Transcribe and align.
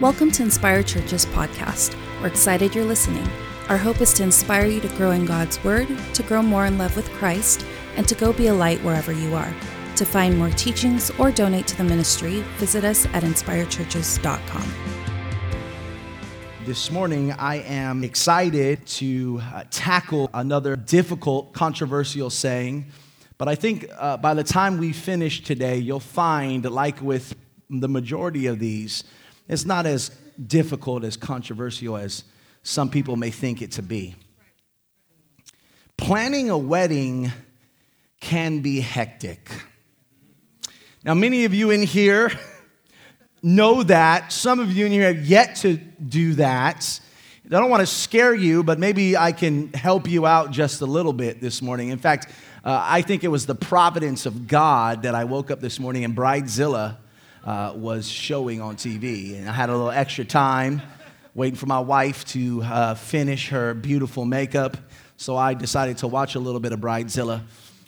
Welcome 0.00 0.30
to 0.30 0.42
Inspire 0.42 0.82
Church's 0.82 1.26
podcast. 1.26 1.94
We're 2.22 2.28
excited 2.28 2.74
you're 2.74 2.86
listening. 2.86 3.28
Our 3.68 3.76
hope 3.76 4.00
is 4.00 4.14
to 4.14 4.22
inspire 4.22 4.64
you 4.64 4.80
to 4.80 4.88
grow 4.96 5.10
in 5.10 5.26
God's 5.26 5.62
Word, 5.62 5.88
to 6.14 6.22
grow 6.22 6.40
more 6.40 6.64
in 6.64 6.78
love 6.78 6.96
with 6.96 7.06
Christ, 7.10 7.66
and 7.96 8.08
to 8.08 8.14
go 8.14 8.32
be 8.32 8.46
a 8.46 8.54
light 8.54 8.82
wherever 8.82 9.12
you 9.12 9.34
are. 9.34 9.54
To 9.96 10.06
find 10.06 10.38
more 10.38 10.48
teachings 10.52 11.10
or 11.18 11.30
donate 11.30 11.66
to 11.66 11.76
the 11.76 11.84
ministry, 11.84 12.40
visit 12.56 12.82
us 12.82 13.04
at 13.12 13.24
inspirechurches.com. 13.24 14.72
This 16.64 16.90
morning, 16.90 17.32
I 17.32 17.56
am 17.56 18.02
excited 18.02 18.86
to 18.86 19.42
uh, 19.52 19.64
tackle 19.70 20.30
another 20.32 20.76
difficult, 20.76 21.52
controversial 21.52 22.30
saying. 22.30 22.86
But 23.36 23.48
I 23.48 23.54
think 23.54 23.84
uh, 23.98 24.16
by 24.16 24.32
the 24.32 24.44
time 24.44 24.78
we 24.78 24.94
finish 24.94 25.42
today, 25.42 25.76
you'll 25.76 26.00
find, 26.00 26.64
like 26.70 27.02
with 27.02 27.36
the 27.68 27.88
majority 27.88 28.46
of 28.46 28.58
these, 28.58 29.04
it's 29.50 29.66
not 29.66 29.84
as 29.84 30.10
difficult, 30.46 31.02
as 31.02 31.16
controversial 31.16 31.96
as 31.96 32.22
some 32.62 32.88
people 32.88 33.16
may 33.16 33.30
think 33.30 33.60
it 33.60 33.72
to 33.72 33.82
be. 33.82 34.14
Planning 35.96 36.50
a 36.50 36.56
wedding 36.56 37.32
can 38.20 38.60
be 38.60 38.80
hectic. 38.80 39.50
Now, 41.02 41.14
many 41.14 41.46
of 41.46 41.52
you 41.52 41.70
in 41.70 41.82
here 41.82 42.30
know 43.42 43.82
that. 43.82 44.32
Some 44.32 44.60
of 44.60 44.70
you 44.70 44.86
in 44.86 44.92
here 44.92 45.12
have 45.12 45.26
yet 45.26 45.56
to 45.56 45.76
do 45.76 46.34
that. 46.34 47.00
I 47.44 47.48
don't 47.48 47.70
want 47.70 47.80
to 47.80 47.86
scare 47.86 48.32
you, 48.32 48.62
but 48.62 48.78
maybe 48.78 49.16
I 49.16 49.32
can 49.32 49.72
help 49.72 50.08
you 50.08 50.26
out 50.26 50.52
just 50.52 50.80
a 50.80 50.86
little 50.86 51.12
bit 51.12 51.40
this 51.40 51.60
morning. 51.60 51.88
In 51.88 51.98
fact, 51.98 52.28
uh, 52.62 52.84
I 52.86 53.02
think 53.02 53.24
it 53.24 53.28
was 53.28 53.46
the 53.46 53.56
providence 53.56 54.26
of 54.26 54.46
God 54.46 55.02
that 55.02 55.16
I 55.16 55.24
woke 55.24 55.50
up 55.50 55.58
this 55.58 55.80
morning 55.80 56.04
and 56.04 56.14
Bridezilla 56.14 56.98
uh, 57.44 57.72
was 57.74 58.08
showing 58.08 58.60
on 58.60 58.76
TV. 58.76 59.38
And 59.38 59.48
I 59.48 59.52
had 59.52 59.68
a 59.68 59.72
little 59.72 59.90
extra 59.90 60.24
time 60.24 60.82
waiting 61.34 61.56
for 61.56 61.66
my 61.66 61.78
wife 61.78 62.24
to 62.26 62.62
uh, 62.62 62.94
finish 62.94 63.48
her 63.48 63.74
beautiful 63.74 64.24
makeup. 64.24 64.76
So 65.16 65.36
I 65.36 65.54
decided 65.54 65.98
to 65.98 66.08
watch 66.08 66.34
a 66.34 66.40
little 66.40 66.60
bit 66.60 66.72
of 66.72 66.80
Bridezilla. 66.80 67.40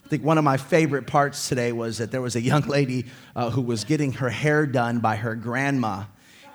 I 0.05 0.09
think 0.09 0.23
one 0.23 0.39
of 0.39 0.45
my 0.45 0.57
favorite 0.57 1.07
parts 1.07 1.49
today 1.49 1.73
was 1.73 1.99
that 1.99 2.11
there 2.11 2.21
was 2.21 2.37
a 2.37 2.41
young 2.41 2.63
lady 2.63 3.07
uh, 3.35 3.51
who 3.51 3.63
was 3.63 3.85
getting 3.85 4.13
her 4.13 4.29
hair 4.29 4.67
done 4.67 5.01
by 5.01 5.17
her 5.17 5.35
grandma. 5.35 6.05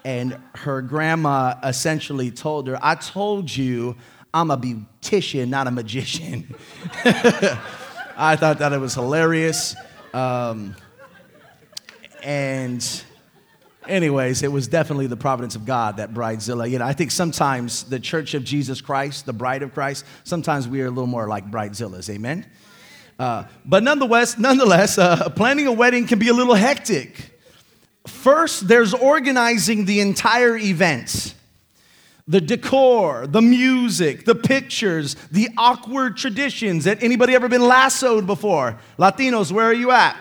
And 0.05 0.37
her 0.55 0.81
grandma 0.81 1.55
essentially 1.63 2.31
told 2.31 2.67
her, 2.67 2.79
I 2.81 2.95
told 2.95 3.53
you 3.53 3.95
I'm 4.33 4.51
a 4.51 4.57
beautician, 4.57 5.49
not 5.49 5.67
a 5.67 5.71
magician. 5.71 6.55
I 8.19 8.35
thought 8.35 8.59
that 8.59 8.73
it 8.73 8.79
was 8.79 8.93
hilarious. 8.93 9.75
Um, 10.13 10.75
and 12.23 13.03
anyways, 13.87 14.43
it 14.43 14.51
was 14.51 14.67
definitely 14.67 15.07
the 15.07 15.17
providence 15.17 15.55
of 15.55 15.65
God 15.65 15.97
that 15.97 16.13
Bridezilla. 16.13 16.69
You 16.69 16.79
know, 16.79 16.85
I 16.85 16.93
think 16.93 17.11
sometimes 17.11 17.83
the 17.83 17.99
Church 17.99 18.33
of 18.33 18.43
Jesus 18.43 18.81
Christ, 18.81 19.25
the 19.25 19.33
Bride 19.33 19.63
of 19.63 19.73
Christ, 19.73 20.05
sometimes 20.23 20.67
we 20.67 20.81
are 20.81 20.87
a 20.87 20.89
little 20.89 21.07
more 21.07 21.27
like 21.27 21.49
Bridezillas. 21.49 22.09
Amen. 22.09 22.45
Uh, 23.19 23.45
but 23.65 23.83
nonetheless, 23.83 24.37
nonetheless, 24.37 24.97
uh, 24.97 25.29
planning 25.29 25.67
a 25.67 25.71
wedding 25.71 26.05
can 26.05 26.19
be 26.19 26.27
a 26.27 26.33
little 26.33 26.53
hectic. 26.53 27.39
First, 28.05 28.67
there's 28.67 28.93
organizing 28.93 29.85
the 29.85 29.99
entire 29.99 30.55
event. 30.55 31.33
The 32.29 32.41
decor, 32.41 33.25
the 33.25 33.41
music, 33.41 34.25
the 34.25 34.35
pictures, 34.35 35.15
the 35.31 35.49
awkward 35.57 36.17
traditions. 36.17 36.85
Anybody 36.85 37.33
ever 37.35 37.47
been 37.47 37.65
lassoed 37.65 38.27
before? 38.27 38.77
Latinos, 38.99 39.51
where 39.51 39.65
are 39.65 39.73
you 39.73 39.91
at? 39.91 40.17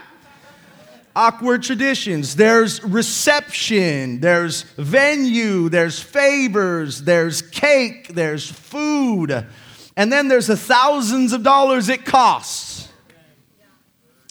Awkward 1.17 1.63
traditions. 1.63 2.37
There's 2.37 2.85
reception, 2.85 4.21
there's 4.21 4.63
venue, 4.77 5.69
there's 5.71 5.99
favors, 5.99 7.03
there's 7.03 7.41
cake, 7.43 8.09
there's 8.09 8.49
food, 8.49 9.47
and 9.97 10.13
then 10.13 10.29
there's 10.29 10.47
the 10.47 10.57
thousands 10.57 11.33
of 11.33 11.43
dollars 11.43 11.89
it 11.89 12.05
costs. 12.05 12.89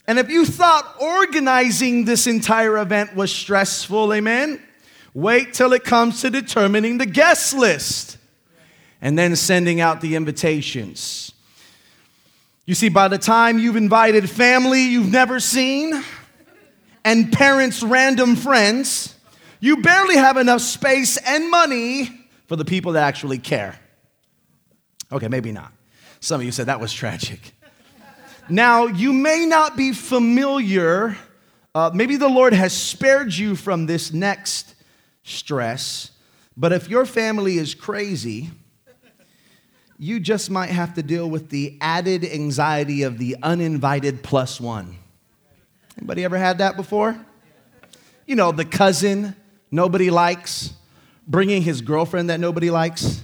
And 0.07 0.19
if 0.19 0.29
you 0.29 0.45
thought 0.45 1.01
organizing 1.01 2.05
this 2.05 2.27
entire 2.27 2.77
event 2.77 3.15
was 3.15 3.33
stressful, 3.33 4.13
amen, 4.13 4.61
wait 5.15 5.55
till 5.55 5.73
it 5.73 5.83
comes 5.83 6.21
to 6.21 6.29
determining 6.29 6.99
the 6.99 7.07
guest 7.07 7.55
list 7.55 8.17
and 9.01 9.17
then 9.17 9.35
sending 9.35 9.81
out 9.81 10.01
the 10.01 10.15
invitations. 10.15 11.31
You 12.67 12.75
see, 12.75 12.89
by 12.89 13.07
the 13.07 13.17
time 13.17 13.57
you've 13.57 13.75
invited 13.75 14.29
family 14.29 14.83
you've 14.83 15.11
never 15.11 15.39
seen, 15.39 16.03
and 17.05 17.31
parents' 17.31 17.83
random 17.83 18.35
friends, 18.35 19.15
you 19.59 19.77
barely 19.77 20.17
have 20.17 20.35
enough 20.35 20.61
space 20.61 21.17
and 21.17 21.49
money 21.49 22.09
for 22.47 22.55
the 22.55 22.65
people 22.65 22.93
that 22.93 23.03
actually 23.03 23.37
care. 23.37 23.79
Okay, 25.11 25.27
maybe 25.27 25.51
not. 25.51 25.71
Some 26.19 26.41
of 26.41 26.45
you 26.45 26.51
said 26.51 26.65
that 26.65 26.79
was 26.79 26.91
tragic. 26.91 27.53
Now, 28.49 28.87
you 28.87 29.13
may 29.13 29.45
not 29.45 29.77
be 29.77 29.93
familiar, 29.93 31.15
uh, 31.73 31.91
maybe 31.93 32.15
the 32.15 32.27
Lord 32.27 32.53
has 32.53 32.73
spared 32.73 33.33
you 33.33 33.55
from 33.55 33.85
this 33.85 34.11
next 34.11 34.75
stress, 35.23 36.11
but 36.57 36.73
if 36.73 36.89
your 36.89 37.05
family 37.05 37.57
is 37.57 37.75
crazy, 37.75 38.49
you 39.97 40.19
just 40.19 40.49
might 40.49 40.69
have 40.69 40.95
to 40.95 41.03
deal 41.03 41.29
with 41.29 41.49
the 41.49 41.77
added 41.81 42.25
anxiety 42.25 43.03
of 43.03 43.17
the 43.17 43.37
uninvited 43.41 44.23
plus 44.23 44.59
one. 44.59 44.97
Anybody 45.97 46.23
ever 46.23 46.37
had 46.37 46.57
that 46.57 46.75
before? 46.75 47.17
You 48.25 48.35
know, 48.35 48.51
the 48.51 48.65
cousin 48.65 49.35
nobody 49.71 50.09
likes, 50.09 50.73
bringing 51.27 51.61
his 51.61 51.81
girlfriend 51.81 52.29
that 52.29 52.39
nobody 52.39 52.69
likes. 52.69 53.21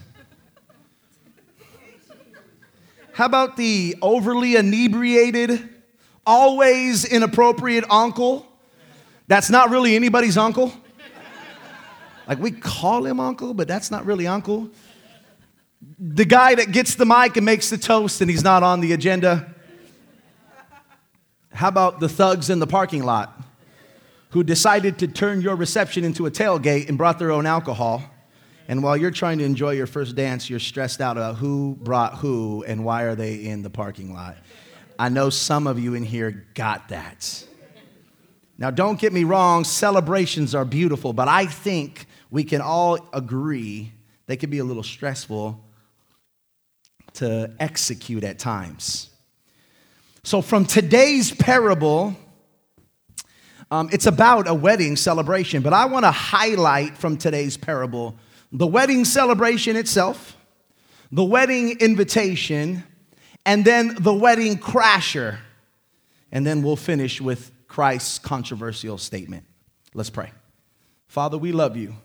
How 3.14 3.26
about 3.26 3.58
the 3.58 3.96
overly 4.02 4.56
inebriated, 4.56 5.70
always 6.26 7.04
inappropriate 7.04 7.84
uncle 7.90 8.48
that's 9.28 9.50
not 9.50 9.70
really 9.70 9.96
anybody's 9.96 10.38
uncle? 10.38 10.74
Like 12.28 12.40
we 12.40 12.52
call 12.52 13.06
him 13.06 13.20
uncle, 13.20 13.54
but 13.54 13.68
that's 13.68 13.92
not 13.92 14.06
really 14.06 14.28
uncle. 14.28 14.70
The 16.00 16.26
guy 16.26 16.56
that 16.56 16.72
gets 16.72 16.96
the 16.96 17.06
mic 17.06 17.36
and 17.38 17.46
makes 17.46 17.70
the 17.70 17.78
toast 17.78 18.22
and 18.22 18.30
he's 18.30 18.44
not 18.44 18.64
on 18.64 18.80
the 18.80 18.94
agenda. 18.94 19.51
How 21.54 21.68
about 21.68 22.00
the 22.00 22.10
thugs 22.10 22.50
in 22.50 22.60
the 22.60 22.68
parking 22.68 23.04
lot 23.04 23.40
who 24.30 24.44
decided 24.44 25.00
to 25.00 25.08
turn 25.08 25.42
your 25.42 25.56
reception 25.56 26.04
into 26.04 26.26
a 26.26 26.32
tailgate 26.32 26.90
and 26.90 26.98
brought 26.98 27.20
their 27.20 27.32
own 27.32 27.46
alcohol? 27.46 28.04
And 28.68 28.82
while 28.84 28.96
you're 28.96 29.12
trying 29.12 29.40
to 29.40 29.44
enjoy 29.44 29.72
your 29.72 29.88
first 29.88 30.16
dance, 30.16 30.50
you're 30.50 30.60
stressed 30.60 31.02
out 31.02 31.18
about 31.18 31.36
who 31.36 31.78
brought 31.82 32.16
who 32.16 32.64
and 32.66 32.86
why 32.86 33.04
are 33.04 33.16
they 33.16 33.36
in 33.36 33.64
the 33.64 33.70
parking 33.70 34.14
lot. 34.14 34.38
I 34.98 35.10
know 35.10 35.30
some 35.30 35.68
of 35.68 35.80
you 35.80 35.94
in 35.94 36.04
here 36.04 36.46
got 36.54 36.90
that. 36.90 37.46
Now, 38.58 38.70
don't 38.70 39.00
get 39.00 39.12
me 39.12 39.24
wrong, 39.24 39.64
celebrations 39.64 40.54
are 40.54 40.66
beautiful, 40.66 41.14
but 41.14 41.28
I 41.28 41.48
think 41.48 42.06
we 42.30 42.44
can 42.44 42.62
all 42.62 43.00
agree 43.12 43.92
they 44.28 44.38
can 44.38 44.50
be 44.50 44.60
a 44.60 44.64
little 44.64 44.84
stressful 44.84 45.60
to 47.14 47.52
execute 47.60 48.24
at 48.24 48.40
times. 48.40 49.11
So, 50.24 50.42
from 50.42 50.66
today's 50.66 51.32
parable, 51.32 52.16
um, 53.72 53.90
it's 53.92 54.06
about 54.06 54.48
a 54.48 54.54
wedding 54.54 54.96
celebration, 54.96 55.64
but 55.64 55.74
I 55.74 55.86
want 55.86 56.06
to 56.06 56.12
highlight 56.12 56.98
from 56.98 57.18
today's 57.18 57.58
parable 57.58 58.16
the 58.52 58.68
wedding 58.68 59.06
celebration 59.06 59.76
itself, 59.76 60.38
the 61.12 61.24
wedding 61.24 61.80
invitation, 61.80 62.84
and 63.46 63.66
then 63.66 63.96
the 64.00 64.14
wedding 64.14 64.58
crasher. 64.58 65.38
And 66.32 66.46
then 66.46 66.62
we'll 66.62 66.76
finish 66.76 67.20
with 67.20 67.52
Christ's 67.68 68.20
controversial 68.20 68.98
statement. 68.98 69.46
Let's 69.94 70.10
pray. 70.10 70.32
Father, 71.08 71.38
we 71.38 71.52
love 71.52 71.78
you. 71.78 71.96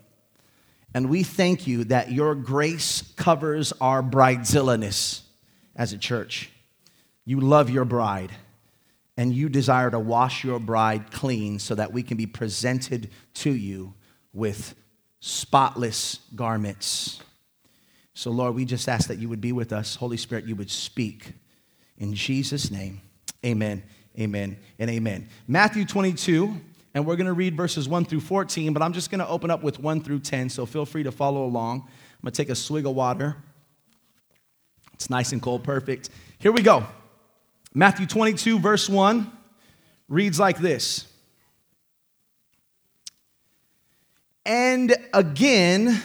And 0.93 1.09
we 1.09 1.23
thank 1.23 1.67
you 1.67 1.83
that 1.85 2.11
your 2.11 2.33
grace 2.33 3.03
covers 3.15 3.73
our 3.79 4.01
bridezillaness 4.01 5.21
as 5.75 5.93
a 5.93 5.97
church. 5.97 6.49
You 7.27 7.41
love 7.41 7.69
your 7.69 7.83
bride, 7.83 8.31
and 9.17 9.33
you 9.33 9.49
desire 9.49 9.91
to 9.91 9.99
wash 9.99 10.45
your 10.45 10.59
bride 10.59 11.11
clean 11.11 11.59
so 11.59 11.75
that 11.75 11.91
we 11.91 12.01
can 12.01 12.15
be 12.15 12.25
presented 12.25 13.09
to 13.33 13.51
you 13.51 13.93
with 14.31 14.75
spotless 15.19 16.21
garments. 16.35 17.19
So, 18.13 18.31
Lord, 18.31 18.55
we 18.55 18.63
just 18.63 18.87
ask 18.87 19.09
that 19.09 19.19
you 19.19 19.27
would 19.27 19.41
be 19.41 19.51
with 19.51 19.73
us. 19.73 19.95
Holy 19.95 20.15
Spirit, 20.15 20.45
you 20.45 20.55
would 20.55 20.71
speak. 20.71 21.33
In 21.97 22.13
Jesus' 22.13 22.71
name, 22.71 23.01
amen, 23.45 23.83
amen, 24.17 24.57
and 24.79 24.89
amen. 24.89 25.27
Matthew 25.49 25.83
22, 25.83 26.55
and 26.93 27.05
we're 27.05 27.17
going 27.17 27.27
to 27.27 27.33
read 27.33 27.57
verses 27.57 27.89
1 27.89 28.05
through 28.05 28.21
14, 28.21 28.71
but 28.71 28.81
I'm 28.81 28.93
just 28.93 29.11
going 29.11 29.19
to 29.19 29.27
open 29.27 29.51
up 29.51 29.63
with 29.63 29.79
1 29.81 30.01
through 30.01 30.19
10, 30.19 30.47
so 30.47 30.65
feel 30.65 30.85
free 30.85 31.03
to 31.03 31.11
follow 31.11 31.43
along. 31.43 31.81
I'm 31.81 32.21
going 32.21 32.31
to 32.31 32.41
take 32.41 32.49
a 32.49 32.55
swig 32.55 32.85
of 32.85 32.95
water. 32.95 33.35
It's 34.93 35.09
nice 35.09 35.33
and 35.33 35.41
cold, 35.41 35.65
perfect. 35.65 36.09
Here 36.39 36.53
we 36.53 36.61
go. 36.61 36.87
Matthew 37.77 38.07
22, 38.07 38.57
verse 38.57 38.89
1 38.89 39.31
reads 40.09 40.39
like 40.39 40.57
this. 40.57 41.05
And 44.47 44.95
again, 45.13 46.01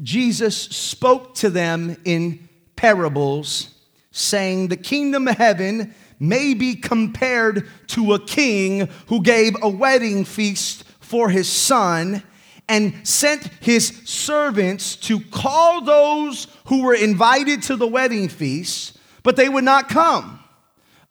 Jesus 0.00 0.56
spoke 0.56 1.34
to 1.36 1.50
them 1.50 1.96
in 2.04 2.48
parables, 2.76 3.74
saying, 4.12 4.68
The 4.68 4.76
kingdom 4.76 5.26
of 5.26 5.36
heaven 5.36 5.96
may 6.20 6.54
be 6.54 6.76
compared 6.76 7.68
to 7.88 8.12
a 8.12 8.24
king 8.24 8.88
who 9.08 9.24
gave 9.24 9.56
a 9.60 9.68
wedding 9.68 10.24
feast 10.24 10.84
for 11.00 11.28
his 11.30 11.48
son 11.48 12.22
and 12.68 12.94
sent 13.02 13.48
his 13.60 13.88
servants 14.04 14.94
to 14.94 15.18
call 15.18 15.80
those 15.80 16.46
who 16.66 16.84
were 16.84 16.94
invited 16.94 17.64
to 17.64 17.74
the 17.74 17.88
wedding 17.88 18.28
feast, 18.28 18.96
but 19.22 19.36
they 19.36 19.48
would 19.48 19.64
not 19.64 19.88
come. 19.88 20.40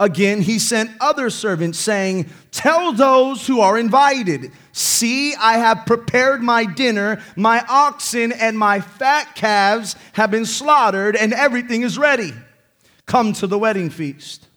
Again, 0.02 0.42
he 0.42 0.60
sent 0.60 0.92
other 1.02 1.30
servants 1.30 1.78
saying, 1.78 2.30
Tell 2.52 2.94
those 2.94 3.46
who 3.46 3.60
are 3.60 3.78
invited, 3.78 4.52
see, 4.72 5.36
I 5.36 5.58
have 5.58 5.86
prepared 5.86 6.42
my 6.42 6.64
dinner, 6.64 7.22
my 7.36 7.66
oxen 7.68 8.32
and 8.32 8.58
my 8.58 8.80
fat 8.80 9.36
calves 9.36 9.98
have 10.14 10.32
been 10.32 10.46
slaughtered, 10.46 11.18
and 11.18 11.34
everything 11.34 11.82
is 11.82 11.98
ready. 11.98 12.32
Come 13.06 13.34
to 13.34 13.48
the 13.48 13.60
wedding 13.60 13.90
feast. 13.90 14.48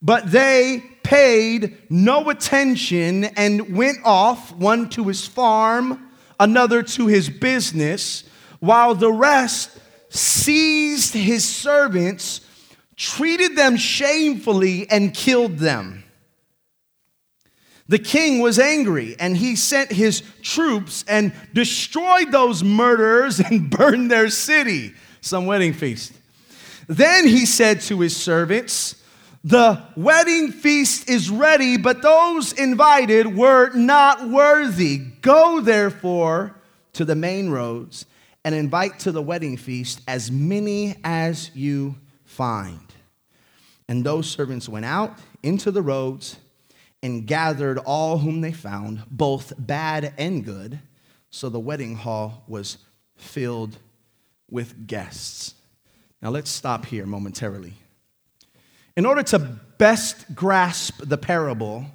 But 0.00 0.30
they 0.30 0.84
paid 1.02 1.78
no 1.90 2.30
attention 2.30 3.24
and 3.24 3.74
went 3.76 3.98
off, 4.04 4.54
one 4.54 4.88
to 4.90 5.08
his 5.08 5.26
farm, 5.26 6.08
another 6.38 6.84
to 6.84 7.08
his 7.08 7.28
business, 7.28 8.22
while 8.60 8.94
the 8.94 9.12
rest 9.12 9.76
seized 10.08 11.14
his 11.14 11.44
servants 11.44 12.42
treated 12.96 13.56
them 13.56 13.76
shamefully, 13.76 14.88
and 14.90 15.14
killed 15.14 15.58
them. 15.58 16.04
The 17.88 17.98
king 17.98 18.40
was 18.40 18.58
angry 18.58 19.16
and 19.18 19.36
he 19.36 19.54
sent 19.54 19.92
his 19.92 20.22
troops 20.40 21.04
and 21.06 21.32
destroyed 21.52 22.32
those 22.32 22.64
murderers 22.64 23.38
and 23.38 23.68
burned 23.76 24.10
their 24.10 24.30
city. 24.30 24.94
Some 25.20 25.44
wedding 25.46 25.72
feast. 25.72 26.12
Then 26.86 27.26
he 27.26 27.44
said 27.44 27.80
to 27.82 28.00
his 28.00 28.16
servants, 28.16 28.96
The 29.44 29.82
wedding 29.94 30.52
feast 30.52 31.08
is 31.08 31.30
ready, 31.30 31.76
but 31.76 32.02
those 32.02 32.52
invited 32.54 33.36
were 33.36 33.72
not 33.74 34.28
worthy. 34.28 34.98
Go 35.20 35.60
therefore 35.60 36.54
to 36.94 37.04
the 37.04 37.14
main 37.14 37.50
roads 37.50 38.06
and 38.44 38.54
invite 38.54 39.00
to 39.00 39.12
the 39.12 39.22
wedding 39.22 39.56
feast 39.56 40.00
as 40.08 40.30
many 40.30 40.96
as 41.04 41.50
you 41.54 41.96
find. 42.32 42.94
And 43.88 44.04
those 44.04 44.30
servants 44.30 44.68
went 44.68 44.86
out 44.86 45.18
into 45.42 45.70
the 45.70 45.82
roads 45.82 46.38
and 47.02 47.26
gathered 47.26 47.78
all 47.78 48.18
whom 48.18 48.40
they 48.40 48.52
found, 48.52 49.02
both 49.10 49.52
bad 49.58 50.14
and 50.16 50.44
good. 50.44 50.78
So 51.30 51.48
the 51.48 51.60
wedding 51.60 51.96
hall 51.96 52.44
was 52.46 52.78
filled 53.16 53.76
with 54.50 54.86
guests. 54.86 55.54
Now 56.20 56.30
let's 56.30 56.50
stop 56.50 56.86
here 56.86 57.06
momentarily. 57.06 57.74
In 58.96 59.06
order 59.06 59.22
to 59.24 59.38
best 59.38 60.34
grasp 60.34 61.00
the 61.02 61.18
parable, 61.18 61.86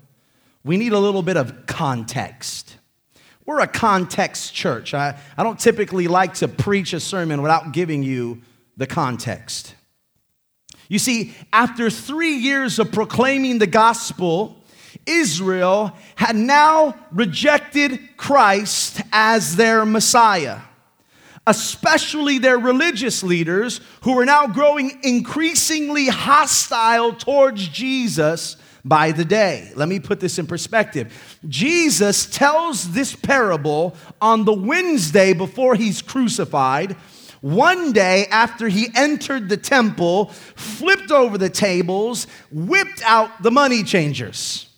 we 0.63 0.77
need 0.77 0.91
a 0.91 0.99
little 0.99 1.21
bit 1.21 1.37
of 1.37 1.65
context. 1.67 2.75
We're 3.45 3.61
a 3.61 3.67
context 3.67 4.53
church. 4.53 4.93
I, 4.93 5.17
I 5.37 5.43
don't 5.43 5.59
typically 5.59 6.07
like 6.09 6.33
to 6.35 6.49
preach 6.49 6.91
a 6.91 6.99
sermon 6.99 7.41
without 7.41 7.71
giving 7.71 8.03
you 8.03 8.41
the 8.75 8.87
context. 8.87 9.73
You 10.89 10.99
see, 10.99 11.33
after 11.51 11.89
three 11.89 12.35
years 12.35 12.79
of 12.79 12.91
proclaiming 12.91 13.59
the 13.59 13.67
gospel, 13.67 14.63
Israel 15.05 15.93
had 16.15 16.35
now 16.35 16.95
rejected 17.11 17.99
Christ 18.17 19.01
as 19.11 19.55
their 19.55 19.85
Messiah, 19.85 20.59
especially 21.45 22.39
their 22.39 22.57
religious 22.57 23.23
leaders 23.23 23.81
who 24.01 24.15
were 24.15 24.25
now 24.25 24.47
growing 24.47 24.99
increasingly 25.03 26.07
hostile 26.07 27.13
towards 27.13 27.67
Jesus 27.67 28.57
by 28.83 29.11
the 29.11 29.25
day. 29.25 29.71
Let 29.75 29.89
me 29.89 29.99
put 29.99 30.19
this 30.19 30.39
in 30.39 30.47
perspective. 30.47 31.39
Jesus 31.47 32.25
tells 32.25 32.91
this 32.91 33.15
parable 33.15 33.95
on 34.21 34.45
the 34.45 34.53
Wednesday 34.53 35.33
before 35.33 35.75
he's 35.75 36.01
crucified 36.01 36.95
one 37.41 37.91
day, 37.93 38.25
after 38.27 38.67
he 38.67 38.89
entered 38.95 39.49
the 39.49 39.57
temple, 39.57 40.25
flipped 40.55 41.11
over 41.11 41.37
the 41.37 41.49
tables, 41.49 42.27
whipped 42.51 43.01
out 43.03 43.43
the 43.43 43.51
money 43.51 43.83
changers. 43.83 44.69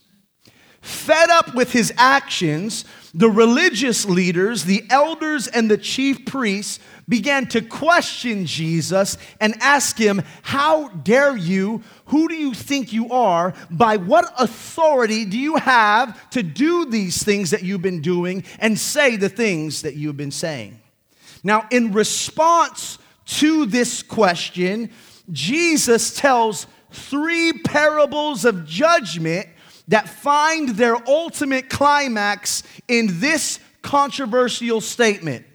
Fed 0.82 1.30
up 1.30 1.56
with 1.56 1.72
his 1.72 1.94
actions, 1.98 2.86
the 3.14 3.30
religious 3.30 4.06
leaders, 4.06 4.64
the 4.64 4.84
elders, 4.90 5.48
and 5.48 5.70
the 5.70 5.78
chief 5.78 6.26
priests 6.26 6.80
began 7.08 7.48
to 7.48 7.62
question 7.62 8.46
Jesus 8.46 9.18
and 9.42 9.56
ask 9.62 9.98
him, 9.98 10.22
How 10.44 10.90
dare 10.90 11.36
you? 11.36 11.84
Who 12.06 12.28
do 12.28 12.36
you 12.36 12.54
think 12.54 12.94
you 12.94 13.10
are? 13.12 13.54
By 13.70 13.98
what 13.98 14.32
authority 14.38 15.26
do 15.26 15.38
you 15.38 15.56
have 15.58 16.30
to 16.32 16.44
do 16.44 16.86
these 16.86 17.22
things 17.24 17.52
that 17.52 17.64
you've 17.64 17.82
been 17.82 18.02
doing 18.02 18.44
and 18.60 18.78
say 18.78 19.16
the 19.16 19.30
things 19.30 19.82
that 19.82 19.96
you've 19.96 20.18
been 20.18 20.32
saying? 20.32 20.79
Now, 21.44 21.68
in 21.72 21.94
response 21.94 22.98
to 23.26 23.66
this 23.66 24.04
question, 24.04 24.92
Jesus 25.32 26.16
tells 26.16 26.68
three 26.92 27.54
parables 27.54 28.46
of 28.46 28.66
judgment 28.66 29.48
that 29.88 30.10
find 30.10 30.70
their 30.70 30.96
ultimate 31.08 31.70
climax 31.70 32.64
in 32.88 33.20
this 33.20 33.60
controversial 33.82 34.82
statement 34.82 35.46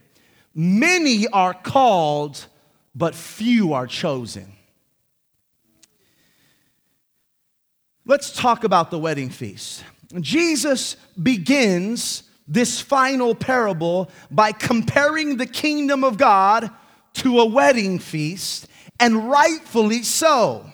Many 0.55 1.27
are 1.27 1.53
called, 1.53 2.47
but 2.95 3.15
few 3.15 3.73
are 3.73 3.89
chosen. 3.89 4.53
Let's 8.07 8.33
talk 8.33 8.63
about 8.63 8.91
the 8.91 8.99
wedding 8.99 9.31
feast. 9.31 9.83
Jesus 10.21 10.95
begins 11.21 12.24
this 12.47 12.81
final 12.81 13.35
parable 13.35 14.11
by 14.31 14.53
comparing 14.53 15.37
the 15.37 15.47
kingdom 15.47 16.05
of 16.05 16.19
God 16.19 16.71
to 17.15 17.41
a 17.41 17.47
wedding 17.47 17.99
feast, 17.99 18.67
and 18.99 19.31
rightfully 19.31 20.03
so. 20.03 20.67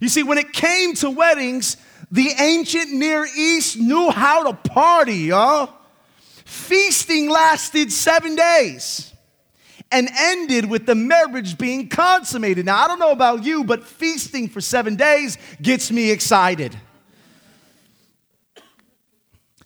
You 0.00 0.08
see, 0.08 0.22
when 0.22 0.38
it 0.38 0.52
came 0.52 0.94
to 0.96 1.10
weddings, 1.10 1.76
the 2.10 2.30
ancient 2.38 2.92
Near 2.92 3.26
East 3.36 3.78
knew 3.78 4.10
how 4.10 4.50
to 4.50 4.70
party, 4.70 5.14
y'all. 5.14 5.70
Feasting 6.44 7.28
lasted 7.28 7.92
seven 7.92 8.36
days 8.36 9.12
and 9.90 10.08
ended 10.12 10.68
with 10.68 10.86
the 10.86 10.94
marriage 10.94 11.56
being 11.58 11.88
consummated. 11.88 12.66
Now, 12.66 12.84
I 12.84 12.88
don't 12.88 12.98
know 12.98 13.12
about 13.12 13.44
you, 13.44 13.64
but 13.64 13.84
feasting 13.84 14.48
for 14.48 14.60
seven 14.60 14.96
days 14.96 15.38
gets 15.62 15.90
me 15.90 16.10
excited. 16.10 16.76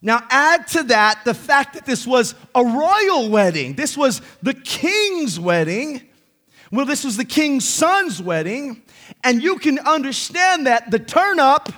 Now, 0.02 0.22
add 0.30 0.66
to 0.68 0.82
that 0.84 1.24
the 1.24 1.34
fact 1.34 1.74
that 1.74 1.84
this 1.84 2.06
was 2.06 2.34
a 2.54 2.64
royal 2.64 3.28
wedding. 3.28 3.74
This 3.74 3.96
was 3.96 4.22
the 4.42 4.54
king's 4.54 5.38
wedding. 5.38 6.02
Well, 6.72 6.86
this 6.86 7.04
was 7.04 7.16
the 7.16 7.24
king's 7.24 7.68
son's 7.68 8.22
wedding. 8.22 8.82
And 9.22 9.42
you 9.42 9.58
can 9.58 9.78
understand 9.80 10.66
that 10.66 10.90
the 10.90 10.98
turn 10.98 11.38
up 11.38 11.70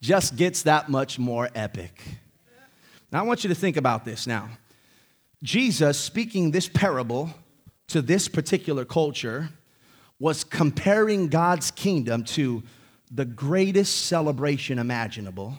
just 0.00 0.36
gets 0.36 0.62
that 0.62 0.88
much 0.88 1.18
more 1.18 1.48
epic. 1.54 2.02
Now, 3.12 3.20
I 3.20 3.22
want 3.22 3.44
you 3.44 3.48
to 3.48 3.54
think 3.54 3.76
about 3.76 4.04
this 4.04 4.26
now. 4.26 4.48
Jesus, 5.42 5.98
speaking 5.98 6.50
this 6.50 6.68
parable 6.68 7.32
to 7.88 8.02
this 8.02 8.26
particular 8.26 8.84
culture, 8.84 9.50
was 10.18 10.42
comparing 10.42 11.28
God's 11.28 11.70
kingdom 11.70 12.24
to 12.24 12.64
the 13.12 13.24
greatest 13.24 14.06
celebration 14.06 14.80
imaginable 14.80 15.56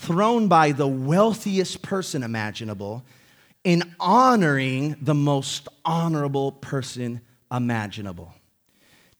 thrown 0.00 0.48
by 0.48 0.72
the 0.72 0.88
wealthiest 0.88 1.82
person 1.82 2.22
imaginable 2.22 3.04
in 3.64 3.94
honoring 4.00 4.96
the 5.02 5.14
most 5.14 5.68
honorable 5.84 6.52
person 6.52 7.20
imaginable. 7.52 8.32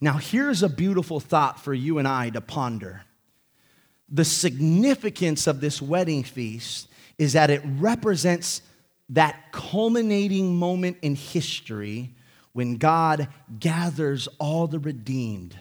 Now, 0.00 0.14
here's 0.14 0.62
a 0.62 0.70
beautiful 0.70 1.20
thought 1.20 1.60
for 1.60 1.75
you 1.75 1.99
and 1.99 2.08
I 2.08 2.30
to 2.30 2.40
ponder. 2.40 3.02
The 4.08 4.25
significance 4.25 5.46
of 5.46 5.60
this 5.60 5.82
wedding 5.82 6.22
feast 6.22 6.88
is 7.18 7.34
that 7.34 7.50
it 7.50 7.60
represents 7.64 8.62
that 9.10 9.52
culminating 9.52 10.56
moment 10.56 10.96
in 11.02 11.14
history 11.14 12.14
when 12.54 12.76
God 12.76 13.28
gathers 13.58 14.28
all 14.38 14.66
the 14.66 14.78
redeemed 14.78 15.58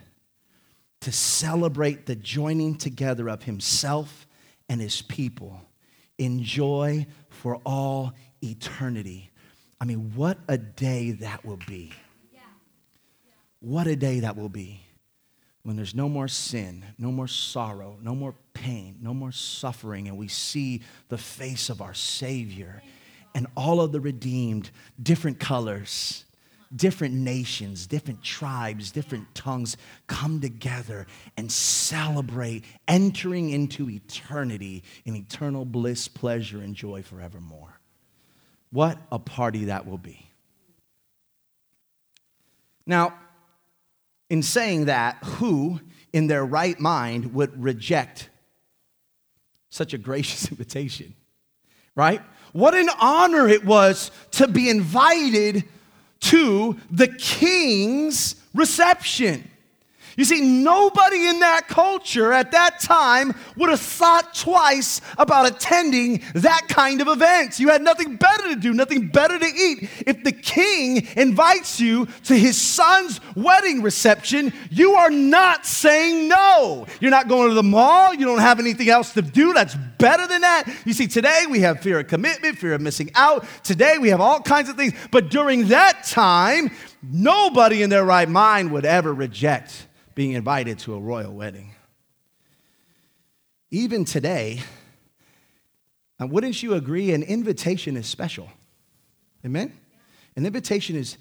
to 1.01 1.11
celebrate 1.11 2.05
the 2.05 2.15
joining 2.15 2.75
together 2.75 3.29
of 3.29 3.43
Himself 3.43 4.25
and 4.69 4.79
his 4.79 5.01
people 5.01 5.59
enjoy 6.17 7.07
for 7.29 7.55
all 7.65 8.13
eternity. 8.41 9.31
I 9.81 9.85
mean, 9.85 10.13
what 10.15 10.37
a 10.47 10.57
day 10.57 11.11
that 11.11 11.43
will 11.43 11.59
be. 11.67 11.91
What 13.61 13.87
a 13.87 13.95
day 13.95 14.21
that 14.21 14.37
will 14.37 14.49
be 14.49 14.81
when 15.63 15.75
there's 15.75 15.93
no 15.93 16.07
more 16.07 16.27
sin, 16.27 16.85
no 16.97 17.11
more 17.11 17.27
sorrow, 17.27 17.97
no 18.01 18.15
more 18.15 18.33
pain, 18.53 18.97
no 19.01 19.13
more 19.13 19.31
suffering, 19.31 20.07
and 20.07 20.17
we 20.17 20.27
see 20.27 20.81
the 21.09 21.17
face 21.17 21.69
of 21.69 21.81
our 21.81 21.93
Savior 21.93 22.81
and 23.35 23.47
all 23.55 23.81
of 23.81 23.91
the 23.91 23.99
redeemed, 23.99 24.71
different 25.01 25.39
colors, 25.39 26.25
different 26.75 27.15
nations, 27.15 27.87
different 27.87 28.23
tribes, 28.23 28.91
different 28.91 29.33
tongues 29.33 29.75
come 30.07 30.39
together 30.39 31.07
and 31.35 31.51
celebrate 31.51 32.63
entering 32.87 33.49
into 33.49 33.89
eternity 33.89 34.83
in 35.05 35.15
eternal 35.15 35.65
bliss, 35.65 36.07
pleasure, 36.07 36.61
and 36.61 36.75
joy 36.75 37.01
forevermore. 37.01 37.79
What 38.71 38.99
a 39.11 39.17
party 39.17 39.65
that 39.65 39.87
will 39.87 39.97
be. 39.97 40.29
Now, 42.85 43.13
in 44.29 44.43
saying 44.43 44.85
that, 44.85 45.17
who 45.23 45.79
in 46.13 46.27
their 46.27 46.45
right 46.45 46.79
mind 46.79 47.33
would 47.33 47.61
reject 47.61 48.29
such 49.69 49.93
a 49.93 49.97
gracious 49.97 50.47
invitation? 50.51 51.15
Right? 51.95 52.21
What 52.53 52.75
an 52.75 52.89
honor 52.99 53.47
it 53.47 53.65
was 53.65 54.11
to 54.31 54.47
be 54.47 54.69
invited 54.69 55.65
to 56.21 56.77
the 56.91 57.07
king's 57.07 58.35
reception. 58.53 59.49
You 60.19 60.25
see, 60.25 60.41
nobody 60.41 61.27
in 61.27 61.39
that 61.39 61.69
culture 61.69 62.33
at 62.33 62.51
that 62.51 62.81
time 62.81 63.33
would 63.55 63.69
have 63.69 63.79
thought 63.79 64.35
twice 64.35 64.99
about 65.17 65.47
attending 65.47 66.21
that 66.33 66.67
kind 66.67 66.99
of 66.99 67.07
event. 67.07 67.57
You 67.57 67.69
had 67.69 67.81
nothing 67.81 68.17
better 68.17 68.49
to 68.49 68.57
do, 68.57 68.73
nothing 68.73 69.07
better 69.07 69.39
to 69.39 69.45
eat. 69.45 69.89
If 70.05 70.25
the 70.25 70.33
king 70.33 71.07
invites 71.15 71.79
you 71.79 72.07
to 72.25 72.37
his 72.37 72.61
son's 72.61 73.21
wedding 73.33 73.81
reception, 73.81 74.51
you 74.69 74.95
are 74.95 75.09
not 75.09 75.65
saying 75.65 76.27
no. 76.27 76.85
You're 76.99 77.11
not 77.11 77.29
going 77.29 77.47
to 77.47 77.55
the 77.55 77.63
mall, 77.63 78.13
you 78.13 78.25
don't 78.25 78.39
have 78.39 78.59
anything 78.59 78.89
else 78.89 79.13
to 79.13 79.21
do 79.21 79.53
that's 79.53 79.75
better 79.99 80.27
than 80.27 80.41
that. 80.41 80.65
You 80.83 80.91
see, 80.91 81.07
today 81.07 81.45
we 81.49 81.61
have 81.61 81.79
fear 81.79 81.97
of 81.97 82.07
commitment, 82.07 82.57
fear 82.57 82.73
of 82.73 82.81
missing 82.81 83.09
out. 83.15 83.45
Today 83.63 83.97
we 83.97 84.09
have 84.09 84.19
all 84.19 84.41
kinds 84.41 84.67
of 84.67 84.75
things. 84.75 84.91
But 85.11 85.29
during 85.29 85.69
that 85.69 86.03
time, 86.03 86.71
nobody 87.01 87.83
in 87.83 87.89
their 87.89 88.03
right 88.03 88.27
mind 88.27 88.73
would 88.73 88.83
ever 88.83 89.13
reject 89.13 89.85
being 90.19 90.33
invited 90.33 90.77
to 90.77 90.93
a 90.93 90.99
royal 90.99 91.33
wedding. 91.33 91.71
Even 93.71 94.03
today, 94.03 94.59
wouldn't 96.19 96.61
you 96.61 96.73
agree, 96.73 97.13
an 97.13 97.23
invitation 97.23 97.95
is 97.95 98.05
special? 98.05 98.49
Amen? 99.45 99.71
An 100.35 100.45
invitation 100.45 100.97
is 100.97 101.15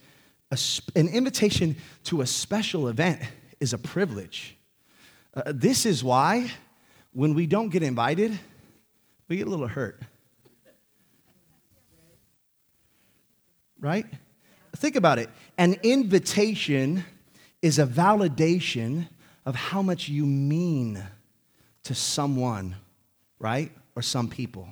a, 0.50 0.58
an 0.98 1.06
invitation 1.06 1.76
to 2.02 2.22
a 2.22 2.26
special 2.26 2.88
event 2.88 3.22
is 3.60 3.72
a 3.72 3.78
privilege. 3.78 4.56
Uh, 5.32 5.42
this 5.54 5.86
is 5.86 6.02
why 6.02 6.50
when 7.12 7.34
we 7.34 7.46
don't 7.46 7.68
get 7.68 7.84
invited, 7.84 8.36
we 9.28 9.36
get 9.36 9.46
a 9.46 9.50
little 9.50 9.68
hurt. 9.68 10.02
Right? 13.78 14.06
Think 14.74 14.96
about 14.96 15.20
it. 15.20 15.30
An 15.56 15.76
invitation 15.84 17.04
is 17.62 17.78
a 17.78 17.86
validation 17.86 19.08
of 19.44 19.54
how 19.54 19.82
much 19.82 20.08
you 20.08 20.26
mean 20.26 21.02
to 21.84 21.94
someone, 21.94 22.76
right? 23.38 23.72
Or 23.96 24.02
some 24.02 24.28
people. 24.28 24.68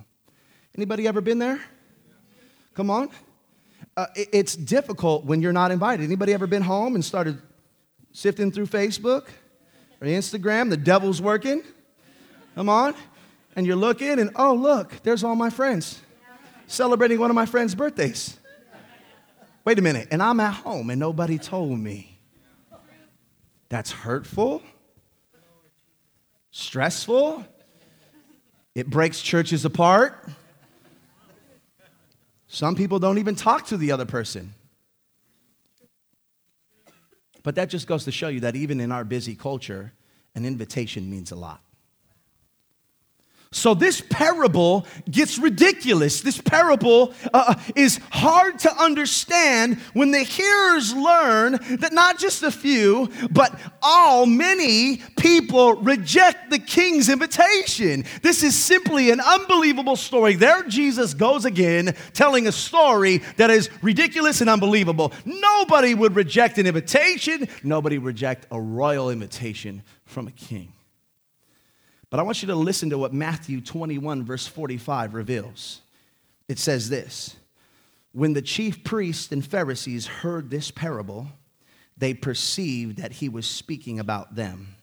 Anybody 0.77 1.09
ever 1.09 1.21
been 1.21 1.39
there? 1.39 1.61
Come 2.75 2.91
on. 2.91 3.09
Uh, 3.97 4.07
it, 4.15 4.29
it's 4.33 4.55
difficult 4.55 5.25
when 5.25 5.41
you're 5.41 5.53
not 5.53 5.71
invited. 5.71 6.05
Anybody 6.05 6.35
ever 6.35 6.47
been 6.47 6.63
home 6.63 6.95
and 6.95 7.05
started 7.05 7.41
sifting 8.13 8.53
through 8.53 8.67
Facebook 8.67 9.29
or 10.01 10.07
Instagram? 10.07 10.69
The 10.69 10.77
devil's 10.77 11.23
working. 11.23 11.63
Come 12.55 12.69
on. 12.69 12.95
And 13.57 13.67
you're 13.67 13.77
looking 13.77 14.19
and 14.19 14.31
oh, 14.37 14.55
look, 14.55 15.03
there's 15.03 15.25
all 15.25 15.35
my 15.35 15.49
friends 15.49 16.01
celebrating 16.67 17.19
one 17.19 17.31
of 17.31 17.35
my 17.35 17.47
friends' 17.47 17.75
birthdays. 17.75 18.39
Wait 19.65 19.79
a 19.79 19.83
minute. 19.83 20.09
And 20.11 20.23
I'm 20.23 20.39
at 20.41 20.55
home 20.55 20.91
and 20.91 21.01
nobody 21.01 21.39
told 21.39 21.79
me 21.79 22.16
that's 23.69 23.91
hurtful, 23.91 24.63
stressful, 26.51 27.45
it 28.75 28.89
breaks 28.89 29.21
churches 29.21 29.65
apart. 29.65 30.29
Some 32.47 32.77
people 32.77 32.99
don't 32.99 33.19
even 33.19 33.35
talk 33.35 33.67
to 33.67 33.77
the 33.77 33.93
other 33.93 34.05
person. 34.05 34.55
But 37.43 37.55
that 37.55 37.71
just 37.71 37.87
goes 37.87 38.05
to 38.05 38.13
show 38.13 38.29
you 38.29 38.41
that 38.41 38.57
even 38.57 38.81
in 38.81 38.91
our 38.91 39.05
busy 39.05 39.35
culture, 39.35 39.93
an 40.35 40.45
invitation 40.45 41.11
means 41.11 41.31
a 41.31 41.37
lot. 41.37 41.61
So 43.57 43.73
this 43.73 44.03
parable 44.11 44.87
gets 45.11 45.39
ridiculous. 45.39 46.21
This 46.21 46.39
parable 46.39 47.15
uh, 47.33 47.45
uh, 47.47 47.55
is 47.75 47.99
hard 48.11 48.59
to 48.61 48.77
understand 48.77 49.79
when 49.95 50.11
the 50.11 50.23
hearers 50.23 50.95
learn 50.95 51.53
that 51.79 51.95
not 51.95 52.19
just 52.19 52.43
a 52.43 52.51
few, 52.51 53.09
but 53.31 53.59
all, 53.81 54.27
many 54.27 54.99
people 55.19 55.73
reject 55.77 56.51
the 56.51 56.59
king's 56.59 57.09
invitation. 57.09 58.05
This 58.21 58.43
is 58.43 58.55
simply 58.55 59.11
an 59.11 59.21
unbelievable 59.23 59.97
story. 59.97 60.35
There 60.35 60.63
Jesus 60.65 61.15
goes 61.15 61.47
again 61.47 61.97
telling 62.13 62.47
a 62.49 62.53
story 62.53 63.23
that 63.39 63.49
is 63.49 63.71
ridiculous 63.81 64.43
and 64.43 64.51
unbelievable. 64.51 65.15
Nobody 65.25 65.95
would 65.95 66.15
reject 66.15 66.59
an 66.59 66.67
invitation, 66.67 67.49
nobody 67.65 67.97
would 67.97 68.07
reject 68.07 68.47
a 68.51 68.61
royal 68.61 69.09
invitation 69.09 69.83
from 70.05 70.29
a 70.29 70.33
king. 70.33 70.76
But 72.11 72.21
I 72.21 72.23
want 72.23 72.43
you 72.43 72.49
to 72.49 72.55
listen 72.55 72.91
to 72.91 72.99
what 72.99 73.13
Matthew 73.13 73.61
21, 73.61 74.25
verse 74.25 74.47
45 74.47 75.15
reveals. 75.15 75.81
It 76.49 76.59
says 76.59 76.89
this 76.89 77.37
When 78.13 78.33
the 78.33 78.43
chief 78.43 78.85
priests 78.85 79.33
and 79.33 79.45
Pharisees 79.45 80.07
heard 80.07 80.51
this 80.51 80.71
parable, 80.71 81.29
they 81.97 82.15
perceived 82.15 82.99
that 82.99 83.13
he 83.13 83.29
was 83.29 83.47
speaking 83.47 83.99
about 83.99 84.35
them. 84.35 84.77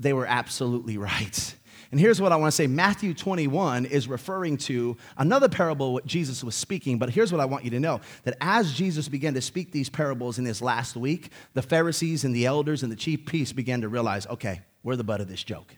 They 0.00 0.12
were 0.12 0.26
absolutely 0.26 0.98
right. 0.98 1.54
And 1.90 2.00
here's 2.00 2.22
what 2.22 2.32
I 2.32 2.36
want 2.36 2.50
to 2.50 2.56
say 2.56 2.66
Matthew 2.66 3.12
21 3.12 3.84
is 3.84 4.08
referring 4.08 4.56
to 4.58 4.96
another 5.18 5.50
parable 5.50 5.92
what 5.92 6.06
Jesus 6.06 6.42
was 6.42 6.54
speaking, 6.54 6.98
but 6.98 7.10
here's 7.10 7.30
what 7.30 7.40
I 7.42 7.44
want 7.44 7.64
you 7.64 7.70
to 7.72 7.80
know 7.80 8.00
that 8.22 8.38
as 8.40 8.72
Jesus 8.72 9.08
began 9.08 9.34
to 9.34 9.42
speak 9.42 9.72
these 9.72 9.90
parables 9.90 10.38
in 10.38 10.46
his 10.46 10.62
last 10.62 10.96
week, 10.96 11.30
the 11.52 11.60
Pharisees 11.60 12.24
and 12.24 12.34
the 12.34 12.46
elders 12.46 12.82
and 12.82 12.90
the 12.90 12.96
chief 12.96 13.26
priests 13.26 13.52
began 13.52 13.82
to 13.82 13.90
realize 13.90 14.26
okay, 14.28 14.62
we're 14.82 14.96
the 14.96 15.04
butt 15.04 15.20
of 15.20 15.28
this 15.28 15.44
joke. 15.44 15.76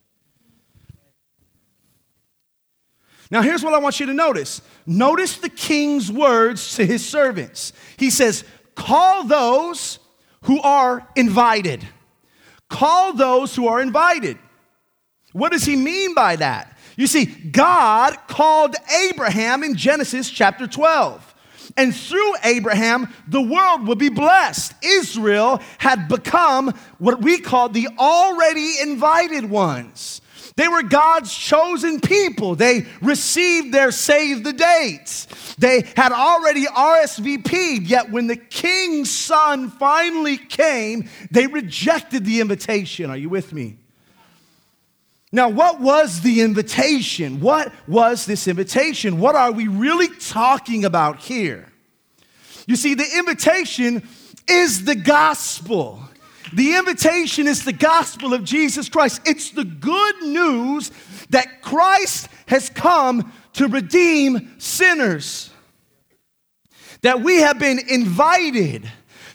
Now, 3.31 3.43
here's 3.43 3.65
what 3.65 3.75
I 3.75 3.79
want 3.79 4.01
you 4.01 4.07
to 4.07 4.15
notice 4.15 4.61
notice 4.87 5.39
the 5.39 5.49
king's 5.49 6.11
words 6.11 6.77
to 6.77 6.87
his 6.87 7.07
servants. 7.07 7.73
He 7.97 8.11
says, 8.11 8.45
Call 8.75 9.25
those 9.25 9.99
who 10.43 10.61
are 10.61 11.09
invited. 11.17 11.87
Call 12.69 13.13
those 13.13 13.55
who 13.55 13.69
are 13.69 13.81
invited. 13.81 14.39
What 15.33 15.53
does 15.53 15.65
he 15.65 15.77
mean 15.77 16.15
by 16.15 16.37
that? 16.37 16.77
You 16.97 17.07
see, 17.07 17.25
God 17.25 18.17
called 18.29 18.77
Abraham 19.11 19.65
in 19.65 19.75
Genesis 19.75 20.31
chapter 20.31 20.67
12. 20.67 21.35
And 21.77 21.95
through 21.95 22.35
Abraham, 22.45 23.13
the 23.27 23.43
world 23.43 23.89
would 23.89 23.99
be 23.99 24.11
blessed. 24.11 24.75
Israel 24.83 25.61
had 25.79 26.09
become 26.09 26.73
what 26.99 27.21
we 27.21 27.39
call 27.41 27.69
the 27.69 27.89
already 27.99 28.75
invited 28.81 29.49
ones. 29.51 30.21
They 30.57 30.69
were 30.69 30.85
God's 30.85 31.35
chosen 31.35 32.01
people. 32.01 32.55
They 32.55 32.87
received 33.03 33.75
their 33.75 33.91
save 33.91 34.45
the 34.45 34.53
dates. 34.53 35.27
They 35.59 35.83
had 35.97 36.13
already 36.13 36.67
RSVP'd, 36.67 37.89
yet 37.89 38.11
when 38.11 38.29
the 38.29 38.37
king's 38.37 39.11
son 39.11 39.71
finally 39.71 40.37
came, 40.37 41.09
they 41.31 41.49
rejected 41.49 42.25
the 42.25 42.41
invitation. 42.41 43.11
Are 43.11 43.17
you 43.17 43.29
with 43.29 43.53
me? 43.53 43.79
Now, 45.33 45.49
what 45.49 45.81
was 45.81 46.21
the 46.21 46.43
invitation? 46.43 47.41
What 47.41 47.73
was 47.89 48.25
this 48.25 48.47
invitation? 48.47 49.19
What 49.19 49.35
are 49.35 49.51
we 49.51 49.67
really 49.67 50.07
talking 50.07 50.85
about 50.85 51.19
here? 51.19 51.73
You 52.69 52.77
see, 52.77 52.95
the 52.95 53.19
invitation 53.19 54.07
is 54.49 54.85
the 54.85 54.95
gospel. 54.95 56.09
The 56.55 56.77
invitation 56.77 57.49
is 57.49 57.65
the 57.65 57.73
gospel 57.73 58.33
of 58.33 58.45
Jesus 58.45 58.89
Christ. 58.89 59.21
It's 59.27 59.51
the 59.51 59.65
good 59.65 60.23
news 60.23 60.93
that 61.31 61.63
Christ 61.63 62.29
has 62.47 62.71
come 62.71 63.33
to 63.55 63.67
redeem 63.67 64.55
sinners. 64.59 65.51
That 67.03 67.23
we 67.23 67.39
have 67.41 67.59
been 67.59 67.81
invited 67.89 68.91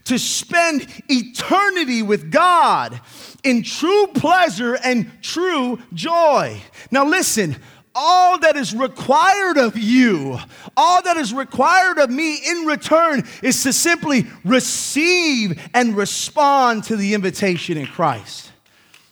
to 0.06 0.18
spend 0.18 0.88
eternity 1.10 2.02
with 2.02 2.32
God 2.32 3.00
in 3.44 3.64
true 3.64 4.08
pleasure 4.08 4.76
and 4.84 5.12
true 5.22 5.80
joy. 5.94 6.62
Now, 6.90 7.06
listen, 7.06 7.58
all 8.02 8.40
that 8.40 8.56
is 8.56 8.74
required 8.74 9.58
of 9.58 9.78
you, 9.78 10.40
all 10.78 11.02
that 11.02 11.18
is 11.18 11.34
required 11.34 11.98
of 11.98 12.10
me 12.10 12.40
in 12.48 12.66
return 12.66 13.24
is 13.44 13.62
to 13.64 13.74
simply 13.74 14.26
receive 14.46 15.62
and 15.74 15.98
respond 15.98 16.86
to 16.86 16.96
the 16.96 17.14
invitation 17.14 17.78
in 17.78 17.86
Christ. 17.86 18.54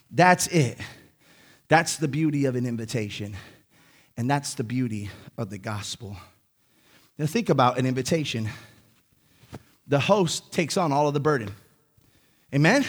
That's 0.09 0.47
it. 0.47 0.79
That's 1.67 1.97
the 1.97 2.07
beauty 2.07 2.45
of 2.45 2.55
an 2.55 2.65
invitation. 2.65 3.35
And 4.15 4.29
that's 4.29 4.53
the 4.53 4.63
beauty 4.63 5.09
of 5.37 5.49
the 5.49 5.57
gospel. 5.57 6.15
Now, 7.17 7.25
think 7.25 7.49
about 7.49 7.77
an 7.77 7.85
invitation. 7.85 8.49
The 9.85 9.99
host 9.99 10.53
takes 10.53 10.77
on 10.77 10.93
all 10.93 11.09
of 11.09 11.13
the 11.13 11.19
burden. 11.19 11.53
Amen? 12.55 12.85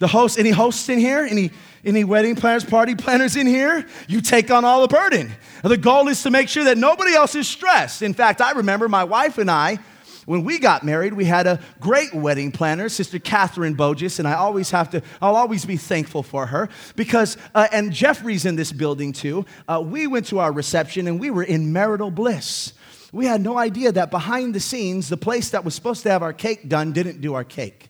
The 0.00 0.08
host, 0.08 0.38
any 0.38 0.50
hosts 0.50 0.88
in 0.88 0.98
here? 0.98 1.20
Any, 1.20 1.50
any 1.84 2.04
wedding 2.04 2.34
planners, 2.34 2.64
party 2.64 2.94
planners 2.94 3.36
in 3.36 3.46
here? 3.46 3.86
You 4.08 4.22
take 4.22 4.50
on 4.50 4.64
all 4.64 4.80
the 4.80 4.88
burden. 4.88 5.30
The 5.62 5.76
goal 5.76 6.08
is 6.08 6.22
to 6.22 6.30
make 6.30 6.48
sure 6.48 6.64
that 6.64 6.78
nobody 6.78 7.14
else 7.14 7.34
is 7.34 7.46
stressed. 7.46 8.00
In 8.00 8.14
fact, 8.14 8.40
I 8.40 8.52
remember 8.52 8.88
my 8.88 9.04
wife 9.04 9.36
and 9.36 9.50
I, 9.50 9.78
when 10.24 10.42
we 10.42 10.58
got 10.58 10.84
married, 10.84 11.12
we 11.12 11.26
had 11.26 11.46
a 11.46 11.60
great 11.80 12.14
wedding 12.14 12.50
planner, 12.50 12.88
Sister 12.88 13.18
Catherine 13.18 13.74
Bogus, 13.74 14.18
and 14.18 14.26
I 14.26 14.34
always 14.34 14.70
have 14.70 14.88
to, 14.90 15.02
I'll 15.20 15.36
always 15.36 15.66
be 15.66 15.76
thankful 15.76 16.22
for 16.22 16.46
her 16.46 16.70
because, 16.96 17.36
uh, 17.54 17.68
and 17.70 17.92
Jeffrey's 17.92 18.46
in 18.46 18.56
this 18.56 18.72
building 18.72 19.12
too. 19.12 19.44
Uh, 19.68 19.82
we 19.84 20.06
went 20.06 20.26
to 20.28 20.38
our 20.38 20.50
reception 20.52 21.08
and 21.08 21.20
we 21.20 21.30
were 21.30 21.42
in 21.42 21.74
marital 21.74 22.10
bliss. 22.10 22.72
We 23.12 23.26
had 23.26 23.42
no 23.42 23.58
idea 23.58 23.92
that 23.92 24.10
behind 24.10 24.54
the 24.54 24.60
scenes, 24.60 25.10
the 25.10 25.18
place 25.18 25.50
that 25.50 25.62
was 25.62 25.74
supposed 25.74 26.04
to 26.04 26.10
have 26.10 26.22
our 26.22 26.32
cake 26.32 26.70
done 26.70 26.92
didn't 26.92 27.20
do 27.20 27.34
our 27.34 27.44
cake. 27.44 27.89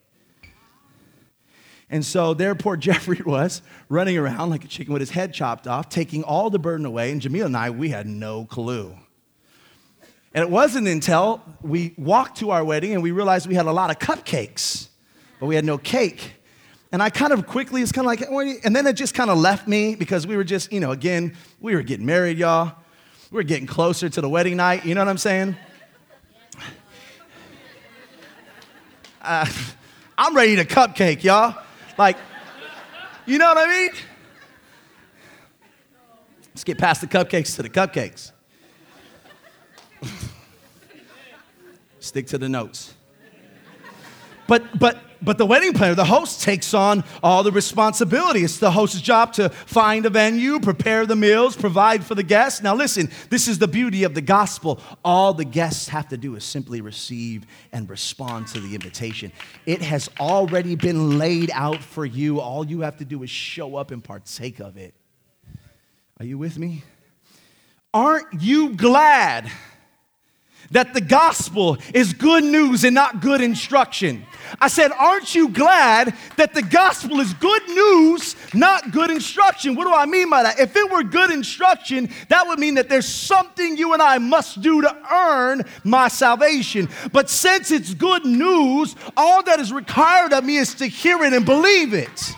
And 1.91 2.07
so 2.07 2.35
there 2.35 2.55
poor 2.55 2.77
Jeffrey 2.79 3.21
was 3.25 3.63
running 3.89 4.17
around 4.17 4.51
like 4.51 4.65
a 4.65 4.69
chicken 4.69 4.93
with 4.93 5.01
his 5.01 5.11
head 5.11 5.35
chopped 5.35 5.67
off, 5.67 5.89
taking 5.89 6.23
all 6.23 6.49
the 6.49 6.59
burden 6.59 6.87
away. 6.87 7.11
And 7.11 7.21
Jamil 7.21 7.47
and 7.47 7.57
I, 7.57 7.71
we 7.71 7.91
had 7.91 8.07
no 8.07 8.45
clue. 8.45 8.95
And 10.33 10.45
it 10.45 10.51
wasn't 10.51 10.87
until 10.87 11.43
we 11.61 11.93
walked 11.99 12.39
to 12.39 12.51
our 12.51 12.65
wedding 12.65 12.95
and 12.95 13.03
we 13.03 13.11
realized 13.11 13.49
we 13.49 13.57
had 13.57 13.67
a 13.67 13.73
lot 13.73 13.91
of 13.91 13.99
cupcakes, 13.99 14.89
but 15.41 15.47
we 15.47 15.57
had 15.57 15.65
no 15.65 15.77
cake. 15.77 16.35
And 16.93 17.03
I 17.03 17.11
kind 17.11 17.33
of 17.33 17.47
quickly, 17.47 17.83
it's 17.83 17.93
kind 17.93 18.05
of 18.05 18.31
like, 18.31 18.65
and 18.65 18.75
then 18.75 18.87
it 18.87 18.95
just 18.95 19.15
kind 19.15 19.31
of 19.31 19.39
left 19.39 19.67
me 19.67 19.97
because 19.97 20.27
we 20.27 20.37
were 20.37 20.45
just, 20.45 20.73
you 20.73 20.81
know, 20.81 20.93
again, 20.93 21.37
we 21.61 21.75
were 21.75 21.83
getting 21.83 22.07
married, 22.07 22.39
y'all. 22.39 22.73
We 23.31 23.37
were 23.37 23.43
getting 23.45 23.67
closer 23.67 24.09
to 24.09 24.21
the 24.21 24.29
wedding 24.29 24.57
night. 24.57 24.85
You 24.85 24.95
know 24.95 25.01
what 25.01 25.09
I'm 25.09 25.19
saying? 25.19 25.57
Uh, 29.23 29.45
I'm 30.19 30.35
ready 30.35 30.57
to 30.57 30.65
cupcake, 30.65 31.23
y'all. 31.23 31.55
Like, 32.01 32.17
you 33.27 33.37
know 33.37 33.49
what 33.49 33.59
I 33.59 33.67
mean? 33.71 33.91
Let's 36.49 36.65
get 36.65 36.79
past 36.79 37.03
the 37.03 37.07
cupcakes 37.07 37.55
to 37.57 37.63
the 37.63 37.69
cupcakes. 37.69 38.33
Stick 42.01 42.27
to 42.29 42.39
the 42.39 42.49
notes. 42.49 42.95
But, 44.47 44.79
but, 44.79 44.99
but 45.23 45.39
the 45.39 45.47
wedding 45.47 45.73
planner, 45.73 45.95
the 45.95 46.05
host, 46.05 46.43
takes 46.43 46.73
on 46.75 47.05
all 47.23 47.43
the 47.43 47.53
responsibility. 47.53 48.43
It's 48.45 48.59
the 48.59 48.71
host's 48.71 49.01
job 49.01 49.33
to 49.35 49.49
find 49.51 50.07
a 50.07 50.11
venue, 50.11 50.61
prepare 50.61 51.07
the 51.07 51.17
meals, 51.17 51.57
provide 51.57 52.05
for 52.05 52.15
the 52.15 52.23
guests. 52.23 52.63
Now, 52.63 52.75
listen, 52.75 53.11
this 53.29 53.49
is 53.49 53.59
the 53.59 53.69
beauty 53.69 54.05
of 54.05 54.15
the 54.15 54.21
gospel. 54.21 54.81
All 55.05 55.35
the 55.35 55.45
guests 55.45 55.89
have 55.89 56.09
to 56.09 56.17
do 56.17 56.37
is 56.37 56.45
simply 56.45 56.81
receive 56.81 57.47
and 57.73 57.89
respond 57.89 58.49
to 58.49 58.61
the 58.61 58.75
invitation. 58.75 59.33
It 59.67 59.83
has 59.83 60.09
already 60.19 60.75
been 60.77 61.19
laid 61.19 61.51
out 61.53 61.83
for 61.83 62.05
you. 62.07 62.41
All 62.41 62.67
you 62.67 62.81
have 62.81 62.97
to 62.99 63.05
do 63.05 63.23
is 63.23 63.31
show 63.31 63.77
up 63.77 63.91
and 63.91 64.03
partake 64.03 64.61
of 64.61 64.77
it. 64.77 64.95
Are 66.19 66.25
you 66.25 66.39
with 66.39 66.59
me? 66.59 66.85
Aren't 67.93 68.41
you 68.41 68.75
glad? 68.75 69.51
that 70.71 70.95
the 70.95 71.01
gospel 71.01 71.79
is 71.93 72.13
good 72.13 72.45
news 72.45 72.85
and 72.85 72.95
not 72.95 73.21
good 73.21 73.41
instruction. 73.41 74.25
I 74.61 74.69
said, 74.69 74.91
Aren't 74.99 75.35
you 75.35 75.51
glad 75.51 76.15
that 76.37 76.55
the 76.55 76.63
gospel 76.63 77.21
is 77.21 77.35
good 77.35 77.69
news, 77.69 78.37
not 78.55 78.91
good 78.91 79.11
instruction? 79.11 79.75
What 79.75 79.85
do 79.85 79.93
I 79.93 80.07
mean 80.07 80.31
by 80.31 80.43
that? 80.43 80.59
If 80.59 80.75
it 80.77 80.91
were 80.91 81.03
good 81.03 81.31
instruction, 81.31 82.11
that 82.29 82.47
would 82.47 82.59
mean 82.59 82.75
that 82.75 82.89
there's 82.89 83.09
something 83.09 83.77
you 83.77 83.93
and 83.93 84.03
I 84.03 84.19
must 84.19 84.61
do 84.63 84.81
to 84.81 84.97
earn 85.13 85.63
my 85.85 86.09
salvation. 86.09 86.89
But 87.13 87.29
since 87.29 87.71
it's 87.71 87.95
good 87.95 88.25
news, 88.25 88.97
all 89.17 89.43
that 89.45 89.61
is 89.61 89.73
required 89.73 90.33
of 90.33 90.45
me 90.45 90.57
is 90.57 90.75
to 90.75 90.87
hear 90.87 91.23
it 91.23 91.33
and 91.33 91.45
believe 91.45 91.95
it. 91.95 92.35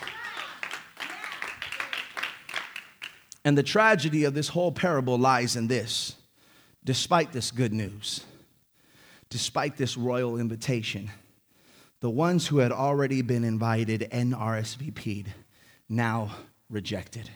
And 3.45 3.59
the 3.59 3.63
tragedy 3.63 4.25
of 4.25 4.35
this 4.35 4.49
whole 4.49 4.73
parable 4.73 5.19
lies 5.19 5.57
in 5.57 5.69
this 5.69 6.17
despite 6.85 7.33
this 7.33 7.53
good 7.53 7.73
news, 7.73 8.25
despite 9.31 9.77
this 9.77 9.97
royal 9.97 10.37
invitation, 10.37 11.11
the 12.03 12.11
ones 12.11 12.49
who 12.49 12.59
had 12.59 12.73
already 12.73 13.23
been 13.23 13.45
invited 13.45 14.09
and 14.11 14.35
RSVP'd 14.35 15.29
now 15.89 16.33
rejected. 16.69 17.31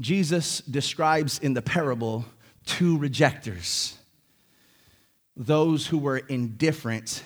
Jesus 0.00 0.58
describes 0.58 1.38
in 1.38 1.54
the 1.54 1.62
parable 1.62 2.24
two 2.66 2.98
rejectors 2.98 3.96
those 5.36 5.86
who 5.86 5.98
were 5.98 6.18
indifferent 6.18 7.22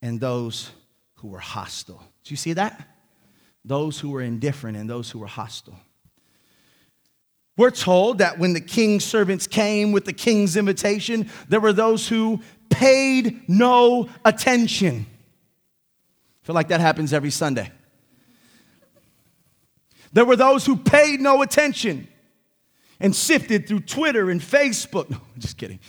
and 0.00 0.18
those 0.18 0.70
who 1.16 1.28
were 1.28 1.38
hostile. 1.38 2.02
Do 2.24 2.32
you 2.32 2.36
see 2.38 2.54
that? 2.54 2.88
Those 3.66 4.00
who 4.00 4.10
were 4.10 4.22
indifferent 4.22 4.78
and 4.78 4.88
those 4.88 5.10
who 5.10 5.18
were 5.18 5.26
hostile. 5.26 5.78
We're 7.58 7.70
told 7.70 8.18
that 8.18 8.38
when 8.38 8.54
the 8.54 8.62
king's 8.62 9.04
servants 9.04 9.46
came 9.46 9.92
with 9.92 10.06
the 10.06 10.14
king's 10.14 10.56
invitation, 10.56 11.28
there 11.48 11.60
were 11.60 11.74
those 11.74 12.08
who 12.08 12.40
paid 12.72 13.48
no 13.48 14.08
attention. 14.24 15.06
I 16.42 16.46
feel 16.46 16.54
like 16.54 16.68
that 16.68 16.80
happens 16.80 17.12
every 17.12 17.30
Sunday. 17.30 17.70
There 20.12 20.24
were 20.24 20.36
those 20.36 20.66
who 20.66 20.76
paid 20.76 21.20
no 21.20 21.42
attention 21.42 22.08
and 23.00 23.14
sifted 23.14 23.66
through 23.66 23.80
Twitter 23.80 24.30
and 24.30 24.40
Facebook. 24.40 25.10
No, 25.10 25.18
just 25.38 25.56
kidding. 25.56 25.80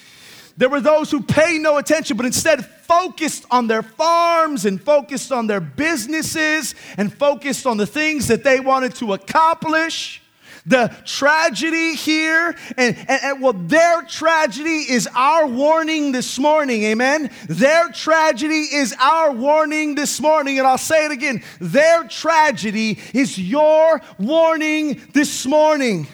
There 0.56 0.69
were 0.69 0.82
those 0.82 1.10
who 1.10 1.22
paid 1.22 1.62
no 1.62 1.78
attention, 1.78 2.15
but 2.15 2.26
instead 2.26 2.65
focused 2.65 3.46
on 3.50 3.67
their 3.67 3.82
farms 3.82 4.65
and 4.65 4.82
focused 4.82 5.32
on 5.32 5.48
their 5.48 5.60
businesses 5.60 6.76
and 6.98 7.12
focused 7.12 7.65
on 7.65 7.78
the 7.78 7.88
things 7.88 8.28
that 8.28 8.43
they 8.43 8.60
wanted 8.60 8.93
to 8.96 9.13
accomplish. 9.13 10.23
The 10.65 10.95
tragedy 11.06 11.93
here, 11.95 12.56
and, 12.78 12.95
and, 12.97 13.19
and, 13.21 13.41
well, 13.41 13.52
their 13.52 14.02
tragedy 14.04 14.86
is 14.89 15.10
our 15.13 15.45
warning 15.45 16.13
this 16.13 16.39
morning, 16.39 16.84
amen? 16.84 17.32
Their 17.49 17.89
tragedy 17.89 18.69
is 18.73 18.95
our 18.97 19.34
warning 19.34 19.95
this 19.95 20.21
morning, 20.21 20.60
and 20.60 20.67
I'll 20.67 20.78
say 20.78 21.06
it 21.06 21.12
again. 21.12 21.43
Their 21.60 22.06
tragedy 22.06 22.97
is 23.13 23.38
your 23.38 23.99
warning 24.17 25.02
this 25.12 25.45
morning. 25.45 26.08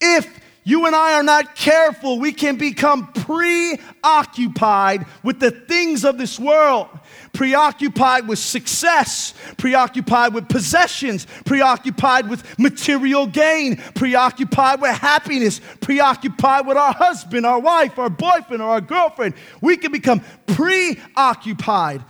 If 0.00 0.40
you 0.62 0.86
and 0.86 0.94
I 0.94 1.14
are 1.14 1.24
not 1.24 1.56
careful, 1.56 2.20
we 2.20 2.32
can 2.32 2.56
become 2.56 3.12
preoccupied 3.12 5.06
with 5.24 5.40
the 5.40 5.50
things 5.50 6.04
of 6.04 6.18
this 6.18 6.38
world 6.38 6.88
preoccupied 7.32 8.28
with 8.28 8.38
success, 8.38 9.34
preoccupied 9.56 10.34
with 10.34 10.48
possessions, 10.48 11.26
preoccupied 11.44 12.28
with 12.28 12.58
material 12.58 13.26
gain, 13.26 13.76
preoccupied 13.94 14.80
with 14.80 14.96
happiness, 14.96 15.60
preoccupied 15.80 16.66
with 16.66 16.76
our 16.76 16.92
husband, 16.92 17.46
our 17.46 17.60
wife, 17.60 17.98
our 17.98 18.10
boyfriend, 18.10 18.62
or 18.62 18.70
our 18.70 18.80
girlfriend. 18.80 19.34
We 19.60 19.76
can 19.76 19.92
become 19.92 20.22
preoccupied 20.46 22.04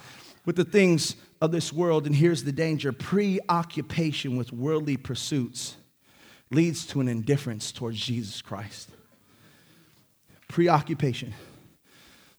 with 0.45 0.57
the 0.57 0.65
things 0.65 1.17
of 1.41 1.53
this 1.53 1.73
world. 1.73 2.07
And 2.07 2.15
here's 2.15 2.45
the 2.45 2.53
danger 2.53 2.93
preoccupation 2.93 4.37
with 4.37 4.53
worldly 4.53 4.97
pursuits 4.97 5.77
leads 6.51 6.85
to 6.87 7.01
an 7.01 7.09
indifference 7.09 7.71
towards 7.73 7.99
Jesus 7.99 8.43
Christ. 8.43 8.91
Preoccupation 10.49 11.33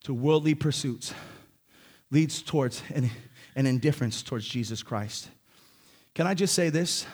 to 0.03 0.13
worldly 0.13 0.55
pursuits 0.55 1.13
leads 2.11 2.41
towards 2.41 2.83
an, 2.93 3.09
an 3.55 3.65
indifference 3.65 4.21
towards 4.21 4.47
Jesus 4.47 4.83
Christ. 4.83 5.29
Can 6.13 6.27
I 6.27 6.33
just 6.33 6.53
say 6.53 6.69
this? 6.69 7.05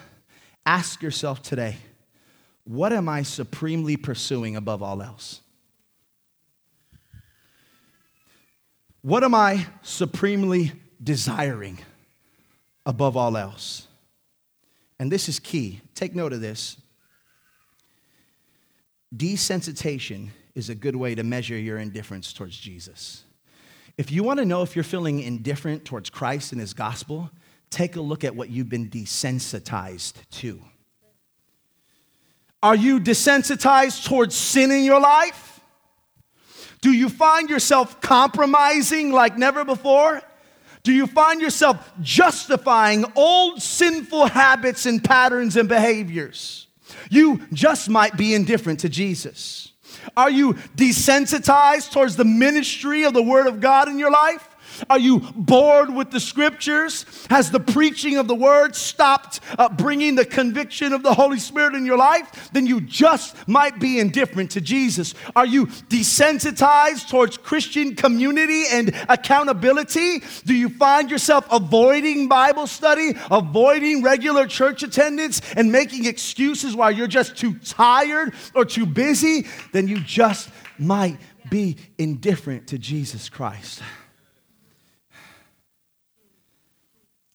Ask 0.65 1.01
yourself 1.01 1.41
today 1.41 1.77
what 2.65 2.91
am 2.91 3.07
I 3.07 3.23
supremely 3.23 3.95
pursuing 3.95 4.57
above 4.57 4.83
all 4.83 5.01
else? 5.01 5.39
What 9.01 9.23
am 9.23 9.33
I 9.33 9.65
supremely 9.83 10.73
desiring 11.01 11.79
above 12.85 13.15
all 13.15 13.37
else? 13.37 13.87
And 14.99 15.09
this 15.09 15.29
is 15.29 15.39
key. 15.39 15.79
Take 15.95 16.13
note 16.13 16.33
of 16.33 16.41
this. 16.41 16.75
Desensitization 19.15 20.29
is 20.53 20.69
a 20.69 20.75
good 20.75 20.95
way 20.95 21.15
to 21.15 21.23
measure 21.23 21.57
your 21.57 21.77
indifference 21.77 22.33
towards 22.33 22.57
Jesus. 22.57 23.23
If 23.97 24.11
you 24.11 24.23
want 24.23 24.39
to 24.39 24.45
know 24.45 24.61
if 24.61 24.75
you're 24.75 24.83
feeling 24.83 25.19
indifferent 25.19 25.85
towards 25.85 26.09
Christ 26.09 26.51
and 26.51 26.61
his 26.61 26.73
gospel, 26.73 27.31
take 27.69 27.95
a 27.95 28.01
look 28.01 28.23
at 28.23 28.35
what 28.35 28.49
you've 28.49 28.69
been 28.69 28.89
desensitized 28.89 30.13
to. 30.31 30.61
Are 32.61 32.75
you 32.75 32.99
desensitized 32.99 34.07
towards 34.07 34.35
sin 34.35 34.71
in 34.71 34.83
your 34.83 34.99
life? 34.99 35.59
Do 36.81 36.91
you 36.91 37.09
find 37.09 37.49
yourself 37.49 37.99
compromising 38.01 39.11
like 39.11 39.37
never 39.37 39.65
before? 39.65 40.21
Do 40.83 40.93
you 40.93 41.07
find 41.07 41.41
yourself 41.41 41.91
justifying 42.01 43.03
old 43.15 43.61
sinful 43.61 44.27
habits 44.27 44.85
and 44.85 45.03
patterns 45.03 45.57
and 45.57 45.67
behaviors? 45.67 46.67
You 47.09 47.41
just 47.51 47.89
might 47.89 48.15
be 48.15 48.33
indifferent 48.33 48.79
to 48.81 48.89
Jesus. 48.89 49.71
Are 50.15 50.29
you 50.29 50.53
desensitized 50.75 51.91
towards 51.91 52.15
the 52.15 52.25
ministry 52.25 53.03
of 53.03 53.13
the 53.13 53.23
Word 53.23 53.47
of 53.47 53.59
God 53.59 53.87
in 53.87 53.99
your 53.99 54.11
life? 54.11 54.47
Are 54.89 54.99
you 54.99 55.19
bored 55.35 55.93
with 55.93 56.11
the 56.11 56.19
scriptures? 56.19 57.05
Has 57.29 57.51
the 57.51 57.59
preaching 57.59 58.17
of 58.17 58.27
the 58.27 58.35
word 58.35 58.75
stopped 58.75 59.39
uh, 59.57 59.69
bringing 59.69 60.15
the 60.15 60.25
conviction 60.25 60.93
of 60.93 61.03
the 61.03 61.13
Holy 61.13 61.39
Spirit 61.39 61.75
in 61.75 61.85
your 61.85 61.97
life? 61.97 62.49
Then 62.53 62.65
you 62.65 62.81
just 62.81 63.35
might 63.47 63.79
be 63.79 63.99
indifferent 63.99 64.51
to 64.51 64.61
Jesus. 64.61 65.13
Are 65.35 65.45
you 65.45 65.67
desensitized 65.67 67.09
towards 67.09 67.37
Christian 67.37 67.95
community 67.95 68.63
and 68.71 68.95
accountability? 69.09 70.21
Do 70.45 70.53
you 70.53 70.69
find 70.69 71.09
yourself 71.09 71.47
avoiding 71.51 72.27
Bible 72.27 72.67
study, 72.67 73.13
avoiding 73.31 74.03
regular 74.03 74.47
church 74.47 74.83
attendance, 74.83 75.41
and 75.55 75.71
making 75.71 76.05
excuses 76.05 76.75
while 76.75 76.91
you're 76.91 77.07
just 77.07 77.35
too 77.35 77.55
tired 77.55 78.33
or 78.53 78.65
too 78.65 78.85
busy? 78.85 79.45
Then 79.71 79.87
you 79.87 79.99
just 79.99 80.49
might 80.79 81.17
be 81.49 81.77
indifferent 81.97 82.67
to 82.67 82.77
Jesus 82.77 83.29
Christ. 83.29 83.81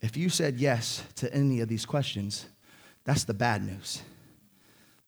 If 0.02 0.16
you 0.16 0.28
said 0.28 0.58
yes 0.58 1.04
to 1.16 1.32
any 1.32 1.60
of 1.60 1.68
these 1.68 1.86
questions, 1.86 2.46
that's 3.04 3.24
the 3.24 3.34
bad 3.34 3.64
news. 3.64 4.02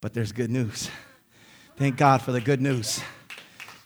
But 0.00 0.14
there's 0.14 0.32
good 0.32 0.50
news. 0.50 0.88
Thank 1.76 1.96
God 1.96 2.22
for 2.22 2.30
the 2.30 2.40
good 2.40 2.60
news. 2.60 3.02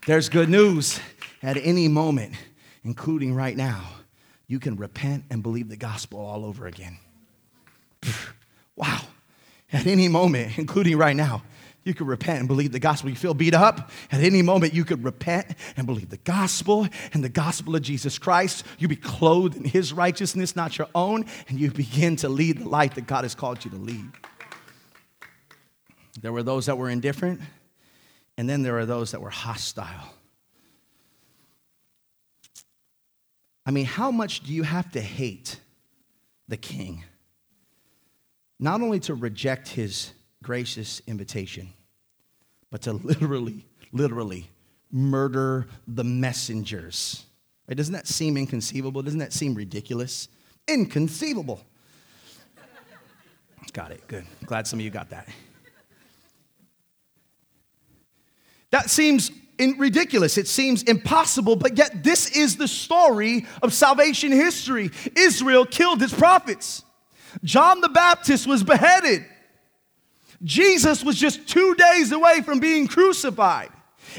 There's 0.07 0.29
good 0.29 0.51
news 0.51 1.01
at 1.43 1.57
any 1.57 1.89
moment, 1.89 2.35
including 2.85 3.35
right 3.35 3.57
now. 3.57 3.83
You 4.47 4.59
can 4.59 4.77
repent 4.77 5.25
and 5.31 5.43
believe 5.43 5.69
the 5.69 5.77
gospel 5.77 6.21
all 6.21 6.45
over 6.45 6.67
again. 6.67 6.99
Wow. 8.77 9.01
At 9.73 9.87
any 9.87 10.09
moment, 10.09 10.59
including 10.59 10.97
right 10.99 11.17
now, 11.17 11.43
you 11.89 11.95
could 11.95 12.07
repent 12.07 12.41
and 12.41 12.47
believe 12.47 12.71
the 12.71 12.79
gospel. 12.79 13.11
You 13.11 13.17
feel 13.17 13.35
beat 13.35 13.55
up? 13.55 13.91
At 14.13 14.21
any 14.21 14.43
moment, 14.43 14.75
you 14.75 14.85
could 14.85 15.03
repent 15.03 15.47
and 15.77 15.87
believe 15.87 16.11
the 16.11 16.19
gospel 16.19 16.87
and 17.13 17.25
the 17.25 17.29
gospel 17.29 17.75
of 17.75 17.83
Jesus 17.83 18.19
Christ. 18.19 18.65
You 18.79 18.87
be 18.87 18.97
clothed 18.97 19.57
in 19.57 19.65
his 19.65 19.93
righteousness, 19.93 20.55
not 20.55 20.79
your 20.79 20.89
own, 20.95 21.25
and 21.49 21.59
you 21.59 21.71
begin 21.71 22.17
to 22.17 22.29
lead 22.29 22.59
the 22.59 22.69
life 22.69 22.95
that 22.95 23.07
God 23.07 23.25
has 23.25 23.35
called 23.35 23.65
you 23.65 23.71
to 23.71 23.77
lead. 23.77 24.11
There 26.21 26.33
were 26.33 26.43
those 26.43 26.67
that 26.67 26.77
were 26.77 26.91
indifferent, 26.91 27.41
and 28.37 28.49
then 28.49 28.63
there 28.63 28.79
are 28.79 28.87
those 28.87 29.13
that 29.13 29.21
were 29.21 29.31
hostile. 29.31 30.15
I 33.65 33.71
mean, 33.71 33.87
how 33.87 34.11
much 34.11 34.41
do 34.41 34.53
you 34.53 34.63
have 34.63 34.91
to 34.93 35.01
hate 35.01 35.61
the 36.49 36.57
king? 36.57 37.05
Not 38.59 38.81
only 38.81 39.01
to 39.01 39.15
reject 39.15 39.69
his 39.69 40.13
gracious 40.43 41.01
invitation, 41.07 41.73
but 42.71 42.83
to 42.83 42.93
literally, 43.05 43.65
literally 43.93 44.49
murder 44.91 45.67
the 45.87 46.05
messengers. 46.05 47.25
Right? 47.69 47.77
Doesn't 47.77 47.95
that 47.95 48.07
seem 48.07 48.37
inconceivable? 48.37 49.03
Doesn't 49.03 49.19
that 49.21 49.33
seem 49.33 49.55
ridiculous? 49.55 50.29
Inconceivable. 50.67 51.61
got 53.73 53.91
it. 53.91 54.07
Good. 54.09 54.25
Glad 54.47 54.67
some 54.67 54.79
of 54.79 54.85
you 54.85 54.91
got 54.91 55.11
that. 55.11 55.29
That 58.71 58.91
seems 58.91 59.31
ridiculous. 59.59 60.39
It 60.39 60.47
seems 60.47 60.83
impossible, 60.83 61.57
but 61.57 61.77
yet 61.77 62.05
this 62.05 62.31
is 62.31 62.57
the 62.57 62.69
story 62.69 63.47
of 63.63 63.73
salvation 63.73 64.31
history. 64.31 64.91
Israel 65.17 65.65
killed 65.65 66.03
its 66.03 66.13
prophets. 66.13 66.85
John 67.45 67.81
the 67.81 67.89
Baptist 67.89 68.47
was 68.47 68.63
beheaded. 68.63 69.25
Jesus 70.43 71.03
was 71.03 71.17
just 71.17 71.49
two 71.49 71.75
days 71.75 72.13
away 72.13 72.43
from 72.43 72.61
being 72.61 72.87
crucified. 72.87 73.71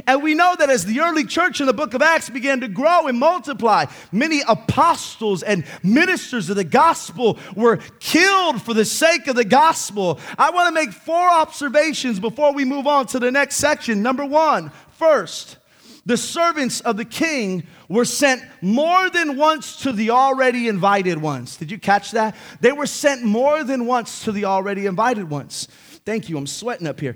And 0.06 0.22
we 0.22 0.36
know 0.36 0.56
that 0.58 0.70
as 0.70 0.86
the 0.86 1.00
early 1.02 1.24
church 1.24 1.60
in 1.60 1.68
the 1.68 1.74
book 1.74 1.94
of 1.94 2.02
Acts 2.02 2.30
began 2.30 2.62
to 2.62 2.68
grow 2.68 3.08
and 3.08 3.18
multiply, 3.18 3.86
many 4.12 4.42
apostles 4.48 5.44
and 5.44 5.66
ministers 5.84 6.50
of 6.50 6.56
the 6.56 6.64
gospel 6.64 7.40
were 7.56 7.78
killed 8.00 8.62
for 8.62 8.74
the 8.74 8.86
sake 8.86 9.28
of 9.28 9.36
the 9.36 9.46
gospel. 9.46 10.20
I 10.38 10.52
want 10.52 10.68
to 10.68 10.74
make 10.74 10.92
four 10.94 11.30
observations 11.30 12.20
before 12.20 12.54
we 12.54 12.66
move 12.66 12.88
on 12.88 13.08
to 13.08 13.20
the 13.20 13.32
next 13.32 13.56
section. 13.56 14.04
Number 14.04 14.26
one, 14.26 14.72
first, 14.92 15.58
the 16.06 16.18
servants 16.18 16.82
of 16.82 16.98
the 16.98 17.06
king 17.06 17.64
were 17.88 18.06
sent 18.06 18.44
more 18.62 19.10
than 19.10 19.38
once 19.38 19.78
to 19.84 19.92
the 19.92 20.12
already 20.12 20.68
invited 20.68 21.20
ones. 21.20 21.58
Did 21.58 21.72
you 21.72 21.80
catch 21.80 22.12
that? 22.12 22.36
They 22.62 22.72
were 22.72 22.88
sent 22.88 23.24
more 23.24 23.64
than 23.64 23.86
once 23.86 24.24
to 24.24 24.32
the 24.32 24.46
already 24.46 24.86
invited 24.86 25.30
ones. 25.30 25.68
Thank 26.06 26.30
you. 26.30 26.38
I'm 26.38 26.48
sweating 26.48 26.88
up 26.88 27.00
here. 27.00 27.16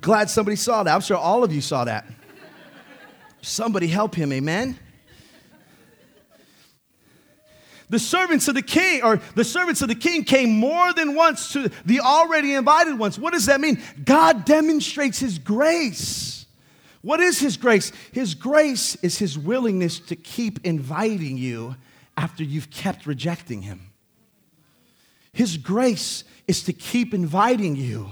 Glad 0.00 0.30
somebody 0.30 0.56
saw 0.56 0.82
that. 0.82 0.94
I'm 0.94 1.00
sure 1.00 1.16
all 1.16 1.44
of 1.44 1.52
you 1.52 1.60
saw 1.60 1.84
that. 1.84 2.06
Somebody 3.42 3.86
help 3.86 4.14
him, 4.14 4.32
amen? 4.32 4.78
The 7.90 7.98
servants 7.98 8.48
of 8.48 8.54
the 8.54 8.62
king, 8.62 9.02
or 9.02 9.20
the 9.34 9.44
servants 9.44 9.82
of 9.82 9.88
the 9.88 9.94
king, 9.94 10.24
came 10.24 10.50
more 10.50 10.92
than 10.94 11.14
once 11.14 11.52
to 11.52 11.70
the 11.84 12.00
already 12.00 12.54
invited 12.54 12.98
ones. 12.98 13.18
What 13.18 13.34
does 13.34 13.46
that 13.46 13.60
mean? 13.60 13.80
God 14.04 14.44
demonstrates 14.44 15.18
his 15.18 15.38
grace. 15.38 16.46
What 17.02 17.20
is 17.20 17.38
his 17.38 17.58
grace? 17.58 17.92
His 18.12 18.34
grace 18.34 18.96
is 18.96 19.18
his 19.18 19.38
willingness 19.38 20.00
to 20.00 20.16
keep 20.16 20.64
inviting 20.64 21.36
you 21.36 21.76
after 22.16 22.42
you've 22.42 22.70
kept 22.70 23.06
rejecting 23.06 23.62
him. 23.62 23.90
His 25.32 25.58
grace 25.58 26.24
is 26.46 26.62
to 26.64 26.72
keep 26.72 27.14
inviting 27.14 27.76
you, 27.76 28.08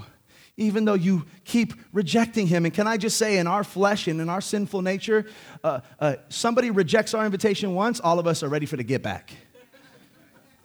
even 0.57 0.85
though 0.85 0.95
you 0.95 1.25
keep 1.45 1.75
rejecting 1.93 2.47
Him. 2.47 2.65
And 2.65 2.75
can 2.75 2.87
I 2.87 2.97
just 2.97 3.17
say, 3.17 3.39
in 3.39 3.47
our 3.47 3.65
flesh 3.65 4.09
and 4.09 4.21
in 4.21 4.29
our 4.29 4.41
sinful 4.41 4.83
nature, 4.83 5.27
uh, 5.63 5.81
uh, 5.99 6.17
somebody 6.29 6.71
rejects 6.71 7.15
our 7.15 7.25
invitation 7.25 7.75
once, 7.75 8.01
all 8.01 8.19
of 8.19 8.27
us 8.27 8.43
are 8.43 8.49
ready 8.49 8.67
for 8.67 8.77
the 8.77 8.85
get 8.85 9.03
back. 9.03 9.33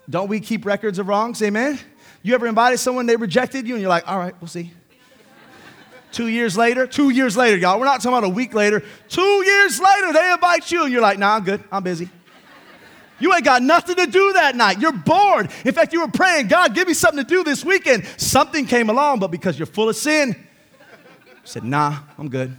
Don't 0.09 0.29
we 0.29 0.39
keep 0.39 0.65
records 0.65 0.99
of 0.99 1.07
wrongs? 1.07 1.41
Amen? 1.41 1.77
You 2.23 2.33
ever 2.33 2.47
invited 2.47 2.77
someone, 2.77 3.05
they 3.05 3.15
rejected 3.15 3.67
you, 3.67 3.75
and 3.75 3.81
you're 3.81 3.89
like, 3.89 4.07
all 4.07 4.17
right, 4.17 4.33
we'll 4.39 4.47
see. 4.47 4.71
Two 6.11 6.27
years 6.27 6.57
later, 6.57 6.87
two 6.87 7.09
years 7.09 7.35
later, 7.35 7.57
y'all, 7.57 7.77
we're 7.79 7.85
not 7.85 8.01
talking 8.01 8.17
about 8.17 8.23
a 8.23 8.33
week 8.33 8.53
later. 8.53 8.81
Two 9.09 9.45
years 9.45 9.79
later, 9.79 10.13
they 10.13 10.31
invite 10.31 10.71
you, 10.71 10.83
and 10.83 10.91
you're 10.91 11.01
like, 11.01 11.19
nah, 11.19 11.35
I'm 11.35 11.43
good, 11.43 11.63
I'm 11.71 11.83
busy. 11.83 12.09
You 13.19 13.33
ain't 13.33 13.43
got 13.43 13.61
nothing 13.63 13.95
to 13.95 14.05
do 14.05 14.33
that 14.33 14.55
night. 14.55 14.79
You're 14.79 14.91
bored. 14.91 15.49
In 15.65 15.73
fact, 15.73 15.93
you 15.93 16.01
were 16.01 16.11
praying, 16.11 16.47
God, 16.47 16.75
give 16.75 16.87
me 16.87 16.93
something 16.93 17.23
to 17.23 17.29
do 17.29 17.43
this 17.43 17.65
weekend. 17.65 18.05
Something 18.17 18.65
came 18.65 18.89
along, 18.89 19.19
but 19.19 19.31
because 19.31 19.57
you're 19.57 19.65
full 19.65 19.89
of 19.89 19.95
sin, 19.95 20.35
you 21.25 21.33
said, 21.43 21.63
nah, 21.63 21.99
I'm 22.17 22.29
good. 22.29 22.55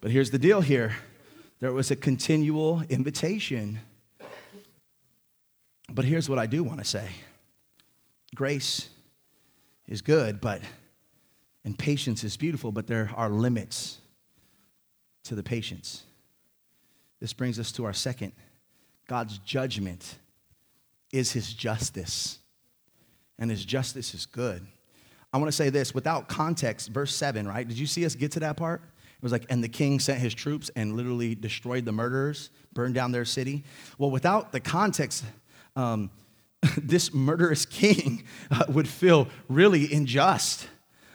But 0.00 0.10
here's 0.10 0.30
the 0.30 0.38
deal 0.38 0.60
here 0.60 0.96
there 1.60 1.72
was 1.72 1.90
a 1.90 1.96
continual 1.96 2.82
invitation. 2.90 3.80
But 5.90 6.04
here's 6.04 6.28
what 6.28 6.38
I 6.38 6.44
do 6.46 6.62
want 6.62 6.78
to 6.80 6.84
say 6.84 7.08
grace 8.34 8.90
is 9.88 10.02
good, 10.02 10.40
but 10.40 10.60
and 11.64 11.78
patience 11.78 12.22
is 12.22 12.36
beautiful, 12.36 12.70
but 12.70 12.86
there 12.86 13.10
are 13.16 13.30
limits 13.30 13.98
to 15.24 15.34
the 15.34 15.42
patience. 15.42 16.04
This 17.24 17.32
brings 17.32 17.58
us 17.58 17.72
to 17.72 17.86
our 17.86 17.94
second 17.94 18.32
God's 19.08 19.38
judgment 19.38 20.16
is 21.10 21.32
his 21.32 21.54
justice, 21.54 22.38
and 23.38 23.50
his 23.50 23.64
justice 23.64 24.12
is 24.12 24.26
good. 24.26 24.66
I 25.32 25.38
want 25.38 25.48
to 25.48 25.56
say 25.56 25.70
this 25.70 25.94
without 25.94 26.28
context, 26.28 26.90
verse 26.90 27.14
7, 27.14 27.48
right? 27.48 27.66
Did 27.66 27.78
you 27.78 27.86
see 27.86 28.04
us 28.04 28.14
get 28.14 28.32
to 28.32 28.40
that 28.40 28.58
part? 28.58 28.82
It 28.82 29.22
was 29.22 29.32
like, 29.32 29.46
and 29.48 29.64
the 29.64 29.70
king 29.70 30.00
sent 30.00 30.20
his 30.20 30.34
troops 30.34 30.70
and 30.76 30.98
literally 30.98 31.34
destroyed 31.34 31.86
the 31.86 31.92
murderers, 31.92 32.50
burned 32.74 32.94
down 32.94 33.10
their 33.10 33.24
city. 33.24 33.64
Well, 33.96 34.10
without 34.10 34.52
the 34.52 34.60
context, 34.60 35.24
um, 35.76 36.10
this 36.76 37.14
murderous 37.14 37.64
king 37.64 38.24
uh, 38.50 38.64
would 38.68 38.86
feel 38.86 39.28
really 39.48 39.90
unjust. 39.94 40.68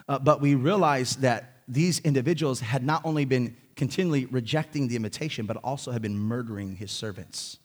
Uh, 0.08 0.18
but 0.18 0.42
we 0.42 0.56
realize 0.56 1.18
that 1.18 1.58
these 1.68 2.00
individuals 2.00 2.62
had 2.62 2.84
not 2.84 3.06
only 3.06 3.26
been 3.26 3.56
continually 3.80 4.26
rejecting 4.26 4.90
the 4.90 4.98
invitation, 4.98 5.46
but 5.46 5.56
also 5.58 5.92
had 5.92 6.02
been 6.02 6.20
murdering 6.20 6.76
his 6.76 6.92
servants. 6.92 7.60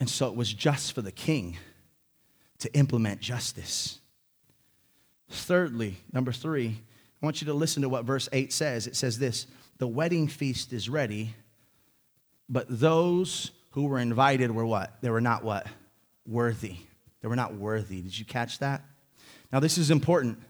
And 0.00 0.10
so 0.10 0.26
it 0.26 0.34
was 0.34 0.52
just 0.52 0.92
for 0.92 1.02
the 1.02 1.12
king 1.12 1.56
to 2.58 2.74
implement 2.74 3.20
justice. 3.20 4.00
Thirdly, 5.30 5.98
number 6.12 6.32
three, 6.32 6.82
I 7.22 7.24
want 7.24 7.40
you 7.40 7.46
to 7.46 7.54
listen 7.54 7.82
to 7.82 7.88
what 7.88 8.04
verse 8.04 8.28
8 8.32 8.52
says. 8.52 8.88
It 8.88 8.96
says 8.96 9.20
this 9.20 9.46
The 9.78 9.86
wedding 9.86 10.26
feast 10.26 10.72
is 10.72 10.88
ready, 10.88 11.36
but 12.48 12.66
those 12.68 13.52
who 13.70 13.86
were 13.86 14.00
invited 14.00 14.50
were 14.50 14.66
what? 14.66 15.00
They 15.00 15.10
were 15.10 15.20
not 15.20 15.44
what? 15.44 15.68
Worthy. 16.26 16.76
They 17.22 17.28
were 17.28 17.36
not 17.36 17.54
worthy. 17.54 18.02
Did 18.02 18.18
you 18.18 18.24
catch 18.24 18.58
that? 18.58 18.82
Now, 19.52 19.60
this 19.60 19.78
is 19.78 19.92
important 19.92 20.40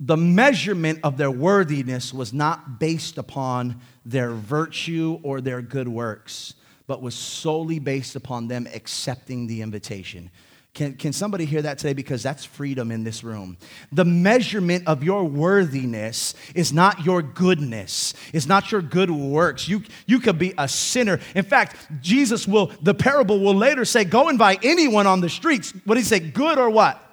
the 0.00 0.16
measurement 0.16 0.98
of 1.04 1.18
their 1.18 1.30
worthiness 1.30 2.12
was 2.12 2.32
not 2.32 2.80
based 2.80 3.18
upon 3.18 3.80
their 4.06 4.30
virtue 4.30 5.20
or 5.22 5.42
their 5.42 5.60
good 5.60 5.86
works, 5.86 6.54
but 6.86 7.02
was 7.02 7.14
solely 7.14 7.78
based 7.78 8.16
upon 8.16 8.48
them 8.48 8.66
accepting 8.72 9.46
the 9.46 9.60
invitation. 9.60 10.30
Can, 10.72 10.94
can 10.94 11.12
somebody 11.12 11.44
hear 11.44 11.60
that 11.62 11.78
today? 11.78 11.92
Because 11.92 12.22
that's 12.22 12.44
freedom 12.44 12.90
in 12.90 13.04
this 13.04 13.22
room. 13.22 13.58
The 13.92 14.04
measurement 14.04 14.86
of 14.86 15.02
your 15.02 15.24
worthiness 15.24 16.34
is 16.54 16.72
not 16.72 17.04
your 17.04 17.20
goodness, 17.20 18.14
it's 18.32 18.46
not 18.46 18.72
your 18.72 18.80
good 18.80 19.10
works. 19.10 19.68
You, 19.68 19.82
you 20.06 20.20
could 20.20 20.38
be 20.38 20.54
a 20.56 20.66
sinner. 20.66 21.20
In 21.34 21.44
fact, 21.44 21.76
Jesus 22.00 22.48
will, 22.48 22.72
the 22.80 22.94
parable 22.94 23.40
will 23.40 23.54
later 23.54 23.84
say, 23.84 24.04
Go 24.04 24.28
invite 24.28 24.64
anyone 24.64 25.06
on 25.06 25.20
the 25.20 25.28
streets. 25.28 25.74
What 25.84 25.96
did 25.96 26.02
he 26.02 26.06
say? 26.06 26.20
Good 26.20 26.56
or 26.56 26.70
what? 26.70 27.09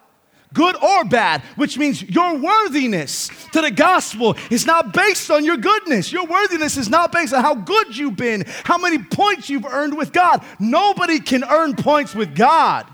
Good 0.54 0.76
or 0.82 1.06
bad, 1.06 1.42
which 1.56 1.78
means 1.78 2.02
your 2.02 2.38
worthiness 2.38 3.30
to 3.54 3.62
the 3.62 3.72
gospel 3.72 4.36
is 4.50 4.66
not 4.66 4.94
based 4.94 5.30
on 5.30 5.46
your 5.46 5.58
goodness. 5.58 6.12
Your 6.12 6.26
worthiness 6.26 6.78
is 6.78 6.90
not 6.90 7.12
based 7.12 7.34
on 7.34 7.42
how 7.42 7.56
good 7.56 7.98
you've 7.98 8.16
been, 8.16 8.46
how 8.64 8.78
many 8.78 8.98
points 8.98 9.50
you've 9.50 9.66
earned 9.66 9.98
with 9.98 10.12
God. 10.12 10.44
Nobody 10.60 11.20
can 11.20 11.44
earn 11.44 11.76
points 11.76 12.16
with 12.16 12.36
God. 12.36 12.88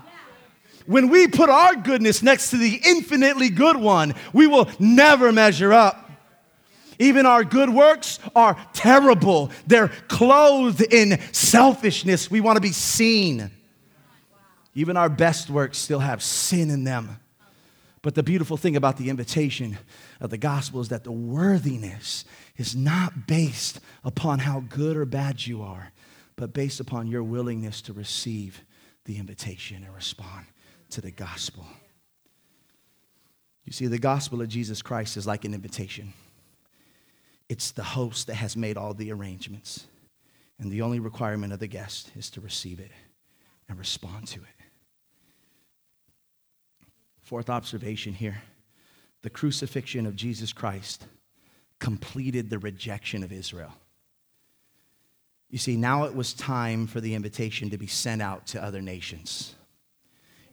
When 0.86 1.08
we 1.08 1.28
put 1.28 1.48
our 1.48 1.76
goodness 1.76 2.22
next 2.22 2.50
to 2.50 2.58
the 2.58 2.80
infinitely 2.84 3.48
good 3.48 3.76
one, 3.76 4.14
we 4.32 4.46
will 4.46 4.68
never 4.78 5.32
measure 5.32 5.72
up. 5.72 6.10
Even 6.98 7.26
our 7.26 7.42
good 7.42 7.70
works 7.70 8.18
are 8.36 8.56
terrible. 8.72 9.50
They're 9.66 9.88
clothed 10.08 10.82
in 10.82 11.20
selfishness. 11.32 12.30
We 12.30 12.40
want 12.40 12.56
to 12.56 12.60
be 12.60 12.72
seen. 12.72 13.50
Even 14.74 14.96
our 14.96 15.08
best 15.08 15.50
works 15.50 15.78
still 15.78 16.00
have 16.00 16.22
sin 16.22 16.70
in 16.70 16.84
them. 16.84 17.18
But 18.04 18.14
the 18.14 18.22
beautiful 18.22 18.58
thing 18.58 18.76
about 18.76 18.98
the 18.98 19.08
invitation 19.08 19.78
of 20.20 20.28
the 20.28 20.36
gospel 20.36 20.82
is 20.82 20.90
that 20.90 21.04
the 21.04 21.10
worthiness 21.10 22.26
is 22.58 22.76
not 22.76 23.26
based 23.26 23.80
upon 24.04 24.40
how 24.40 24.60
good 24.60 24.98
or 24.98 25.06
bad 25.06 25.46
you 25.46 25.62
are, 25.62 25.90
but 26.36 26.52
based 26.52 26.80
upon 26.80 27.06
your 27.06 27.22
willingness 27.22 27.80
to 27.80 27.94
receive 27.94 28.62
the 29.06 29.16
invitation 29.16 29.82
and 29.82 29.94
respond 29.94 30.44
to 30.90 31.00
the 31.00 31.10
gospel. 31.10 31.64
You 33.64 33.72
see, 33.72 33.86
the 33.86 33.98
gospel 33.98 34.42
of 34.42 34.48
Jesus 34.48 34.82
Christ 34.82 35.16
is 35.16 35.26
like 35.26 35.46
an 35.46 35.54
invitation. 35.54 36.12
It's 37.48 37.70
the 37.70 37.84
host 37.84 38.26
that 38.26 38.34
has 38.34 38.54
made 38.54 38.76
all 38.76 38.92
the 38.92 39.12
arrangements. 39.12 39.86
And 40.58 40.70
the 40.70 40.82
only 40.82 41.00
requirement 41.00 41.54
of 41.54 41.58
the 41.58 41.68
guest 41.68 42.10
is 42.14 42.28
to 42.32 42.42
receive 42.42 42.80
it 42.80 42.90
and 43.66 43.78
respond 43.78 44.28
to 44.28 44.40
it. 44.40 44.53
Fourth 47.24 47.48
observation 47.50 48.12
here 48.12 48.42
the 49.22 49.30
crucifixion 49.30 50.04
of 50.04 50.14
Jesus 50.14 50.52
Christ 50.52 51.06
completed 51.78 52.50
the 52.50 52.58
rejection 52.58 53.22
of 53.22 53.32
Israel. 53.32 53.72
You 55.48 55.56
see, 55.56 55.76
now 55.76 56.04
it 56.04 56.14
was 56.14 56.34
time 56.34 56.86
for 56.86 57.00
the 57.00 57.14
invitation 57.14 57.70
to 57.70 57.78
be 57.78 57.86
sent 57.86 58.20
out 58.20 58.46
to 58.48 58.62
other 58.62 58.82
nations. 58.82 59.54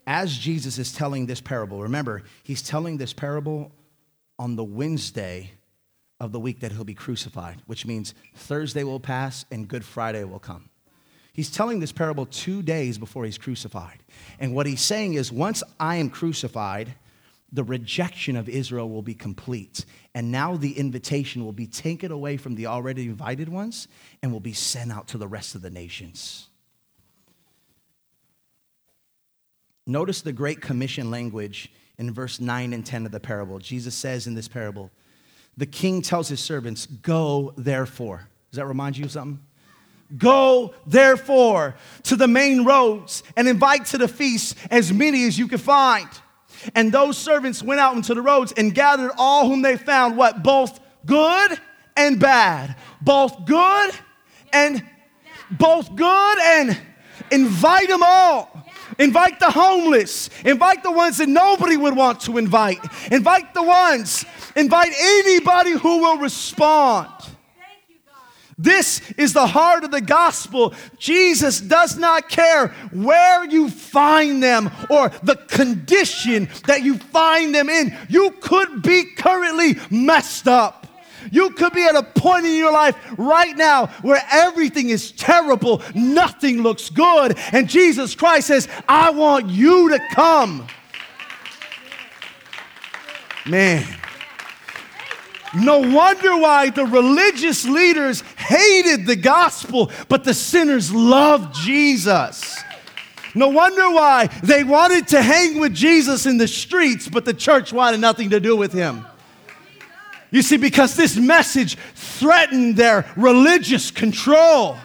As 0.08 0.38
Jesus 0.38 0.78
is 0.78 0.94
telling 0.94 1.26
this 1.26 1.42
parable, 1.42 1.82
remember, 1.82 2.24
he's 2.44 2.62
telling 2.62 2.98
this 2.98 3.12
parable 3.12 3.74
on 4.40 4.56
the 4.56 4.64
Wednesday 4.64 5.52
of 6.22 6.32
the 6.32 6.40
week 6.40 6.62
that 6.62 6.72
he'll 6.72 6.86
be 6.86 6.94
crucified, 6.94 7.62
which 7.66 7.86
means 7.86 8.14
Thursday 8.36 8.86
will 8.86 9.00
pass 9.00 9.44
and 9.52 9.68
Good 9.68 9.84
Friday 9.84 10.24
will 10.24 10.40
come. 10.40 10.71
He's 11.34 11.50
telling 11.50 11.80
this 11.80 11.92
parable 11.92 12.26
two 12.26 12.62
days 12.62 12.98
before 12.98 13.26
he's 13.26 13.38
crucified. 13.38 14.00
And 14.40 14.54
what 14.54 14.66
he's 14.66 14.82
saying 14.82 15.14
is 15.14 15.32
once 15.32 15.64
I 15.80 15.96
am 15.96 16.10
crucified, 16.10 16.94
the 17.54 17.64
rejection 17.64 18.36
of 18.36 18.50
Israel 18.50 18.90
will 18.90 19.02
be 19.02 19.14
complete. 19.14 19.86
And 20.14 20.32
now 20.32 20.58
the 20.58 20.78
invitation 20.78 21.46
will 21.46 21.54
be 21.54 21.68
taken 21.68 22.12
away 22.12 22.38
from 22.38 22.56
the 22.56 22.68
already 22.68 23.06
invited 23.06 23.50
ones 23.50 23.88
and 24.22 24.32
will 24.32 24.40
be 24.40 24.54
sent 24.54 24.92
out 24.92 25.08
to 25.10 25.18
the 25.18 25.28
rest 25.28 25.56
of 25.56 25.62
the 25.62 25.70
nations. 25.70 26.48
Notice 29.88 30.22
the 30.22 30.34
Great 30.34 30.62
Commission 30.62 31.10
language 31.12 31.72
in 31.98 32.14
verse 32.14 32.40
9 32.40 32.74
and 32.74 32.86
10 32.86 33.06
of 33.06 33.12
the 33.12 33.20
parable. 33.20 33.60
Jesus 33.60 33.96
says 33.96 34.28
in 34.28 34.34
this 34.34 34.48
parable, 34.48 34.92
the 35.58 35.66
king 35.66 36.02
tells 36.02 36.30
his 36.30 36.40
servants, 36.40 36.86
Go 36.86 37.54
therefore. 37.58 38.28
Does 38.52 38.58
that 38.58 38.66
remind 38.66 38.98
you 38.98 39.06
of 39.06 39.12
something? 39.12 39.40
Go 40.18 40.74
therefore 40.86 41.76
to 42.04 42.16
the 42.16 42.28
main 42.28 42.66
roads 42.66 43.24
and 43.38 43.48
invite 43.48 43.86
to 43.88 43.98
the 43.98 44.08
feast 44.08 44.58
as 44.70 44.92
many 44.92 45.26
as 45.26 45.40
you 45.40 45.48
can 45.48 45.58
find. 45.58 46.10
And 46.76 46.92
those 46.92 47.18
servants 47.18 47.64
went 47.64 47.80
out 47.80 47.96
into 47.96 48.14
the 48.14 48.22
roads 48.22 48.54
and 48.56 48.74
gathered 48.74 49.12
all 49.18 49.48
whom 49.48 49.62
they 49.62 49.78
found, 49.78 50.18
what? 50.18 50.44
Both 50.44 50.80
good 51.06 51.60
and 51.96 52.20
bad. 52.20 52.76
Both 53.02 53.46
good 53.46 53.92
and 54.54 54.86
both 55.50 55.96
good 55.96 56.40
and 56.40 56.78
invite 57.32 57.88
them 57.88 58.02
all. 58.04 58.50
Invite 59.00 59.40
the 59.40 59.50
homeless. 59.50 60.30
Invite 60.46 60.84
the 60.84 60.92
ones 60.92 61.18
that 61.18 61.30
nobody 61.30 61.78
would 61.78 61.96
want 61.96 62.22
to 62.22 62.38
invite. 62.38 62.80
Invite 63.12 63.54
the 63.54 63.64
ones. 63.64 64.26
Invite 64.56 64.94
anybody 65.00 65.72
who 65.72 66.00
will 66.00 66.18
respond. 66.18 67.10
This 68.62 69.02
is 69.18 69.34
the 69.34 69.48
heart 69.48 69.84
of 69.84 69.90
the 69.90 70.02
gospel. 70.02 70.76
Jesus 71.00 71.60
does 71.60 71.98
not 71.98 72.30
care 72.30 72.68
where 72.92 73.44
you 73.46 73.72
find 73.72 74.42
them 74.42 74.70
or 74.88 75.10
the 75.24 75.36
condition 75.36 76.48
that 76.68 76.84
you 76.84 76.98
find 76.98 77.56
them 77.56 77.70
in. 77.70 77.98
You 78.08 78.32
could 78.40 78.84
be 78.84 79.06
currently 79.18 79.78
messed 79.90 80.48
up. 80.48 80.88
You 81.32 81.52
could 81.52 81.74
be 81.74 81.84
at 81.84 81.96
a 81.96 82.04
point 82.04 82.46
in 82.46 82.54
your 82.56 82.72
life 82.72 82.96
right 83.18 83.56
now 83.58 83.88
where 84.04 84.22
everything 84.32 84.90
is 84.90 85.12
terrible, 85.12 85.82
nothing 85.96 86.62
looks 86.62 86.90
good, 86.90 87.38
and 87.52 87.70
Jesus 87.70 88.16
Christ 88.16 88.48
says, 88.48 88.68
I 88.88 89.10
want 89.12 89.48
you 89.50 89.90
to 89.90 90.00
come. 90.14 90.68
Man. 93.46 94.01
No 95.54 95.80
wonder 95.80 96.38
why 96.38 96.70
the 96.70 96.86
religious 96.86 97.66
leaders 97.66 98.22
hated 98.38 99.06
the 99.06 99.18
gospel, 99.18 99.92
but 100.08 100.24
the 100.24 100.34
sinners 100.34 100.94
loved 100.94 101.54
Jesus. 101.56 102.58
No 103.36 103.50
wonder 103.50 103.90
why 103.92 104.28
they 104.44 104.64
wanted 104.64 105.08
to 105.10 105.22
hang 105.22 105.60
with 105.60 105.74
Jesus 105.74 106.26
in 106.26 106.38
the 106.38 106.48
streets, 106.48 107.08
but 107.08 107.26
the 107.26 107.34
church 107.34 107.74
wanted 107.74 108.00
nothing 108.00 108.30
to 108.30 108.40
do 108.40 108.56
with 108.56 108.74
him. 108.74 109.06
You 110.32 110.42
see, 110.42 110.58
because 110.58 110.96
this 110.96 111.18
message 111.18 111.78
threatened 111.96 112.78
their 112.78 113.12
religious 113.18 113.92
control. 113.92 114.78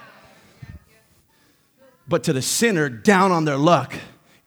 But 2.08 2.24
to 2.24 2.32
the 2.32 2.42
sinner 2.42 2.88
down 2.88 3.30
on 3.32 3.44
their 3.44 3.56
luck, 3.56 3.94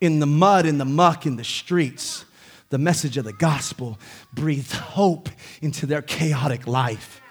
in 0.02 0.20
the 0.20 0.26
mud, 0.26 0.66
in 0.66 0.78
the 0.78 0.86
muck, 0.86 1.26
in 1.26 1.36
the 1.36 1.44
streets, 1.44 2.26
the 2.70 2.78
message 2.78 3.18
of 3.18 3.26
the 3.26 3.34
gospel 3.34 4.00
breathed 4.34 4.74
hope 4.74 5.30
into 5.62 5.86
their 5.86 6.02
chaotic 6.02 6.68
life. 6.68 7.22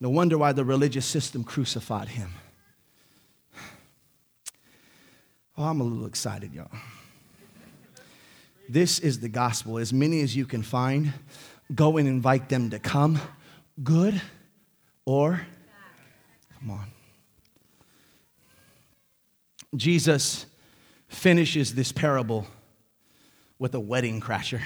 No 0.00 0.10
wonder 0.10 0.36
why 0.36 0.52
the 0.52 0.64
religious 0.64 1.06
system 1.06 1.44
crucified 1.44 2.08
him. 2.08 2.30
Oh, 5.56 5.64
I'm 5.64 5.80
a 5.80 5.84
little 5.84 6.06
excited, 6.06 6.52
y'all. 6.52 6.70
This 8.68 8.98
is 8.98 9.20
the 9.20 9.28
gospel. 9.28 9.78
As 9.78 9.92
many 9.92 10.20
as 10.22 10.34
you 10.34 10.46
can 10.46 10.62
find, 10.62 11.12
go 11.74 11.96
and 11.96 12.08
invite 12.08 12.48
them 12.48 12.70
to 12.70 12.78
come, 12.78 13.20
good 13.82 14.20
or 15.04 15.46
come 16.58 16.70
on. 16.70 16.86
Jesus 19.76 20.46
finishes 21.08 21.74
this 21.74 21.92
parable 21.92 22.46
with 23.58 23.74
a 23.74 23.80
wedding 23.80 24.20
crasher 24.20 24.60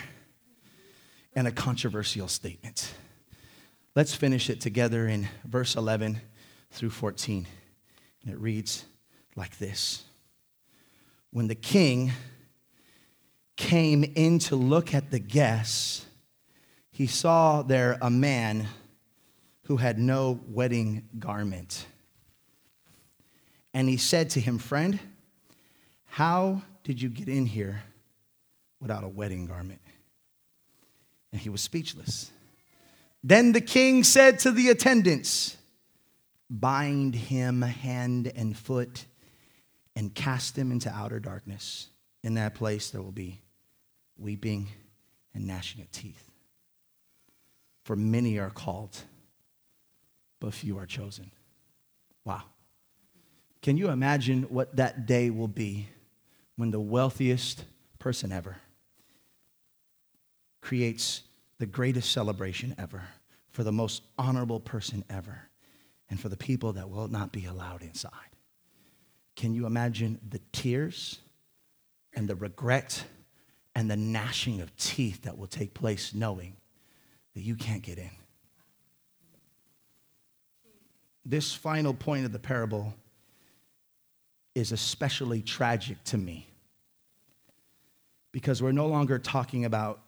and 1.34 1.46
a 1.46 1.52
controversial 1.52 2.28
statement. 2.28 2.92
Let's 3.94 4.14
finish 4.14 4.48
it 4.48 4.60
together 4.60 5.08
in 5.08 5.28
verse 5.44 5.76
11 5.76 6.20
through 6.70 6.90
14. 6.90 7.46
And 8.22 8.32
it 8.32 8.38
reads 8.38 8.84
like 9.36 9.58
this 9.58 10.04
When 11.32 11.48
the 11.48 11.54
king 11.54 12.12
came 13.56 14.04
in 14.04 14.38
to 14.38 14.56
look 14.56 14.94
at 14.94 15.10
the 15.10 15.18
guests, 15.18 16.06
he 16.90 17.06
saw 17.06 17.62
there 17.62 17.98
a 18.00 18.10
man 18.10 18.66
who 19.64 19.76
had 19.76 19.98
no 19.98 20.40
wedding 20.48 21.08
garment. 21.18 21.86
And 23.74 23.88
he 23.88 23.96
said 23.96 24.30
to 24.30 24.40
him, 24.40 24.58
Friend, 24.58 24.98
how 26.06 26.62
did 26.84 27.02
you 27.02 27.08
get 27.08 27.28
in 27.28 27.46
here 27.46 27.82
without 28.80 29.04
a 29.04 29.08
wedding 29.08 29.46
garment. 29.46 29.80
And 31.32 31.40
he 31.40 31.48
was 31.48 31.60
speechless. 31.60 32.30
Then 33.22 33.52
the 33.52 33.60
king 33.60 34.04
said 34.04 34.38
to 34.40 34.50
the 34.50 34.68
attendants, 34.68 35.56
Bind 36.50 37.14
him 37.14 37.60
hand 37.60 38.32
and 38.34 38.56
foot 38.56 39.04
and 39.94 40.14
cast 40.14 40.56
him 40.56 40.70
into 40.72 40.90
outer 40.90 41.20
darkness. 41.20 41.88
In 42.22 42.34
that 42.34 42.54
place 42.54 42.90
there 42.90 43.02
will 43.02 43.12
be 43.12 43.42
weeping 44.16 44.68
and 45.34 45.46
gnashing 45.46 45.82
of 45.82 45.90
teeth. 45.92 46.30
For 47.84 47.96
many 47.96 48.38
are 48.38 48.50
called, 48.50 48.96
but 50.40 50.54
few 50.54 50.78
are 50.78 50.86
chosen. 50.86 51.30
Wow. 52.24 52.44
Can 53.60 53.76
you 53.76 53.90
imagine 53.90 54.44
what 54.44 54.76
that 54.76 55.06
day 55.06 55.30
will 55.30 55.48
be 55.48 55.88
when 56.56 56.70
the 56.70 56.80
wealthiest, 56.80 57.64
person 57.98 58.32
ever 58.32 58.56
creates 60.68 61.22
the 61.56 61.64
greatest 61.64 62.12
celebration 62.12 62.74
ever 62.76 63.02
for 63.48 63.64
the 63.64 63.72
most 63.72 64.02
honorable 64.18 64.60
person 64.60 65.02
ever 65.08 65.48
and 66.10 66.20
for 66.20 66.28
the 66.28 66.36
people 66.36 66.74
that 66.74 66.90
will 66.90 67.08
not 67.08 67.32
be 67.32 67.46
allowed 67.46 67.80
inside. 67.80 68.12
Can 69.34 69.54
you 69.54 69.64
imagine 69.64 70.20
the 70.28 70.42
tears 70.52 71.20
and 72.12 72.28
the 72.28 72.34
regret 72.34 73.02
and 73.74 73.90
the 73.90 73.96
gnashing 73.96 74.60
of 74.60 74.76
teeth 74.76 75.22
that 75.22 75.38
will 75.38 75.46
take 75.46 75.72
place 75.72 76.12
knowing 76.12 76.54
that 77.34 77.40
you 77.40 77.54
can't 77.54 77.82
get 77.82 77.96
in? 77.96 78.10
This 81.24 81.54
final 81.54 81.94
point 81.94 82.26
of 82.26 82.32
the 82.32 82.38
parable 82.38 82.92
is 84.54 84.72
especially 84.72 85.40
tragic 85.40 86.04
to 86.04 86.18
me 86.18 86.46
because 88.32 88.62
we're 88.62 88.72
no 88.72 88.86
longer 88.86 89.18
talking 89.18 89.64
about 89.64 90.02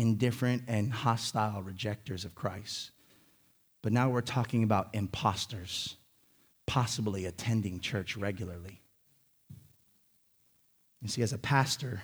indifferent 0.00 0.62
and 0.66 0.90
hostile 0.90 1.62
rejectors 1.62 2.24
of 2.24 2.34
Christ, 2.34 2.90
but 3.82 3.92
now 3.92 4.08
we're 4.08 4.22
talking 4.22 4.64
about 4.64 4.88
imposters, 4.94 5.96
possibly 6.66 7.26
attending 7.26 7.80
church 7.80 8.16
regularly. 8.16 8.80
You 11.02 11.08
see, 11.08 11.20
as 11.20 11.34
a 11.34 11.38
pastor, 11.38 12.00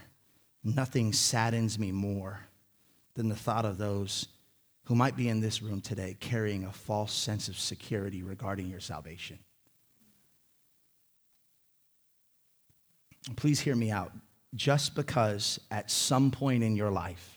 nothing 0.62 1.14
saddens 1.14 1.78
me 1.78 1.90
more 1.90 2.40
than 3.14 3.30
the 3.30 3.35
thought 3.35 3.64
of 3.64 3.78
those 3.78 4.28
who 4.85 4.94
might 4.94 5.16
be 5.16 5.30
in 5.30 5.40
this 5.40 5.62
room 5.62 5.80
today 5.80 6.18
carrying 6.20 6.64
a 6.64 6.72
false 6.72 7.14
sense 7.14 7.48
of 7.48 7.59
security 7.59 8.22
regarding 8.22 8.68
your 8.68 8.80
salvation. 8.80 9.38
Please 13.37 13.59
hear 13.59 13.74
me 13.74 13.90
out. 13.90 14.12
Just 14.54 14.94
because 14.94 15.59
at 15.70 15.90
some 15.90 16.30
point 16.30 16.62
in 16.62 16.76
your 16.76 16.90
life 16.90 17.36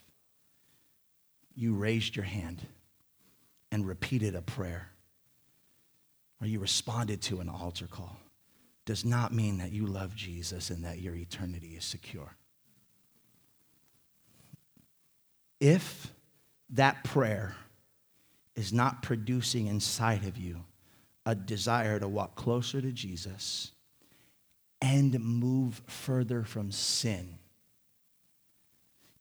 you 1.60 1.74
raised 1.74 2.16
your 2.16 2.24
hand 2.24 2.66
and 3.70 3.86
repeated 3.86 4.34
a 4.34 4.42
prayer 4.42 4.92
or 6.40 6.48
you 6.48 6.58
responded 6.58 7.22
to 7.22 7.42
an 7.42 7.50
altar 7.50 7.86
call 7.86 8.16
does 8.86 9.04
not 9.04 9.34
mean 9.34 9.58
that 9.58 9.74
you 9.74 9.86
love 9.86 10.16
Jesus 10.16 10.70
and 10.70 10.86
that 10.86 11.00
your 11.00 11.14
eternity 11.16 11.76
is 11.76 11.84
secure. 11.84 12.34
If 15.60 16.14
that 16.70 17.04
prayer 17.04 17.58
is 18.56 18.72
not 18.72 19.02
producing 19.02 19.68
inside 19.68 20.24
of 20.24 20.38
you 20.38 20.64
a 21.26 21.36
desire 21.36 22.00
to 22.00 22.08
walk 22.08 22.36
closer 22.36 22.80
to 22.80 22.94
Jesus 22.94 23.74
and 24.82 25.20
move 25.20 25.82
further 25.88 26.46
from 26.46 26.72
sin, 26.72 27.38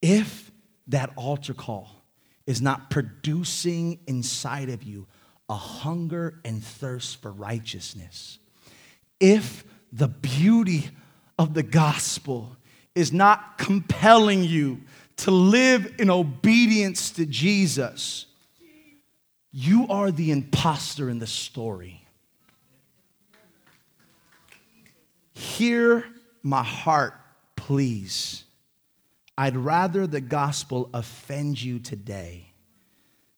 if 0.01 0.53
that 0.87 1.11
altar 1.17 1.53
call 1.53 1.98
is 2.49 2.63
not 2.63 2.89
producing 2.89 3.99
inside 4.07 4.71
of 4.71 4.83
you 4.83 5.07
a 5.51 5.55
hunger 5.55 6.41
and 6.47 6.65
thirst 6.65 7.21
for 7.21 7.31
righteousness, 7.31 8.39
if 9.21 9.65
the 9.93 10.09
beauty 10.09 10.89
of 11.39 11.53
the 11.53 11.63
gospel 11.63 12.57
is 12.95 13.13
not 13.13 13.59
compelling 13.59 14.43
you 14.43 14.81
to 15.17 15.31
live 15.31 15.95
in 15.99 16.09
obedience 16.09 17.11
to 17.11 17.27
Jesus, 17.27 18.25
you 19.53 19.87
are 19.89 20.11
the 20.11 20.31
imposter 20.31 21.11
in 21.11 21.19
the 21.19 21.27
story. 21.27 22.03
Hear 25.35 26.03
my 26.43 26.63
heart, 26.63 27.13
please. 27.57 28.45
I'd 29.39 29.57
rather 29.57 30.09
the 30.09 30.21
gospel 30.21 30.91
offend 30.93 31.63
you 31.63 31.79
today 31.79 32.53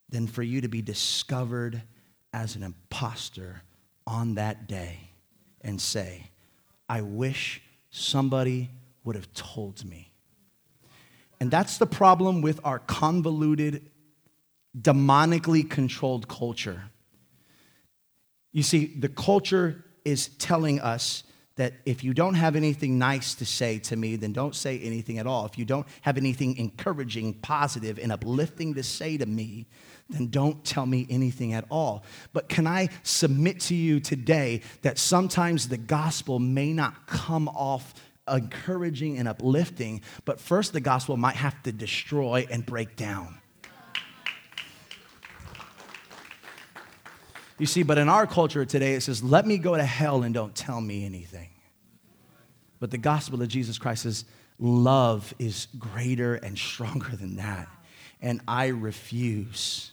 than 0.08 0.26
for 0.26 0.42
you 0.42 0.62
to 0.62 0.68
be 0.68 0.80
discovered 0.80 1.82
as 2.32 2.56
an 2.56 2.62
impostor 2.62 3.60
on 4.06 4.36
that 4.36 4.66
day 4.66 5.10
and 5.60 5.78
say, 5.78 6.30
I 6.88 7.02
wish 7.02 7.60
somebody 7.90 8.70
would 9.04 9.14
have 9.14 9.30
told 9.34 9.84
me. 9.84 10.10
And 11.38 11.50
that's 11.50 11.76
the 11.76 11.86
problem 11.86 12.40
with 12.40 12.60
our 12.64 12.78
convoluted, 12.78 13.90
demonically 14.80 15.68
controlled 15.68 16.28
culture. 16.28 16.84
You 18.52 18.62
see, 18.62 18.86
the 18.86 19.10
culture 19.10 19.84
is 20.06 20.28
telling 20.28 20.80
us 20.80 21.24
that 21.60 21.74
if 21.84 22.02
you 22.02 22.14
don't 22.14 22.36
have 22.36 22.56
anything 22.56 22.98
nice 22.98 23.34
to 23.34 23.44
say 23.44 23.78
to 23.78 23.94
me, 23.94 24.16
then 24.16 24.32
don't 24.32 24.54
say 24.54 24.78
anything 24.78 25.18
at 25.18 25.26
all. 25.26 25.44
If 25.44 25.58
you 25.58 25.66
don't 25.66 25.86
have 26.00 26.16
anything 26.16 26.56
encouraging, 26.56 27.34
positive, 27.34 27.98
and 27.98 28.10
uplifting 28.10 28.72
to 28.76 28.82
say 28.82 29.18
to 29.18 29.26
me, 29.26 29.66
then 30.08 30.28
don't 30.28 30.64
tell 30.64 30.86
me 30.86 31.06
anything 31.10 31.52
at 31.52 31.66
all. 31.70 32.02
But 32.32 32.48
can 32.48 32.66
I 32.66 32.88
submit 33.02 33.60
to 33.60 33.74
you 33.74 34.00
today 34.00 34.62
that 34.80 34.96
sometimes 34.96 35.68
the 35.68 35.76
gospel 35.76 36.38
may 36.38 36.72
not 36.72 37.06
come 37.06 37.46
off 37.48 37.92
encouraging 38.26 39.18
and 39.18 39.28
uplifting, 39.28 40.00
but 40.24 40.40
first 40.40 40.72
the 40.72 40.80
gospel 40.80 41.18
might 41.18 41.36
have 41.36 41.62
to 41.64 41.72
destroy 41.72 42.46
and 42.50 42.64
break 42.64 42.96
down. 42.96 43.39
You 47.60 47.66
see, 47.66 47.82
but 47.82 47.98
in 47.98 48.08
our 48.08 48.26
culture 48.26 48.64
today, 48.64 48.94
it 48.94 49.02
says, 49.02 49.22
let 49.22 49.46
me 49.46 49.58
go 49.58 49.76
to 49.76 49.84
hell 49.84 50.22
and 50.22 50.32
don't 50.32 50.54
tell 50.54 50.80
me 50.80 51.04
anything. 51.04 51.50
But 52.78 52.90
the 52.90 52.96
gospel 52.96 53.42
of 53.42 53.48
Jesus 53.48 53.76
Christ 53.76 54.06
is 54.06 54.24
love 54.58 55.34
is 55.38 55.68
greater 55.78 56.36
and 56.36 56.56
stronger 56.56 57.14
than 57.14 57.36
that. 57.36 57.68
And 58.22 58.40
I 58.48 58.68
refuse 58.68 59.92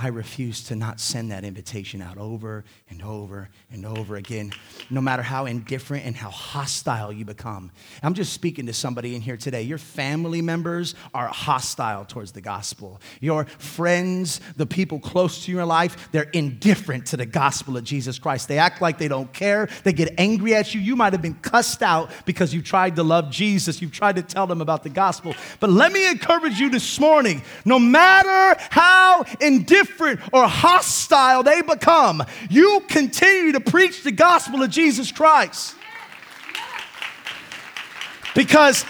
I 0.00 0.08
refuse 0.08 0.62
to 0.64 0.76
not 0.76 1.00
send 1.00 1.32
that 1.32 1.44
invitation 1.44 2.00
out 2.00 2.18
over 2.18 2.64
and 2.88 3.02
over 3.02 3.48
and 3.72 3.84
over 3.84 4.14
again, 4.14 4.52
no 4.90 5.00
matter 5.00 5.22
how 5.22 5.46
indifferent 5.46 6.06
and 6.06 6.14
how 6.14 6.30
hostile 6.30 7.12
you 7.12 7.24
become. 7.24 7.72
I'm 8.00 8.14
just 8.14 8.32
speaking 8.32 8.66
to 8.66 8.72
somebody 8.72 9.16
in 9.16 9.22
here 9.22 9.36
today. 9.36 9.62
Your 9.62 9.78
family 9.78 10.40
members 10.40 10.94
are 11.12 11.26
hostile 11.26 12.04
towards 12.04 12.30
the 12.30 12.40
gospel. 12.40 13.00
Your 13.20 13.46
friends, 13.46 14.40
the 14.56 14.66
people 14.66 15.00
close 15.00 15.44
to 15.46 15.52
your 15.52 15.64
life, 15.64 16.10
they're 16.12 16.30
indifferent 16.32 17.06
to 17.06 17.16
the 17.16 17.26
gospel 17.26 17.76
of 17.76 17.82
Jesus 17.82 18.20
Christ. 18.20 18.46
They 18.46 18.58
act 18.58 18.80
like 18.80 18.98
they 18.98 19.08
don't 19.08 19.32
care. 19.32 19.68
They 19.82 19.92
get 19.92 20.14
angry 20.16 20.54
at 20.54 20.76
you. 20.76 20.80
You 20.80 20.94
might 20.94 21.12
have 21.12 21.22
been 21.22 21.34
cussed 21.34 21.82
out 21.82 22.10
because 22.24 22.54
you 22.54 22.62
tried 22.62 22.94
to 22.96 23.02
love 23.02 23.30
Jesus. 23.30 23.82
You've 23.82 23.90
tried 23.90 24.14
to 24.14 24.22
tell 24.22 24.46
them 24.46 24.60
about 24.60 24.84
the 24.84 24.90
gospel. 24.90 25.34
But 25.58 25.70
let 25.70 25.92
me 25.92 26.08
encourage 26.08 26.60
you 26.60 26.70
this 26.70 27.00
morning 27.00 27.42
no 27.64 27.80
matter 27.80 28.60
how 28.70 29.24
indifferent, 29.40 29.87
indifferent 29.88 30.20
or 30.32 30.46
hostile 30.46 31.42
they 31.42 31.62
become, 31.62 32.22
you 32.50 32.82
continue 32.88 33.52
to 33.52 33.60
preach 33.60 34.02
the 34.02 34.12
gospel 34.12 34.62
of 34.62 34.70
Jesus 34.70 35.12
Christ. 35.12 35.74
Because 38.34 38.84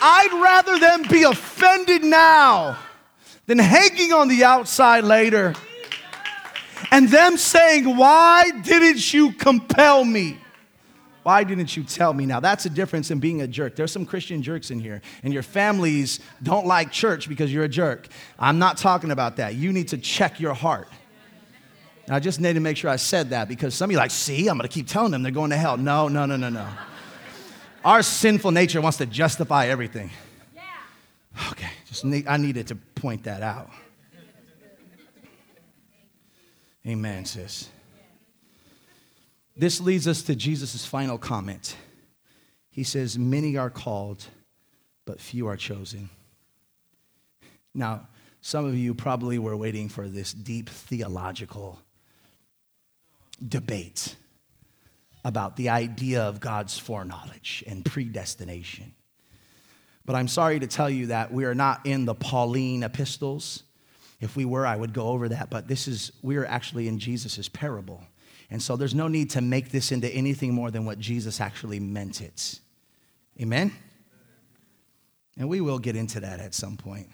I'd 0.00 0.32
rather 0.32 0.78
them 0.78 1.04
be 1.08 1.22
offended 1.22 2.02
now 2.02 2.78
than 3.46 3.58
hanging 3.58 4.12
on 4.12 4.28
the 4.28 4.44
outside 4.44 5.04
later 5.04 5.54
and 6.90 7.08
them 7.08 7.36
saying, 7.36 7.96
Why 7.96 8.50
didn't 8.62 9.12
you 9.12 9.32
compel 9.32 10.04
me? 10.04 10.38
Why 11.22 11.44
didn't 11.44 11.76
you 11.76 11.84
tell 11.84 12.12
me? 12.12 12.26
Now, 12.26 12.40
that's 12.40 12.66
a 12.66 12.70
difference 12.70 13.10
in 13.10 13.20
being 13.20 13.42
a 13.42 13.46
jerk. 13.46 13.76
There's 13.76 13.92
some 13.92 14.04
Christian 14.04 14.42
jerks 14.42 14.70
in 14.70 14.80
here, 14.80 15.00
and 15.22 15.32
your 15.32 15.44
families 15.44 16.18
don't 16.42 16.66
like 16.66 16.90
church 16.90 17.28
because 17.28 17.52
you're 17.52 17.64
a 17.64 17.68
jerk. 17.68 18.08
I'm 18.38 18.58
not 18.58 18.76
talking 18.76 19.12
about 19.12 19.36
that. 19.36 19.54
You 19.54 19.72
need 19.72 19.88
to 19.88 19.98
check 19.98 20.40
your 20.40 20.54
heart. 20.54 20.88
I 22.08 22.18
just 22.18 22.40
need 22.40 22.54
to 22.54 22.60
make 22.60 22.76
sure 22.76 22.90
I 22.90 22.96
said 22.96 23.30
that 23.30 23.48
because 23.48 23.74
some 23.74 23.88
of 23.88 23.92
you 23.92 23.98
like, 23.98 24.10
see, 24.10 24.48
I'm 24.48 24.58
going 24.58 24.68
to 24.68 24.74
keep 24.74 24.88
telling 24.88 25.12
them 25.12 25.22
they're 25.22 25.30
going 25.30 25.50
to 25.50 25.56
hell. 25.56 25.76
No, 25.76 26.08
no, 26.08 26.26
no, 26.26 26.36
no, 26.36 26.48
no. 26.48 26.66
Our 27.84 28.02
sinful 28.02 28.50
nature 28.50 28.80
wants 28.80 28.98
to 28.98 29.06
justify 29.06 29.68
everything. 29.68 30.10
Okay, 31.52 31.70
just 31.86 32.04
need, 32.04 32.26
I 32.26 32.36
needed 32.36 32.66
to 32.68 32.74
point 32.74 33.24
that 33.24 33.42
out. 33.42 33.70
Amen, 36.86 37.24
sis. 37.24 37.68
This 39.56 39.80
leads 39.80 40.08
us 40.08 40.22
to 40.22 40.34
Jesus' 40.34 40.84
final 40.86 41.18
comment. 41.18 41.76
He 42.70 42.84
says, 42.84 43.18
Many 43.18 43.56
are 43.56 43.70
called, 43.70 44.24
but 45.04 45.20
few 45.20 45.46
are 45.46 45.56
chosen. 45.56 46.08
Now, 47.74 48.08
some 48.40 48.64
of 48.64 48.76
you 48.76 48.94
probably 48.94 49.38
were 49.38 49.56
waiting 49.56 49.88
for 49.88 50.08
this 50.08 50.32
deep 50.32 50.68
theological 50.68 51.78
debate 53.46 54.16
about 55.24 55.56
the 55.56 55.68
idea 55.68 56.22
of 56.22 56.40
God's 56.40 56.78
foreknowledge 56.78 57.62
and 57.66 57.84
predestination. 57.84 58.94
But 60.04 60.16
I'm 60.16 60.28
sorry 60.28 60.58
to 60.58 60.66
tell 60.66 60.90
you 60.90 61.06
that 61.06 61.32
we 61.32 61.44
are 61.44 61.54
not 61.54 61.86
in 61.86 62.04
the 62.04 62.14
Pauline 62.14 62.82
epistles. 62.82 63.62
If 64.20 64.34
we 64.34 64.44
were, 64.44 64.66
I 64.66 64.74
would 64.74 64.92
go 64.92 65.08
over 65.08 65.28
that. 65.28 65.48
But 65.48 65.68
this 65.68 65.86
is, 65.86 66.10
we're 66.22 66.44
actually 66.44 66.88
in 66.88 66.98
Jesus' 66.98 67.48
parable. 67.48 68.02
And 68.52 68.62
so 68.62 68.76
there's 68.76 68.94
no 68.94 69.08
need 69.08 69.30
to 69.30 69.40
make 69.40 69.70
this 69.70 69.92
into 69.92 70.14
anything 70.14 70.52
more 70.52 70.70
than 70.70 70.84
what 70.84 70.98
Jesus 70.98 71.40
actually 71.40 71.80
meant 71.80 72.20
it. 72.20 72.60
Amen? 73.40 73.72
And 75.38 75.48
we 75.48 75.62
will 75.62 75.78
get 75.78 75.96
into 75.96 76.20
that 76.20 76.38
at 76.38 76.54
some 76.54 76.76
point. 76.76 77.08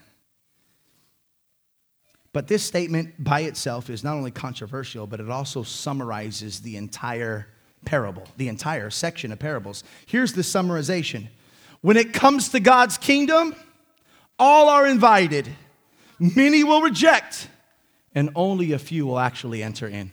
But 2.32 2.48
this 2.48 2.64
statement 2.64 3.22
by 3.22 3.42
itself 3.42 3.88
is 3.88 4.02
not 4.02 4.16
only 4.16 4.32
controversial, 4.32 5.06
but 5.06 5.20
it 5.20 5.30
also 5.30 5.62
summarizes 5.62 6.58
the 6.60 6.76
entire 6.76 7.46
parable, 7.84 8.26
the 8.36 8.48
entire 8.48 8.90
section 8.90 9.30
of 9.30 9.38
parables. 9.38 9.84
Here's 10.06 10.32
the 10.32 10.42
summarization 10.42 11.28
When 11.82 11.96
it 11.96 12.12
comes 12.12 12.48
to 12.48 12.58
God's 12.58 12.98
kingdom, 12.98 13.54
all 14.40 14.68
are 14.68 14.88
invited, 14.88 15.48
many 16.18 16.64
will 16.64 16.82
reject, 16.82 17.46
and 18.12 18.30
only 18.34 18.72
a 18.72 18.78
few 18.80 19.06
will 19.06 19.20
actually 19.20 19.62
enter 19.62 19.86
in. 19.86 20.10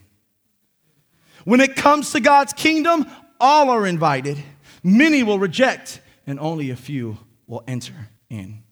When 1.46 1.62
it 1.62 1.76
comes 1.76 2.12
to 2.12 2.20
God's 2.20 2.54
kingdom, 2.54 3.06
all 3.40 3.70
are 3.70 3.86
invited, 3.88 4.38
many 4.84 5.24
will 5.24 5.40
reject, 5.40 6.02
and 6.28 6.40
only 6.40 6.72
a 6.72 6.76
few 6.76 7.18
will 7.48 7.64
enter 7.68 8.10
in. 8.30 8.64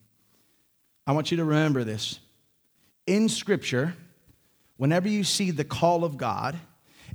I 1.08 1.12
want 1.14 1.32
you 1.32 1.38
to 1.38 1.46
remember 1.46 1.84
this. 1.84 2.20
In 3.06 3.30
Scripture, 3.30 3.96
whenever 4.78 5.08
you 5.08 5.24
see 5.24 5.52
the 5.52 5.64
call 5.64 6.04
of 6.04 6.18
God, 6.18 6.60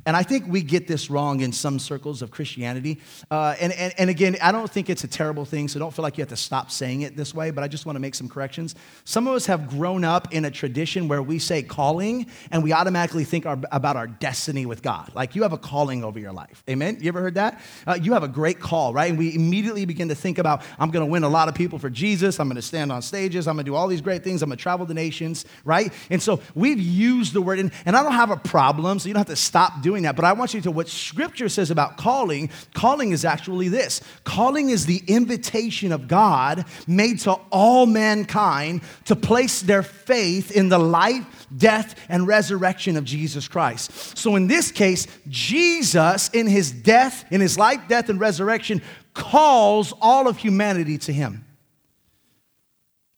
and 0.08 0.16
I 0.16 0.22
think 0.22 0.46
we 0.48 0.62
get 0.62 0.86
this 0.86 1.10
wrong 1.10 1.40
in 1.40 1.52
some 1.52 1.78
circles 1.78 2.22
of 2.22 2.30
Christianity. 2.30 2.98
Uh, 3.30 3.54
and, 3.60 3.74
and, 3.74 3.92
and 3.98 4.08
again, 4.08 4.38
I 4.40 4.52
don't 4.52 4.70
think 4.70 4.88
it's 4.88 5.04
a 5.04 5.06
terrible 5.06 5.44
thing, 5.44 5.68
so 5.68 5.78
don't 5.78 5.92
feel 5.92 6.02
like 6.02 6.16
you 6.16 6.22
have 6.22 6.30
to 6.30 6.36
stop 6.36 6.70
saying 6.70 7.02
it 7.02 7.14
this 7.14 7.34
way, 7.34 7.50
but 7.50 7.62
I 7.62 7.68
just 7.68 7.84
want 7.84 7.96
to 7.96 8.00
make 8.00 8.14
some 8.14 8.26
corrections. 8.26 8.74
Some 9.04 9.28
of 9.28 9.34
us 9.34 9.44
have 9.44 9.68
grown 9.68 10.04
up 10.04 10.32
in 10.32 10.46
a 10.46 10.50
tradition 10.50 11.08
where 11.08 11.22
we 11.22 11.38
say 11.38 11.62
calling 11.62 12.24
and 12.50 12.62
we 12.62 12.72
automatically 12.72 13.24
think 13.24 13.44
our, 13.44 13.58
about 13.70 13.96
our 13.96 14.06
destiny 14.06 14.64
with 14.64 14.80
God. 14.80 15.12
Like 15.14 15.36
you 15.36 15.42
have 15.42 15.52
a 15.52 15.58
calling 15.58 16.02
over 16.02 16.18
your 16.18 16.32
life. 16.32 16.64
Amen? 16.70 16.96
You 17.02 17.08
ever 17.08 17.20
heard 17.20 17.34
that? 17.34 17.60
Uh, 17.86 17.98
you 18.00 18.14
have 18.14 18.22
a 18.22 18.28
great 18.28 18.60
call, 18.60 18.94
right? 18.94 19.10
And 19.10 19.18
we 19.18 19.34
immediately 19.34 19.84
begin 19.84 20.08
to 20.08 20.14
think 20.14 20.38
about, 20.38 20.62
I'm 20.78 20.90
going 20.90 21.04
to 21.04 21.10
win 21.12 21.22
a 21.22 21.28
lot 21.28 21.48
of 21.48 21.54
people 21.54 21.78
for 21.78 21.90
Jesus. 21.90 22.40
I'm 22.40 22.48
going 22.48 22.56
to 22.56 22.62
stand 22.62 22.90
on 22.90 23.02
stages. 23.02 23.46
I'm 23.46 23.56
going 23.56 23.66
to 23.66 23.70
do 23.70 23.74
all 23.74 23.88
these 23.88 24.00
great 24.00 24.24
things. 24.24 24.42
I'm 24.42 24.48
going 24.48 24.56
to 24.56 24.62
travel 24.62 24.86
the 24.86 24.94
nations, 24.94 25.44
right? 25.66 25.92
And 26.08 26.22
so 26.22 26.40
we've 26.54 26.80
used 26.80 27.34
the 27.34 27.42
word, 27.42 27.58
and, 27.58 27.70
and 27.84 27.94
I 27.94 28.02
don't 28.02 28.12
have 28.12 28.30
a 28.30 28.38
problem, 28.38 28.98
so 28.98 29.08
you 29.08 29.12
don't 29.12 29.20
have 29.20 29.26
to 29.26 29.36
stop 29.36 29.82
doing 29.82 29.97
that. 30.02 30.16
But 30.16 30.24
I 30.24 30.32
want 30.32 30.54
you 30.54 30.60
to 30.62 30.70
what 30.70 30.88
scripture 30.88 31.48
says 31.48 31.70
about 31.70 31.96
calling. 31.96 32.50
Calling 32.74 33.12
is 33.12 33.24
actually 33.24 33.68
this 33.68 34.00
calling 34.24 34.70
is 34.70 34.86
the 34.86 35.02
invitation 35.06 35.92
of 35.92 36.08
God 36.08 36.64
made 36.86 37.20
to 37.20 37.32
all 37.50 37.86
mankind 37.86 38.82
to 39.06 39.16
place 39.16 39.62
their 39.62 39.82
faith 39.82 40.50
in 40.50 40.68
the 40.68 40.78
life, 40.78 41.46
death, 41.56 41.94
and 42.08 42.26
resurrection 42.26 42.96
of 42.96 43.04
Jesus 43.04 43.48
Christ. 43.48 44.16
So 44.16 44.36
in 44.36 44.46
this 44.46 44.70
case, 44.70 45.06
Jesus, 45.28 46.28
in 46.30 46.46
his 46.46 46.70
death, 46.70 47.24
in 47.30 47.40
his 47.40 47.58
life, 47.58 47.80
death, 47.88 48.08
and 48.08 48.20
resurrection, 48.20 48.82
calls 49.14 49.92
all 50.00 50.28
of 50.28 50.38
humanity 50.38 50.98
to 50.98 51.12
him. 51.12 51.44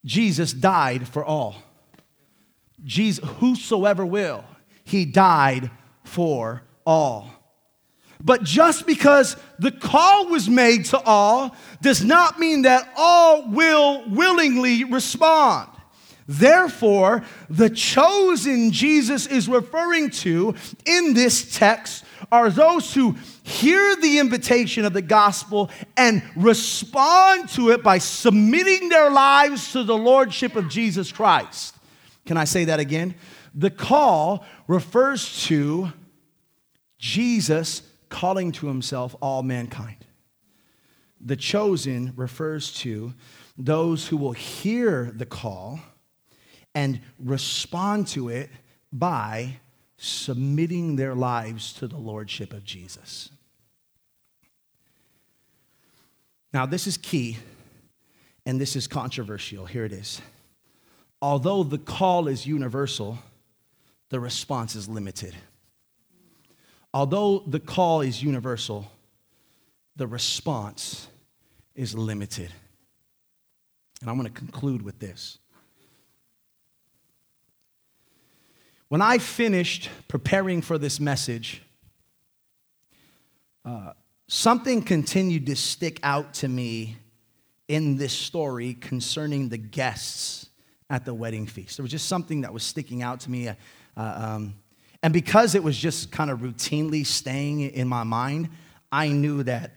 Jesus 0.05 0.53
died 0.53 1.07
for 1.07 1.25
all. 1.25 1.57
Jesus, 2.83 3.25
whosoever 3.39 4.07
will, 4.07 4.45
he 4.85 5.05
died 5.05 5.71
for 6.05 6.63
all. 6.87 7.31
But 8.23 8.43
just 8.43 8.87
because 8.87 9.37
the 9.59 9.73
call 9.73 10.29
was 10.29 10.49
made 10.49 10.85
to 10.87 11.01
all 11.01 11.57
does 11.81 12.05
not 12.05 12.39
mean 12.39 12.63
that 12.63 12.93
all 12.97 13.49
will 13.49 14.05
willingly 14.09 14.85
respond. 14.85 15.71
Therefore, 16.29 17.25
the 17.49 17.71
chosen 17.71 18.71
Jesus 18.71 19.27
is 19.27 19.49
referring 19.49 20.11
to 20.11 20.55
in 20.87 21.15
this 21.15 21.57
text 21.57 22.05
are 22.31 22.51
those 22.51 22.95
who 22.95 23.17
hear 23.43 23.97
the 23.97 24.19
invitation 24.19 24.85
of 24.85 24.93
the 24.93 25.03
gospel 25.03 25.71
and 25.97 26.23
respond 26.37 27.49
to 27.49 27.71
it 27.71 27.83
by 27.83 27.99
submitting 27.99 28.91
their 28.91 29.11
lives 29.11 29.73
to 29.73 29.83
the 29.83 29.97
lordship 29.97 30.55
of 30.55 30.69
Jesus 30.69 31.11
Christ. 31.11 31.75
Can 32.27 32.37
I 32.37 32.45
say 32.45 32.67
that 32.67 32.79
again? 32.79 33.17
The 33.55 33.71
call 33.71 34.45
refers 34.69 35.45
to 35.47 35.93
Jesus 37.01 37.83
calling 38.11 38.53
to 38.53 38.69
himself 38.69 39.17
all 39.21 39.43
mankind. 39.43 40.05
The 41.21 41.37
chosen 41.37 42.13
refers 42.15 42.73
to 42.75 43.15
those 43.57 44.07
who 44.07 44.17
will 44.17 44.33
hear 44.33 45.11
the 45.15 45.27
call 45.27 45.81
and 46.75 47.01
respond 47.19 48.07
to 48.09 48.29
it 48.29 48.51
by 48.93 49.57
submitting 49.97 50.97
their 50.97 51.15
lives 51.15 51.73
to 51.75 51.89
the 51.89 51.97
lordship 51.97 52.53
of 52.53 52.65
Jesus. 52.65 53.31
Now, 56.53 56.67
this 56.67 56.87
is 56.87 56.97
key 56.97 57.39
and 58.45 58.61
this 58.61 58.77
is 58.77 58.87
controversial. 58.87 59.67
Here 59.67 59.85
it 59.85 59.93
is. 59.93 60.21
Although 61.23 61.65
the 61.65 61.79
call 61.79 62.29
is 62.29 62.47
universal, 62.47 63.19
the 64.09 64.21
response 64.21 64.75
is 64.75 64.89
limited. 64.89 65.35
Although 66.93 67.45
the 67.47 67.61
call 67.61 68.01
is 68.01 68.23
universal, 68.23 68.91
the 69.97 70.07
response 70.07 71.09
is 71.75 71.95
limited. 71.95 72.51
And 74.01 74.11
I'm 74.11 74.17
going 74.17 74.29
to 74.29 74.35
conclude 74.35 74.83
with 74.83 74.99
this. 74.99 75.39
When 78.89 79.03
I 79.03 79.19
finished 79.19 79.89
preparing 80.09 80.63
for 80.63 80.77
this 80.77 80.99
message, 80.99 81.63
uh, 83.65 83.93
something 84.27 84.83
continued 84.83 85.47
to 85.47 85.55
stick 85.55 86.01
out 86.03 86.35
to 86.35 86.49
me 86.49 86.97
in 87.69 87.97
this 87.99 88.13
story 88.13 88.75
concerning 88.75 89.49
the 89.49 89.59
guests 89.59 90.49
at 90.89 91.05
the 91.05 91.15
wedding 91.15 91.47
feast. 91.47 91.77
There 91.77 91.85
was 91.85 91.93
just 91.93 92.09
something 92.09 92.41
that 92.41 92.53
was 92.53 92.65
sticking 92.65 93.01
out 93.01 93.21
to 93.21 93.31
me. 93.31 93.49
Uh, 93.49 93.55
um, 93.97 94.55
and 95.03 95.13
because 95.13 95.55
it 95.55 95.63
was 95.63 95.77
just 95.77 96.13
kind 96.13 96.31
of 96.31 96.41
routinely 96.41 97.07
staying 97.07 97.61
in 97.61 97.89
my 97.89 98.03
mind, 98.03 98.51
I 98.93 99.09
knew 99.09 99.43
that 99.45 99.73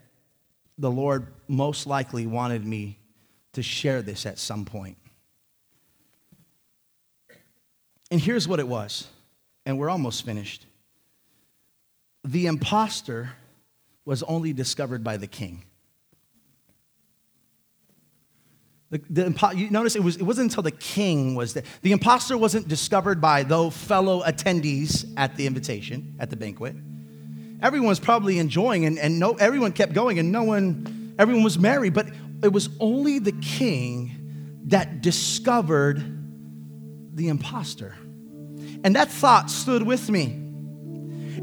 the 0.78 0.91
Lord 0.91 1.28
most 1.47 1.88
likely 1.88 2.26
wanted 2.26 2.65
me 2.65 2.99
to 3.53 3.61
share 3.61 4.01
this 4.01 4.26
at 4.26 4.39
some 4.39 4.65
point. 4.65 4.97
And 8.11 8.19
here's 8.19 8.47
what 8.47 8.59
it 8.59 8.67
was, 8.67 9.07
and 9.65 9.80
we're 9.80 9.89
almost 9.89 10.26
finished. 10.26 10.65
The 12.24 12.47
impostor 12.47 13.32
was 14.05 14.24
only 14.24 14.53
discovered 14.53 15.03
by 15.03 15.17
the 15.17 15.28
king. 15.28 15.63
The, 18.94 19.02
the, 19.10 19.54
you 19.56 19.72
notice 19.72 19.96
it, 19.96 20.04
was, 20.04 20.18
it 20.18 20.22
wasn't 20.22 20.52
until 20.52 20.62
the 20.62 20.70
king 20.70 21.34
was 21.34 21.56
there. 21.56 21.64
The 21.82 21.94
impostor 21.94 22.38
wasn't 22.38 22.68
discovered 22.68 23.20
by 23.20 23.41
those 23.41 23.76
fellow 23.76 24.22
attendees 24.22 25.12
at 25.18 25.36
the 25.36 25.48
invitation, 25.48 26.16
at 26.20 26.30
the 26.30 26.36
banquet. 26.36 26.76
Everyone 27.60 27.88
was 27.88 28.00
probably 28.00 28.38
enjoying, 28.38 28.86
and, 28.86 29.00
and 29.00 29.18
no, 29.18 29.34
everyone 29.34 29.72
kept 29.72 29.94
going, 29.94 30.20
and 30.20 30.32
no 30.32 30.44
one, 30.44 31.16
everyone 31.18 31.44
was 31.44 31.58
merry. 31.58 31.89
But 31.89 32.10
it 32.44 32.54
was 32.54 32.70
only 32.80 33.18
the 33.18 33.32
king 33.32 34.62
that 34.66 35.02
discovered 35.02 36.04
the 37.16 37.30
impostor. 37.30 37.96
And 38.84 38.96
that 38.96 39.10
thought 39.10 39.50
stood 39.50 39.82
with 39.82 40.08
me. 40.08 40.39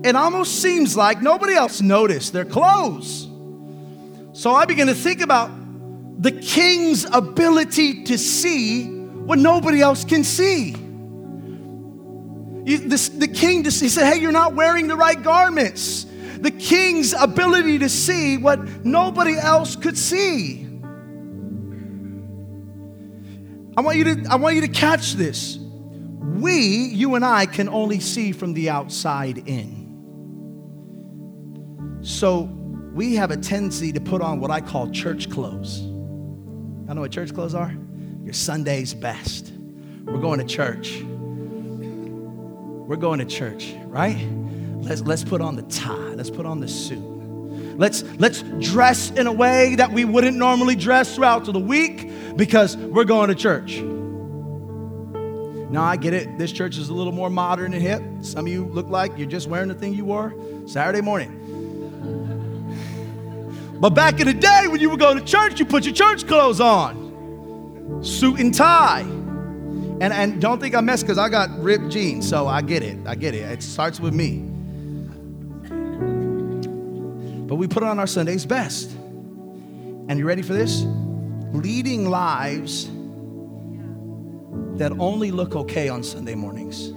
It 0.05 0.15
almost 0.15 0.63
seems 0.63 0.97
like 0.97 1.21
nobody 1.21 1.55
else 1.55 1.81
noticed 1.81 2.33
their 2.33 2.45
clothes. 2.45 3.27
So 4.35 4.53
I 4.53 4.67
began 4.67 4.87
to 4.87 4.95
think 4.95 5.21
about 5.21 5.51
the 6.19 6.33
king's 6.33 7.05
ability 7.05 8.05
to 8.05 8.19
see 8.19 9.01
what 9.31 9.39
nobody 9.39 9.81
else 9.81 10.05
can 10.05 10.25
see. 10.25 10.73
This, 12.65 13.09
the 13.09 13.29
king, 13.29 13.65
he 13.65 13.71
said, 13.71 14.13
Hey, 14.13 14.21
you're 14.21 14.33
not 14.33 14.55
wearing 14.55 14.87
the 14.87 14.97
right 14.97 15.21
garments. 15.23 16.07
The 16.41 16.51
king's 16.51 17.13
ability 17.13 17.79
to 17.79 17.89
see 17.89 18.39
what 18.39 18.85
nobody 18.85 19.37
else 19.39 19.77
could 19.77 19.97
see. 19.97 20.67
I 23.77 23.83
want 23.83 23.97
you 23.97 24.05
to, 24.05 24.27
I 24.31 24.37
want 24.37 24.57
you 24.57 24.61
to 24.63 24.69
catch 24.69 25.15
this. 25.15 25.59
We, 25.59 26.59
you 26.59 27.15
and 27.15 27.25
I, 27.25 27.47
can 27.47 27.69
only 27.69 28.01
see 28.01 28.33
from 28.33 28.53
the 28.53 28.69
outside 28.71 29.49
in. 29.49 29.81
So 32.03 32.43
we 32.93 33.15
have 33.17 33.31
a 33.31 33.37
tendency 33.37 33.93
to 33.93 34.01
put 34.01 34.23
on 34.23 34.41
what 34.41 34.51
I 34.51 34.61
call 34.61 34.91
church 34.91 35.31
clothes. 35.31 35.90
I 36.91 36.93
know 36.93 37.03
what 37.03 37.13
church 37.13 37.33
clothes 37.33 37.55
are? 37.55 37.73
Your 38.25 38.33
Sunday's 38.33 38.95
best. 38.95 39.53
We're 40.03 40.19
going 40.19 40.41
to 40.41 40.45
church. 40.45 41.01
We're 41.05 42.97
going 42.97 43.21
to 43.21 43.25
church, 43.25 43.77
right? 43.85 44.19
Let's, 44.79 45.01
let's 45.03 45.23
put 45.23 45.41
on 45.41 45.55
the 45.55 45.63
tie. 45.63 45.95
Let's 45.95 46.31
put 46.31 46.47
on 46.47 46.59
the 46.59 46.67
suit. 46.67 46.99
Let's, 47.79 48.03
let's 48.19 48.43
dress 48.59 49.13
in 49.13 49.29
a 49.29 49.33
way 49.33 49.77
that 49.77 49.93
we 49.93 50.05
wouldn't 50.05 50.37
normally 50.37 50.75
dress 50.75 51.15
throughout 51.15 51.45
the 51.45 51.61
week 51.61 52.11
because 52.37 52.77
we're 52.77 53.05
going 53.05 53.29
to 53.29 53.37
church. 53.37 53.79
Now, 55.71 55.85
I 55.85 55.97
get 55.97 56.13
it. 56.13 56.39
This 56.39 56.51
church 56.51 56.77
is 56.77 56.89
a 56.89 56.95
little 56.95 57.13
more 57.13 57.31
modern 57.31 57.73
and 57.73 57.81
hip. 57.81 58.03
Some 58.23 58.47
of 58.47 58.53
you 58.53 58.65
look 58.65 58.89
like 58.89 59.17
you're 59.17 59.29
just 59.29 59.47
wearing 59.47 59.69
the 59.69 59.77
thing 59.77 59.95
you 59.95 60.07
wore 60.07 60.35
Saturday 60.67 61.03
morning. 61.03 61.40
But 63.81 63.91
back 63.91 64.21
in 64.21 64.27
the 64.27 64.35
day 64.35 64.67
when 64.69 64.79
you 64.81 64.91
were 64.91 64.99
going 64.99 65.19
to 65.19 65.25
church, 65.25 65.59
you 65.59 65.65
put 65.65 65.85
your 65.85 65.95
church 65.95 66.27
clothes 66.27 66.61
on. 66.61 67.01
suit 68.03 68.39
and 68.39 68.55
tie. 68.55 69.01
And, 69.01 70.13
and 70.13 70.41
don't 70.41 70.61
think 70.61 70.75
I 70.75 70.81
mess 70.81 71.03
because 71.03 71.19
I 71.19 71.29
got 71.29 71.51
ripped 71.63 71.89
jeans, 71.91 72.29
so 72.29 72.47
I 72.47 72.63
get 72.63 72.83
it. 72.83 72.99
I 73.07 73.15
get 73.15 73.35
it. 73.35 73.43
It 73.51 73.63
starts 73.63 73.99
with 74.01 74.15
me. 74.15 74.45
But 77.47 77.57
we 77.57 77.67
put 77.67 77.83
on 77.83 77.99
our 77.99 78.07
Sunday's 78.07 78.47
best. 78.47 78.91
And 78.91 80.19
you 80.19 80.27
ready 80.27 80.43
for 80.43 80.53
this? 80.53 80.85
Leading 81.53 82.09
lives 82.09 82.87
that 84.79 84.93
only 84.99 85.31
look 85.31 85.57
okay 85.57 85.89
on 85.89 86.03
Sunday 86.03 86.35
mornings. 86.35 86.93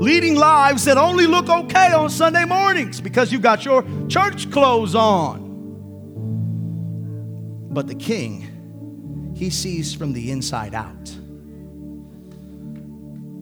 Leading 0.00 0.34
lives 0.36 0.84
that 0.84 0.98
only 0.98 1.26
look 1.26 1.48
okay 1.48 1.92
on 1.92 2.10
Sunday 2.10 2.44
mornings 2.44 3.00
because 3.00 3.32
you've 3.32 3.40
got 3.42 3.64
your 3.64 3.82
church 4.08 4.50
clothes 4.50 4.94
on. 4.94 5.46
But 7.70 7.86
the 7.86 7.94
king, 7.94 9.32
he 9.34 9.48
sees 9.48 9.94
from 9.94 10.12
the 10.12 10.30
inside 10.30 10.74
out. 10.74 11.08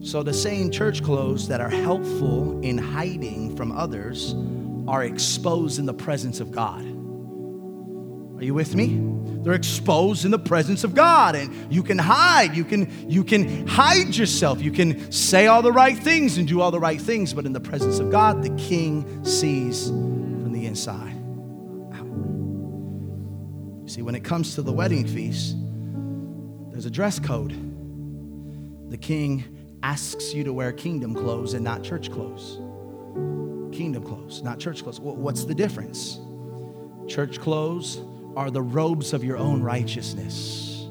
So 0.00 0.22
the 0.22 0.32
same 0.34 0.70
church 0.70 1.02
clothes 1.02 1.48
that 1.48 1.61
are 1.61 1.70
helpful 1.70 2.61
in 2.61 2.78
hiding 2.78 3.57
from 3.57 3.72
others 3.72 4.36
are 4.86 5.02
exposed 5.02 5.78
in 5.80 5.86
the 5.86 5.94
presence 5.94 6.38
of 6.40 6.52
God. 6.52 6.93
Are 8.37 8.43
you 8.43 8.55
with 8.55 8.74
me? 8.74 9.01
They're 9.45 9.53
exposed 9.53 10.24
in 10.24 10.30
the 10.30 10.39
presence 10.39 10.85
of 10.85 10.95
God 10.95 11.37
and 11.37 11.72
you 11.72 11.82
can 11.82 11.99
hide. 11.99 12.57
You 12.57 12.64
can 12.64 13.11
you 13.11 13.22
can 13.22 13.66
hide 13.66 14.16
yourself. 14.16 14.61
You 14.62 14.72
can 14.72 15.12
say 15.12 15.47
all 15.47 15.62
the 15.62 15.70
right 15.70 15.97
things 15.97 16.39
and 16.39 16.49
do 16.49 16.61
all 16.61 16.70
the 16.70 16.80
right 16.80 17.01
things, 17.01 17.35
but 17.35 17.45
in 17.45 17.53
the 17.53 17.61
presence 17.61 17.99
of 17.99 18.11
God, 18.11 18.43
the 18.43 18.55
king 18.57 19.24
sees 19.24 19.89
from 19.89 20.53
the 20.53 20.66
inside 20.66 21.14
out. 21.93 22.07
You 23.82 23.89
see, 23.89 24.03
when 24.03 24.14
it 24.14 24.24
comes 24.24 24.55
to 24.55 24.62
the 24.62 24.72
wedding 24.72 25.07
feast, 25.07 25.57
there's 26.70 26.87
a 26.87 26.91
dress 26.91 27.18
code. 27.18 27.53
The 28.91 28.97
king 28.97 29.45
asks 29.82 30.32
you 30.32 30.43
to 30.45 30.53
wear 30.55 30.72
kingdom 30.72 31.14
clothes 31.14 31.53
and 31.53 31.62
not 31.62 31.82
church 31.82 32.11
clothes. 32.11 32.57
Kingdom 33.76 34.03
clothes, 34.03 34.43
not 34.43 34.59
church 34.59 34.82
clothes. 34.82 35.01
What's 35.01 35.45
the 35.45 35.55
difference? 35.55 36.18
Church 37.07 37.39
clothes 37.39 38.01
are 38.37 38.51
the 38.51 38.62
robes 38.62 39.12
of 39.12 39.22
your 39.24 39.37
own 39.37 39.62
righteousness. 39.62 40.87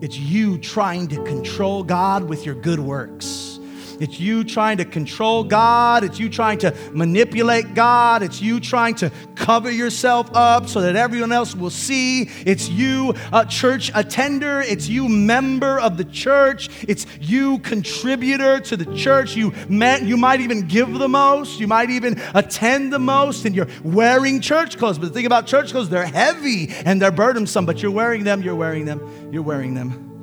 It's 0.00 0.18
you 0.18 0.58
trying 0.58 1.08
to 1.08 1.22
control 1.24 1.82
God 1.82 2.24
with 2.24 2.44
your 2.44 2.54
good 2.54 2.80
works. 2.80 3.53
It's 4.00 4.18
you 4.18 4.44
trying 4.44 4.78
to 4.78 4.84
control 4.84 5.44
God. 5.44 6.04
It's 6.04 6.18
you 6.18 6.28
trying 6.28 6.58
to 6.58 6.74
manipulate 6.92 7.74
God. 7.74 8.22
It's 8.22 8.40
you 8.40 8.60
trying 8.60 8.94
to 8.96 9.10
cover 9.34 9.70
yourself 9.70 10.30
up 10.34 10.68
so 10.68 10.80
that 10.80 10.96
everyone 10.96 11.32
else 11.32 11.54
will 11.54 11.70
see. 11.70 12.30
It's 12.44 12.68
you, 12.68 13.14
a 13.32 13.46
church 13.46 13.90
attender. 13.94 14.60
It's 14.60 14.88
you, 14.88 15.08
member 15.08 15.78
of 15.78 15.96
the 15.96 16.04
church. 16.04 16.68
It's 16.88 17.06
you, 17.20 17.58
contributor 17.60 18.60
to 18.60 18.76
the 18.76 18.94
church. 18.96 19.36
You, 19.36 19.52
met, 19.68 20.02
you 20.02 20.16
might 20.16 20.40
even 20.40 20.66
give 20.66 20.92
the 20.98 21.08
most. 21.08 21.60
You 21.60 21.66
might 21.66 21.90
even 21.90 22.20
attend 22.34 22.92
the 22.92 22.98
most, 22.98 23.44
and 23.44 23.54
you're 23.54 23.68
wearing 23.82 24.40
church 24.40 24.78
clothes. 24.78 24.98
But 24.98 25.08
the 25.08 25.14
thing 25.14 25.26
about 25.26 25.46
church 25.46 25.72
clothes, 25.72 25.88
they're 25.88 26.06
heavy 26.06 26.70
and 26.84 27.00
they're 27.00 27.10
burdensome, 27.10 27.66
but 27.66 27.82
you're 27.82 27.90
wearing 27.90 28.24
them, 28.24 28.42
you're 28.42 28.54
wearing 28.54 28.84
them, 28.84 29.30
you're 29.32 29.42
wearing 29.42 29.74
them. 29.74 30.13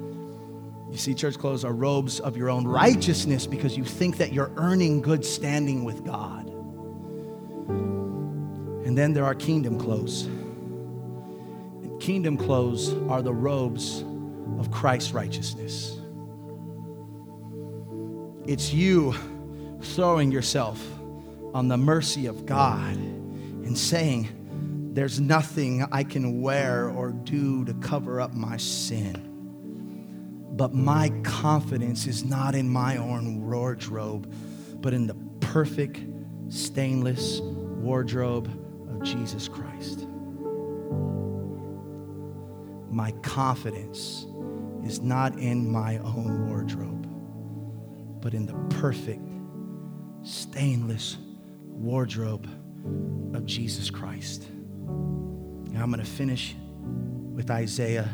You 0.92 0.98
see, 0.98 1.14
church 1.14 1.38
clothes 1.38 1.64
are 1.64 1.72
robes 1.72 2.20
of 2.20 2.36
your 2.36 2.50
own 2.50 2.68
righteousness 2.68 3.48
because 3.48 3.78
you 3.78 3.86
think 3.86 4.18
that 4.18 4.34
you're 4.34 4.52
earning 4.58 5.02
good 5.02 5.24
standing 5.24 5.86
with 5.86 6.04
God. 6.04 6.50
And 8.86 8.98
then 8.98 9.14
there 9.14 9.24
are 9.24 9.34
kingdom 9.34 9.80
clothes. 9.80 10.26
And 10.26 11.98
kingdom 12.02 12.36
clothes 12.36 12.94
are 13.10 13.22
the 13.22 13.34
robes 13.34 14.04
of 14.60 14.70
Christ's 14.70 15.14
righteousness. 15.14 15.98
It's 18.46 18.74
you 18.74 19.16
throwing 19.82 20.30
yourself 20.30 20.86
on 21.54 21.70
the 21.70 21.78
mercy 21.78 22.26
of 22.26 22.46
God 22.46 22.98
and 22.98 23.78
saying, 23.78 24.28
There's 24.94 25.22
nothing 25.22 25.86
I 25.90 26.04
can 26.04 26.42
wear 26.42 26.90
or 26.90 27.12
do 27.12 27.64
to 27.64 27.74
cover 27.76 28.20
up 28.20 28.34
my 28.34 28.58
sin. 28.58 29.31
But 30.62 30.76
my 30.76 31.10
confidence 31.24 32.06
is 32.06 32.24
not 32.24 32.54
in 32.54 32.70
my 32.70 32.98
own 32.98 33.50
wardrobe, 33.50 34.32
but 34.80 34.94
in 34.94 35.08
the 35.08 35.16
perfect, 35.40 36.00
stainless 36.50 37.42
wardrobe 37.42 38.46
of 38.88 39.02
Jesus 39.02 39.48
Christ. 39.48 40.06
My 42.92 43.10
confidence 43.24 44.28
is 44.86 45.02
not 45.02 45.36
in 45.40 45.68
my 45.68 45.98
own 45.98 46.48
wardrobe, 46.48 47.08
but 48.22 48.36
in 48.36 48.46
the 48.46 48.54
perfect, 48.76 49.28
stainless 50.22 51.18
wardrobe 51.64 52.48
of 53.34 53.48
Jesus 53.48 53.90
Christ. 53.90 54.48
Now 54.52 55.82
I'm 55.82 55.92
going 55.92 56.06
to 56.06 56.06
finish 56.06 56.56
with 57.34 57.50
Isaiah 57.50 58.12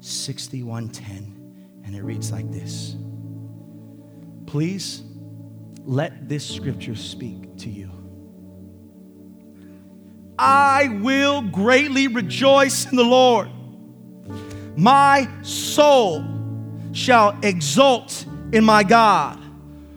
61:10. 0.00 1.39
And 1.84 1.94
it 1.94 2.02
reads 2.02 2.30
like 2.32 2.50
this 2.50 2.96
Please 4.46 5.02
let 5.84 6.28
this 6.28 6.48
scripture 6.48 6.94
speak 6.94 7.56
to 7.58 7.70
you. 7.70 7.90
I 10.38 10.88
will 11.02 11.42
greatly 11.42 12.08
rejoice 12.08 12.90
in 12.90 12.96
the 12.96 13.04
Lord. 13.04 13.50
My 14.76 15.28
soul 15.42 16.24
shall 16.92 17.38
exult 17.42 18.24
in 18.52 18.64
my 18.64 18.82
God, 18.82 19.38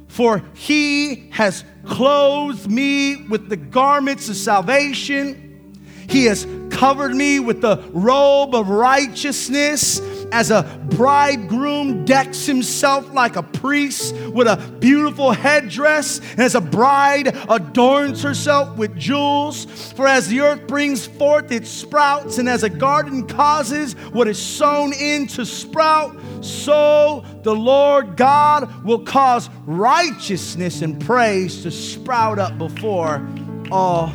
for 0.08 0.44
he 0.54 1.30
has 1.32 1.64
clothed 1.86 2.70
me 2.70 3.16
with 3.28 3.50
the 3.50 3.58
garments 3.58 4.30
of 4.30 4.36
salvation. 4.36 5.74
He 6.10 6.26
has 6.26 6.46
covered 6.70 7.16
me 7.16 7.40
with 7.40 7.62
the 7.62 7.78
robe 7.94 8.54
of 8.54 8.70
righteousness 8.70 10.02
as 10.34 10.50
a 10.50 10.64
bridegroom 10.90 12.06
decks 12.06 12.48
himself 12.48 13.14
like 13.14 13.36
a 13.36 13.44
priest 13.44 14.16
with 14.34 14.48
a 14.48 14.58
beautiful 14.80 15.32
headdress, 15.32 16.20
and 16.32 16.40
as 16.40 16.56
a 16.56 16.62
bride 16.62 17.38
adorns 17.50 18.24
herself 18.24 18.76
with 18.76 18.98
jewels. 18.98 19.66
For 19.94 20.08
as 20.08 20.28
the 20.28 20.42
earth 20.42 20.68
brings 20.68 21.06
forth 21.06 21.52
its 21.52 21.70
sprouts, 21.70 22.40
and 22.40 22.50
as 22.50 22.64
a 22.64 22.70
garden 22.70 23.28
causes 23.28 23.94
what 24.12 24.28
is 24.28 24.42
sown 24.42 24.92
in 24.94 25.28
to 25.28 25.46
sprout, 25.46 26.18
so 26.42 27.24
the 27.44 27.56
Lord 27.56 28.18
God 28.18 28.84
will 28.84 29.06
cause 29.06 29.52
righteousness 29.68 30.82
and 30.82 31.00
praise 31.00 31.62
to 31.62 31.70
sprout 31.70 32.40
up 32.40 32.58
before 32.58 33.26
all 33.72 34.12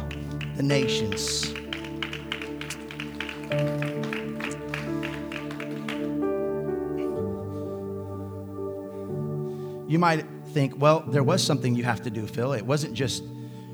the 0.56 0.64
nations. 0.64 1.54
You 9.88 9.98
might 9.98 10.24
think, 10.52 10.80
well, 10.80 11.00
there 11.00 11.24
was 11.24 11.42
something 11.42 11.74
you 11.74 11.84
have 11.84 12.02
to 12.02 12.10
do, 12.10 12.26
Phil. 12.26 12.52
It 12.52 12.64
wasn't 12.64 12.94
just 12.94 13.24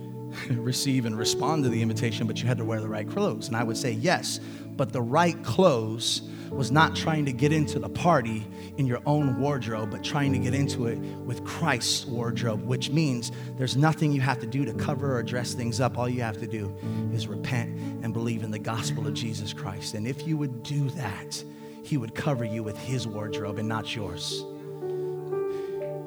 receive 0.50 1.06
and 1.06 1.18
respond 1.18 1.64
to 1.64 1.70
the 1.70 1.82
invitation, 1.82 2.26
but 2.26 2.40
you 2.40 2.46
had 2.46 2.58
to 2.58 2.64
wear 2.64 2.80
the 2.80 2.88
right 2.88 3.08
clothes. 3.08 3.48
And 3.48 3.56
I 3.56 3.64
would 3.64 3.76
say, 3.76 3.92
yes, 3.92 4.40
but 4.76 4.92
the 4.92 5.02
right 5.02 5.42
clothes 5.42 6.22
was 6.50 6.70
not 6.70 6.94
trying 6.94 7.24
to 7.24 7.32
get 7.32 7.52
into 7.52 7.78
the 7.78 7.88
party 7.88 8.46
in 8.76 8.86
your 8.86 9.00
own 9.06 9.40
wardrobe, 9.40 9.90
but 9.90 10.04
trying 10.04 10.32
to 10.32 10.38
get 10.38 10.54
into 10.54 10.86
it 10.86 10.98
with 10.98 11.44
Christ's 11.44 12.06
wardrobe, 12.06 12.64
which 12.64 12.90
means 12.90 13.32
there's 13.56 13.76
nothing 13.76 14.12
you 14.12 14.20
have 14.20 14.38
to 14.40 14.46
do 14.46 14.64
to 14.64 14.72
cover 14.74 15.16
or 15.16 15.22
dress 15.22 15.54
things 15.54 15.80
up. 15.80 15.98
All 15.98 16.08
you 16.08 16.22
have 16.22 16.38
to 16.38 16.46
do 16.46 16.72
is 17.12 17.26
repent 17.26 17.76
and 18.04 18.12
believe 18.12 18.44
in 18.44 18.52
the 18.52 18.58
gospel 18.58 19.06
of 19.06 19.14
Jesus 19.14 19.52
Christ. 19.52 19.94
And 19.94 20.06
if 20.06 20.26
you 20.26 20.36
would 20.36 20.62
do 20.62 20.90
that, 20.90 21.42
He 21.82 21.96
would 21.96 22.14
cover 22.14 22.44
you 22.44 22.62
with 22.62 22.78
His 22.78 23.06
wardrobe 23.06 23.58
and 23.58 23.68
not 23.68 23.94
yours. 23.94 24.44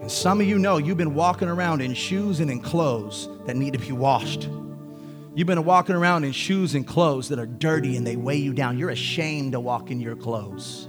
And 0.08 0.12
some 0.14 0.40
of 0.40 0.48
you 0.48 0.58
know 0.58 0.78
you've 0.78 0.96
been 0.96 1.16
walking 1.16 1.50
around 1.50 1.82
in 1.82 1.94
shoes 1.94 2.40
and 2.40 2.50
in 2.50 2.62
clothes 2.62 3.28
that 3.46 3.58
need 3.58 3.74
to 3.74 3.78
be 3.78 3.92
washed. 3.92 4.48
You've 5.36 5.48
been 5.48 5.66
walking 5.66 5.96
around 5.96 6.24
in 6.24 6.32
shoes 6.32 6.76
and 6.76 6.88
clothes 6.88 7.28
that 7.28 7.40
are 7.40 7.46
dirty 7.46 7.98
and 7.98 8.08
they 8.08 8.16
weigh 8.16 8.38
you 8.38 8.54
down. 8.54 8.78
You're 8.78 8.92
ashamed 8.92 9.52
to 9.52 9.60
walk 9.60 9.92
in 9.92 10.00
your 10.00 10.16
clothes. 10.16 10.88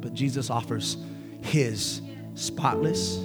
But 0.00 0.14
Jesus 0.14 0.48
offers 0.48 0.96
his 1.42 2.00
spotless, 2.36 3.18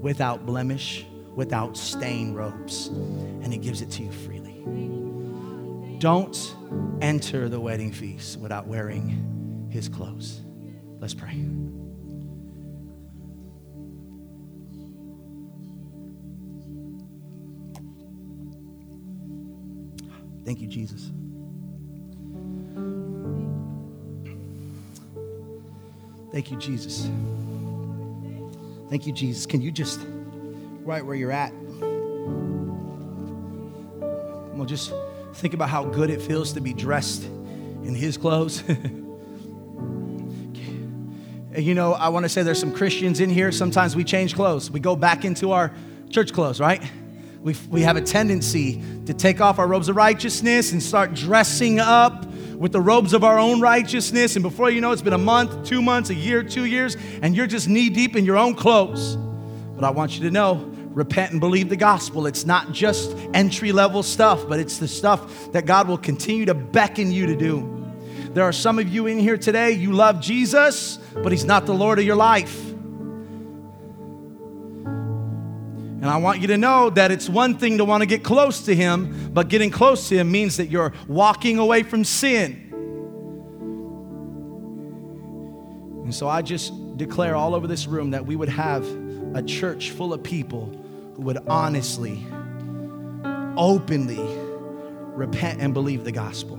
without 0.00 0.44
blemish, 0.44 1.06
without 1.36 1.76
stain 1.76 2.34
robes, 2.34 2.88
and 2.88 3.52
he 3.52 3.60
gives 3.60 3.80
it 3.80 3.92
to 3.92 4.02
you 4.02 4.10
freely. 4.10 4.64
Don't 6.00 6.56
enter 7.00 7.48
the 7.48 7.60
wedding 7.60 7.92
feast 7.92 8.40
without 8.40 8.66
wearing 8.66 9.68
his 9.70 9.88
clothes. 9.88 10.40
Let's 10.98 11.14
pray. 11.14 11.38
Thank 20.50 20.62
you, 20.62 20.66
Jesus. 20.66 21.12
Thank 26.32 26.50
you, 26.50 26.56
Jesus. 26.56 27.08
Thank 28.88 29.06
you, 29.06 29.12
Jesus. 29.12 29.46
Can 29.46 29.62
you 29.62 29.70
just, 29.70 30.00
right 30.82 31.06
where 31.06 31.14
you're 31.14 31.30
at, 31.30 31.52
well, 34.56 34.66
just 34.66 34.92
think 35.34 35.54
about 35.54 35.68
how 35.68 35.84
good 35.84 36.10
it 36.10 36.20
feels 36.20 36.52
to 36.54 36.60
be 36.60 36.74
dressed 36.74 37.22
in 37.84 37.94
His 37.94 38.16
clothes. 38.16 38.64
you 41.56 41.76
know, 41.76 41.92
I 41.92 42.08
want 42.08 42.24
to 42.24 42.28
say 42.28 42.42
there's 42.42 42.58
some 42.58 42.74
Christians 42.74 43.20
in 43.20 43.30
here. 43.30 43.52
Sometimes 43.52 43.94
we 43.94 44.02
change 44.02 44.34
clothes, 44.34 44.68
we 44.68 44.80
go 44.80 44.96
back 44.96 45.24
into 45.24 45.52
our 45.52 45.72
church 46.10 46.32
clothes, 46.32 46.58
right? 46.58 46.82
We, 47.42 47.56
we 47.70 47.80
have 47.82 47.96
a 47.96 48.02
tendency 48.02 48.82
to 49.06 49.14
take 49.14 49.40
off 49.40 49.58
our 49.58 49.66
robes 49.66 49.88
of 49.88 49.96
righteousness 49.96 50.72
and 50.72 50.82
start 50.82 51.14
dressing 51.14 51.80
up 51.80 52.26
with 52.56 52.72
the 52.72 52.80
robes 52.80 53.14
of 53.14 53.24
our 53.24 53.38
own 53.38 53.62
righteousness. 53.62 54.36
And 54.36 54.42
before 54.42 54.68
you 54.68 54.82
know, 54.82 54.92
it's 54.92 55.00
been 55.00 55.14
a 55.14 55.18
month, 55.18 55.66
two 55.66 55.80
months, 55.80 56.10
a 56.10 56.14
year, 56.14 56.42
two 56.42 56.66
years, 56.66 56.98
and 57.22 57.34
you're 57.34 57.46
just 57.46 57.66
knee 57.66 57.88
deep 57.88 58.14
in 58.14 58.26
your 58.26 58.36
own 58.36 58.54
clothes. 58.54 59.16
But 59.74 59.84
I 59.84 59.90
want 59.90 60.16
you 60.16 60.24
to 60.24 60.30
know 60.30 60.66
repent 60.90 61.32
and 61.32 61.40
believe 61.40 61.70
the 61.70 61.76
gospel. 61.76 62.26
It's 62.26 62.44
not 62.44 62.72
just 62.72 63.16
entry 63.32 63.72
level 63.72 64.02
stuff, 64.02 64.46
but 64.46 64.60
it's 64.60 64.76
the 64.76 64.88
stuff 64.88 65.52
that 65.52 65.64
God 65.64 65.88
will 65.88 65.98
continue 65.98 66.44
to 66.44 66.54
beckon 66.54 67.10
you 67.10 67.26
to 67.26 67.36
do. 67.36 67.76
There 68.34 68.44
are 68.44 68.52
some 68.52 68.78
of 68.78 68.88
you 68.88 69.06
in 69.06 69.18
here 69.18 69.38
today, 69.38 69.72
you 69.72 69.92
love 69.92 70.20
Jesus, 70.20 70.98
but 71.14 71.32
He's 71.32 71.44
not 71.44 71.64
the 71.64 71.74
Lord 71.74 71.98
of 71.98 72.04
your 72.04 72.16
life. 72.16 72.69
And 76.00 76.08
I 76.08 76.16
want 76.16 76.40
you 76.40 76.46
to 76.46 76.56
know 76.56 76.88
that 76.90 77.10
it's 77.10 77.28
one 77.28 77.58
thing 77.58 77.76
to 77.76 77.84
want 77.84 78.00
to 78.00 78.06
get 78.06 78.24
close 78.24 78.62
to 78.62 78.74
Him, 78.74 79.30
but 79.34 79.48
getting 79.48 79.70
close 79.70 80.08
to 80.08 80.16
Him 80.16 80.32
means 80.32 80.56
that 80.56 80.70
you're 80.70 80.94
walking 81.06 81.58
away 81.58 81.82
from 81.82 82.04
sin. 82.04 82.68
And 86.04 86.14
so 86.14 86.26
I 86.26 86.40
just 86.40 86.96
declare 86.96 87.36
all 87.36 87.54
over 87.54 87.66
this 87.66 87.86
room 87.86 88.12
that 88.12 88.24
we 88.24 88.34
would 88.34 88.48
have 88.48 88.84
a 89.34 89.42
church 89.42 89.90
full 89.90 90.14
of 90.14 90.22
people 90.22 90.66
who 91.14 91.22
would 91.22 91.38
honestly, 91.46 92.26
openly 93.58 94.18
repent 95.14 95.60
and 95.60 95.74
believe 95.74 96.04
the 96.04 96.12
gospel. 96.12 96.58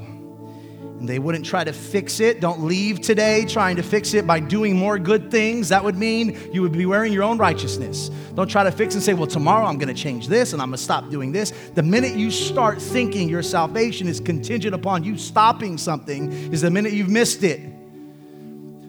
They 1.05 1.19
wouldn't 1.19 1.45
try 1.45 1.63
to 1.63 1.73
fix 1.73 2.19
it. 2.19 2.41
Don't 2.41 2.63
leave 2.63 3.01
today 3.01 3.45
trying 3.45 3.75
to 3.75 3.83
fix 3.83 4.13
it 4.13 4.25
by 4.27 4.39
doing 4.39 4.75
more 4.75 4.99
good 4.99 5.31
things. 5.31 5.69
That 5.69 5.83
would 5.83 5.97
mean 5.97 6.37
you 6.53 6.61
would 6.61 6.71
be 6.71 6.85
wearing 6.85 7.11
your 7.11 7.23
own 7.23 7.37
righteousness. 7.37 8.09
Don't 8.35 8.49
try 8.49 8.63
to 8.63 8.71
fix 8.71 8.93
and 8.93 9.03
say, 9.03 9.13
well, 9.13 9.27
tomorrow 9.27 9.65
I'm 9.65 9.77
going 9.77 9.93
to 9.93 10.01
change 10.01 10.27
this 10.27 10.53
and 10.53 10.61
I'm 10.61 10.69
going 10.69 10.77
to 10.77 10.83
stop 10.83 11.09
doing 11.09 11.31
this. 11.31 11.51
The 11.75 11.83
minute 11.83 12.15
you 12.15 12.31
start 12.31 12.81
thinking 12.81 13.29
your 13.29 13.43
salvation 13.43 14.07
is 14.07 14.19
contingent 14.19 14.75
upon 14.75 15.03
you 15.03 15.17
stopping 15.17 15.77
something, 15.77 16.31
is 16.51 16.61
the 16.61 16.71
minute 16.71 16.93
you've 16.93 17.09
missed 17.09 17.43
it. 17.43 17.59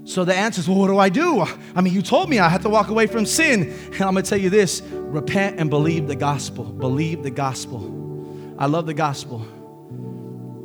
So 0.05 0.25
the 0.25 0.35
answer 0.35 0.61
is, 0.61 0.69
well, 0.69 0.79
what 0.79 0.89
do 0.89 0.99
I 0.99 1.09
do? 1.09 1.43
I 1.77 1.81
mean, 1.81 1.95
you 1.95 2.03
told 2.03 2.29
me 2.29 2.41
I 2.41 2.49
had 2.49 2.63
to 2.63 2.69
walk 2.69 2.89
away 2.89 3.07
from 3.07 3.25
sin. 3.25 3.73
And 3.93 4.03
I'm 4.03 4.15
going 4.15 4.25
to 4.25 4.29
tell 4.29 4.39
you 4.39 4.51
this 4.51 4.83
repent 4.83 5.61
and 5.61 5.71
believe 5.71 6.09
the 6.09 6.17
gospel. 6.17 6.65
Believe 6.65 7.23
the 7.23 7.31
gospel. 7.31 8.57
I 8.59 8.67
love 8.67 8.87
the 8.87 8.95
gospel. 8.95 9.47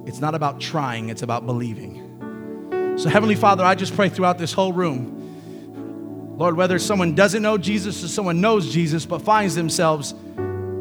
It's 0.07 0.21
not 0.21 0.35
about 0.35 0.61
trying, 0.61 1.09
it's 1.09 1.21
about 1.21 1.45
believing. 1.45 2.95
So, 2.97 3.09
Heavenly 3.09 3.35
Father, 3.35 3.65
I 3.65 3.75
just 3.75 3.93
pray 3.93 4.07
throughout 4.07 4.37
this 4.37 4.53
whole 4.53 4.71
room, 4.71 6.35
Lord, 6.37 6.55
whether 6.55 6.79
someone 6.79 7.13
doesn't 7.13 7.41
know 7.41 7.57
Jesus 7.57 8.03
or 8.03 8.07
someone 8.07 8.39
knows 8.39 8.71
Jesus 8.71 9.05
but 9.05 9.21
finds 9.21 9.53
themselves 9.53 10.13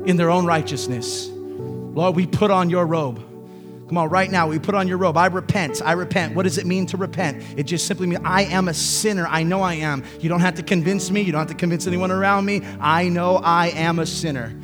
in 0.07 0.17
their 0.17 0.31
own 0.31 0.47
righteousness, 0.47 1.29
Lord, 1.29 2.15
we 2.15 2.25
put 2.25 2.53
on 2.53 2.71
your 2.71 2.87
robe. 2.87 3.17
Come 3.89 3.99
on, 3.99 4.11
right 4.11 4.31
now, 4.31 4.47
we 4.49 4.61
put 4.61 4.77
on 4.77 4.87
your 4.87 4.99
robe. 4.99 5.17
I 5.17 5.27
repent. 5.27 5.83
I 5.85 5.93
repent. 5.93 6.37
What 6.37 6.45
does 6.45 6.59
it 6.59 6.67
mean 6.67 6.87
to 6.87 6.97
repent? 6.97 7.43
It 7.57 7.65
just 7.65 7.87
simply 7.87 8.07
means 8.07 8.21
I 8.25 8.43
am 8.45 8.69
a 8.69 8.75
sinner. 8.75 9.27
I 9.29 9.43
know 9.43 9.63
I 9.63 9.75
am. 9.75 10.05
You 10.21 10.29
don't 10.29 10.41
have 10.41 10.55
to 10.55 10.63
convince 10.63 11.11
me. 11.11 11.23
You 11.23 11.33
don't 11.33 11.41
have 11.41 11.49
to 11.49 11.55
convince 11.55 11.87
anyone 11.87 12.13
around 12.13 12.45
me. 12.45 12.63
I 12.81 13.09
know 13.09 13.37
I 13.37 13.69
am 13.71 13.99
a 13.99 14.07
sinner 14.07 14.55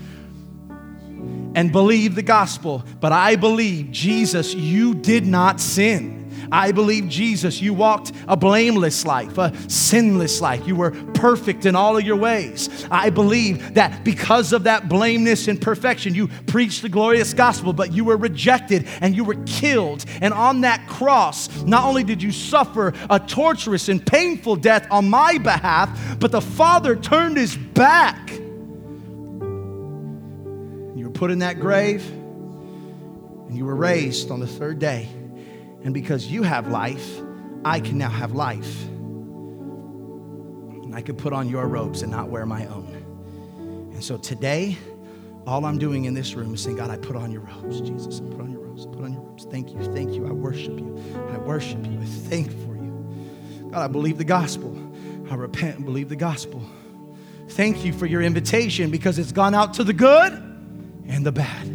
and 1.55 1.73
believe 1.73 2.15
the 2.15 2.23
gospel, 2.23 2.85
but 3.01 3.13
I 3.13 3.37
believe, 3.37 3.91
Jesus, 3.91 4.55
you 4.55 4.95
did 4.95 5.27
not 5.27 5.61
sin. 5.61 6.23
I 6.53 6.73
believe, 6.73 7.09
Jesus, 7.09 7.63
you 7.63 7.73
walked 7.73 8.13
a 8.29 8.37
blameless 8.37 9.07
life, 9.07 9.39
a 9.39 9.55
sinless 9.71 10.43
life. 10.43 10.67
You 10.67 10.77
were 10.77 10.91
perfect 11.15 11.65
in 11.65 11.75
all 11.75 11.97
of 11.97 12.05
your 12.05 12.17
ways. 12.17 12.87
I 12.91 13.09
believe 13.09 13.73
that 13.75 14.05
because 14.05 14.53
of 14.53 14.65
that 14.65 14.87
blameless 14.87 15.49
and 15.49 15.61
perfection, 15.61 16.15
you 16.15 16.29
preached 16.47 16.83
the 16.83 16.91
glorious 16.91 17.33
gospel, 17.33 17.73
but 17.73 17.93
you 17.93 18.05
were 18.05 18.19
rejected 18.19 18.87
and 19.01 19.17
you 19.17 19.25
were 19.25 19.43
killed. 19.47 20.05
And 20.21 20.35
on 20.35 20.61
that 20.61 20.87
cross, 20.89 21.49
not 21.63 21.85
only 21.85 22.05
did 22.05 22.23
you 22.23 22.31
suffer 22.31 22.93
a 23.09 23.19
torturous 23.19 23.89
and 23.89 24.05
painful 24.05 24.57
death 24.57 24.87
on 24.91 25.09
my 25.09 25.39
behalf, 25.39 26.19
but 26.19 26.33
the 26.33 26.43
Father 26.43 26.97
turned 26.97 27.39
his 27.39 27.57
back 27.57 28.42
put 31.23 31.31
in 31.31 31.39
that 31.39 31.61
grave 31.61 32.05
and 32.11 33.57
you 33.57 33.65
were 33.65 33.77
raised 33.77 34.33
on 34.33 34.41
the 34.41 34.47
third 34.49 34.81
day. 34.81 35.09
And 35.85 35.95
because 35.95 36.27
you 36.27 36.43
have 36.43 36.67
life, 36.67 37.23
I 37.65 37.79
can 37.79 37.97
now 37.97 38.09
have 38.11 38.33
life. 38.33 38.83
And 40.83 40.97
I 40.97 41.01
can 41.01 41.15
put 41.15 41.33
on 41.33 41.49
your 41.49 41.69
robes 41.69 42.03
and 42.03 42.11
not 42.11 42.29
wear 42.29 42.45
my 42.45 42.67
own. 42.67 43.91
And 43.93 44.03
so 44.03 44.17
today, 44.19 44.77
all 45.47 45.65
I'm 45.65 45.79
doing 45.79 46.07
in 46.07 46.15
this 46.15 46.35
room 46.35 46.55
is 46.55 46.61
saying, 46.61 46.79
God, 46.79 46.91
I 46.91 46.97
put 46.97 47.15
on 47.15 47.31
your 47.31 47.43
robes, 47.43 47.81
Jesus. 47.81 48.19
I 48.19 48.25
put 48.25 48.41
on 48.41 48.51
your 48.51 48.63
robes. 48.63 48.85
I 48.85 48.91
put 48.91 49.05
on 49.05 49.13
your 49.13 49.23
robes. 49.23 49.45
Thank 49.45 49.71
you. 49.71 49.81
Thank 49.95 50.15
you. 50.15 50.27
I 50.27 50.33
worship 50.33 50.77
you. 50.77 51.01
I 51.33 51.39
worship 51.39 51.87
you. 51.87 52.01
I 52.01 52.05
thank 52.05 52.51
for 52.51 52.75
you. 52.75 53.69
God, 53.71 53.81
I 53.81 53.87
believe 53.87 54.19
the 54.19 54.25
gospel. 54.25 54.77
I 55.31 55.37
repent 55.37 55.77
and 55.77 55.85
believe 55.85 56.09
the 56.09 56.17
gospel. 56.17 56.61
Thank 57.51 57.85
you 57.85 57.93
for 57.93 58.07
your 58.07 58.23
invitation 58.23 58.91
because 58.91 59.21
it's 59.21 59.31
gone 59.31 59.55
out 59.55 59.75
to 59.75 59.85
the 59.85 59.93
good 59.93 60.52
and 61.07 61.25
the 61.27 61.33
bad. 61.33 61.69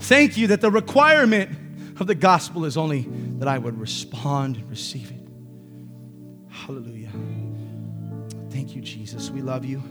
Thank 0.00 0.36
you 0.36 0.48
that 0.48 0.60
the 0.60 0.70
requirement 0.70 1.50
of 2.00 2.06
the 2.06 2.14
gospel 2.14 2.64
is 2.64 2.76
only 2.76 3.08
that 3.38 3.48
I 3.48 3.58
would 3.58 3.78
respond 3.78 4.56
and 4.56 4.70
receive 4.70 5.10
it. 5.10 5.28
Hallelujah. 6.48 7.10
Thank 8.50 8.74
you, 8.74 8.82
Jesus. 8.82 9.30
We 9.30 9.42
love 9.42 9.64
you. 9.64 9.82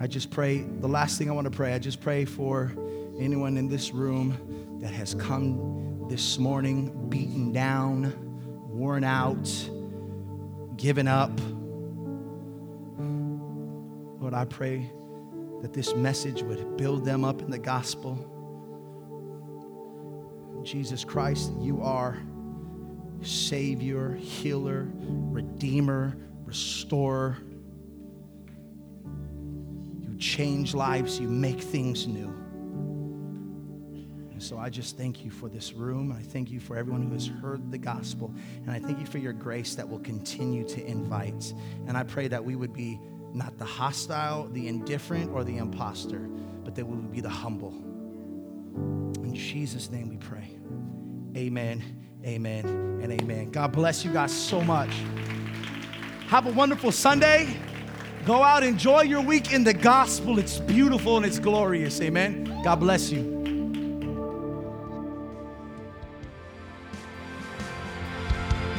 I 0.00 0.06
just 0.06 0.30
pray, 0.30 0.62
the 0.62 0.88
last 0.88 1.18
thing 1.18 1.30
I 1.30 1.32
want 1.32 1.44
to 1.44 1.50
pray, 1.50 1.74
I 1.74 1.78
just 1.78 2.00
pray 2.00 2.24
for 2.24 2.72
anyone 3.20 3.56
in 3.56 3.68
this 3.68 3.92
room 3.92 4.78
that 4.80 4.92
has 4.92 5.14
come 5.14 6.06
this 6.08 6.38
morning 6.38 7.08
beaten 7.08 7.52
down, 7.52 8.12
worn 8.68 9.04
out, 9.04 9.48
given 10.76 11.06
up. 11.06 11.30
Lord, 14.20 14.34
I 14.34 14.44
pray 14.44 14.90
that 15.62 15.72
this 15.72 15.94
message 15.94 16.42
would 16.42 16.76
build 16.76 17.04
them 17.04 17.24
up 17.24 17.40
in 17.40 17.50
the 17.50 17.58
gospel. 17.58 18.28
Jesus 20.64 21.04
Christ, 21.04 21.52
you 21.58 21.80
are 21.82 22.18
Savior, 23.22 24.14
healer, 24.14 24.88
redeemer, 24.98 26.16
restorer. 26.44 27.38
You 30.00 30.16
change 30.18 30.74
lives, 30.74 31.20
you 31.20 31.28
make 31.28 31.60
things 31.60 32.08
new. 32.08 32.34
And 34.32 34.42
so 34.42 34.58
I 34.58 34.70
just 34.70 34.96
thank 34.96 35.24
you 35.24 35.30
for 35.30 35.48
this 35.48 35.72
room. 35.72 36.10
I 36.10 36.20
thank 36.20 36.50
you 36.50 36.58
for 36.58 36.76
everyone 36.76 37.02
who 37.02 37.12
has 37.12 37.28
heard 37.28 37.70
the 37.70 37.78
gospel. 37.78 38.34
And 38.62 38.72
I 38.72 38.80
thank 38.80 38.98
you 38.98 39.06
for 39.06 39.18
your 39.18 39.32
grace 39.32 39.76
that 39.76 39.88
will 39.88 40.00
continue 40.00 40.66
to 40.68 40.84
invite. 40.84 41.54
And 41.86 41.96
I 41.96 42.02
pray 42.02 42.26
that 42.26 42.44
we 42.44 42.56
would 42.56 42.72
be 42.72 42.98
not 43.34 43.58
the 43.58 43.64
hostile, 43.64 44.48
the 44.48 44.68
indifferent, 44.68 45.30
or 45.32 45.44
the 45.44 45.56
impostor, 45.58 46.28
but 46.64 46.74
that 46.74 46.86
we 46.86 46.96
would 46.96 47.12
be 47.12 47.20
the 47.20 47.28
humble. 47.28 47.72
In 49.22 49.34
Jesus' 49.34 49.90
name 49.90 50.08
we 50.08 50.16
pray. 50.16 50.56
Amen, 51.36 51.82
amen, 52.24 52.66
and 53.02 53.12
amen. 53.12 53.50
God 53.50 53.72
bless 53.72 54.04
you 54.04 54.12
guys 54.12 54.32
so 54.32 54.60
much. 54.60 54.94
Have 56.28 56.46
a 56.46 56.52
wonderful 56.52 56.92
Sunday. 56.92 57.56
Go 58.24 58.42
out, 58.42 58.62
enjoy 58.62 59.02
your 59.02 59.20
week 59.20 59.52
in 59.52 59.64
the 59.64 59.74
gospel. 59.74 60.38
It's 60.38 60.58
beautiful 60.60 61.16
and 61.16 61.26
it's 61.26 61.38
glorious. 61.38 62.00
Amen. 62.00 62.62
God 62.62 62.76
bless 62.76 63.10
you. 63.10 63.41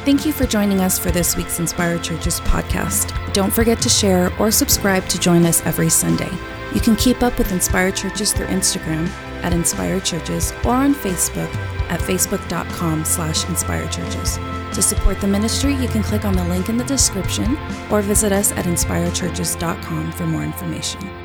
Thank 0.04 0.26
you 0.26 0.32
for 0.34 0.44
joining 0.44 0.80
us 0.80 0.98
for 0.98 1.10
this 1.10 1.34
week's 1.34 1.58
Inspire 1.58 1.98
Churches 1.98 2.38
podcast. 2.40 3.32
Don't 3.32 3.50
forget 3.50 3.80
to 3.80 3.88
share 3.88 4.30
or 4.38 4.50
subscribe 4.50 5.08
to 5.08 5.18
join 5.18 5.46
us 5.46 5.64
every 5.64 5.88
Sunday. 5.88 6.28
You 6.74 6.80
can 6.80 6.94
keep 6.94 7.22
up 7.22 7.38
with 7.38 7.50
Inspire 7.52 7.90
Churches 7.90 8.34
through 8.34 8.48
Instagram 8.48 9.08
at 9.42 9.54
Inspire 9.54 10.00
Churches 10.00 10.52
or 10.62 10.74
on 10.74 10.94
Facebook 10.94 11.48
at 11.88 12.00
facebook.com 12.00 13.06
slash 13.06 13.48
Inspire 13.48 13.88
Churches. 13.88 14.36
To 14.74 14.82
support 14.82 15.22
the 15.22 15.26
ministry, 15.26 15.72
you 15.74 15.88
can 15.88 16.02
click 16.02 16.26
on 16.26 16.34
the 16.34 16.44
link 16.48 16.68
in 16.68 16.76
the 16.76 16.84
description 16.84 17.56
or 17.90 18.02
visit 18.02 18.30
us 18.30 18.52
at 18.52 18.66
inspirechurches.com 18.66 20.12
for 20.12 20.26
more 20.26 20.42
information. 20.42 21.23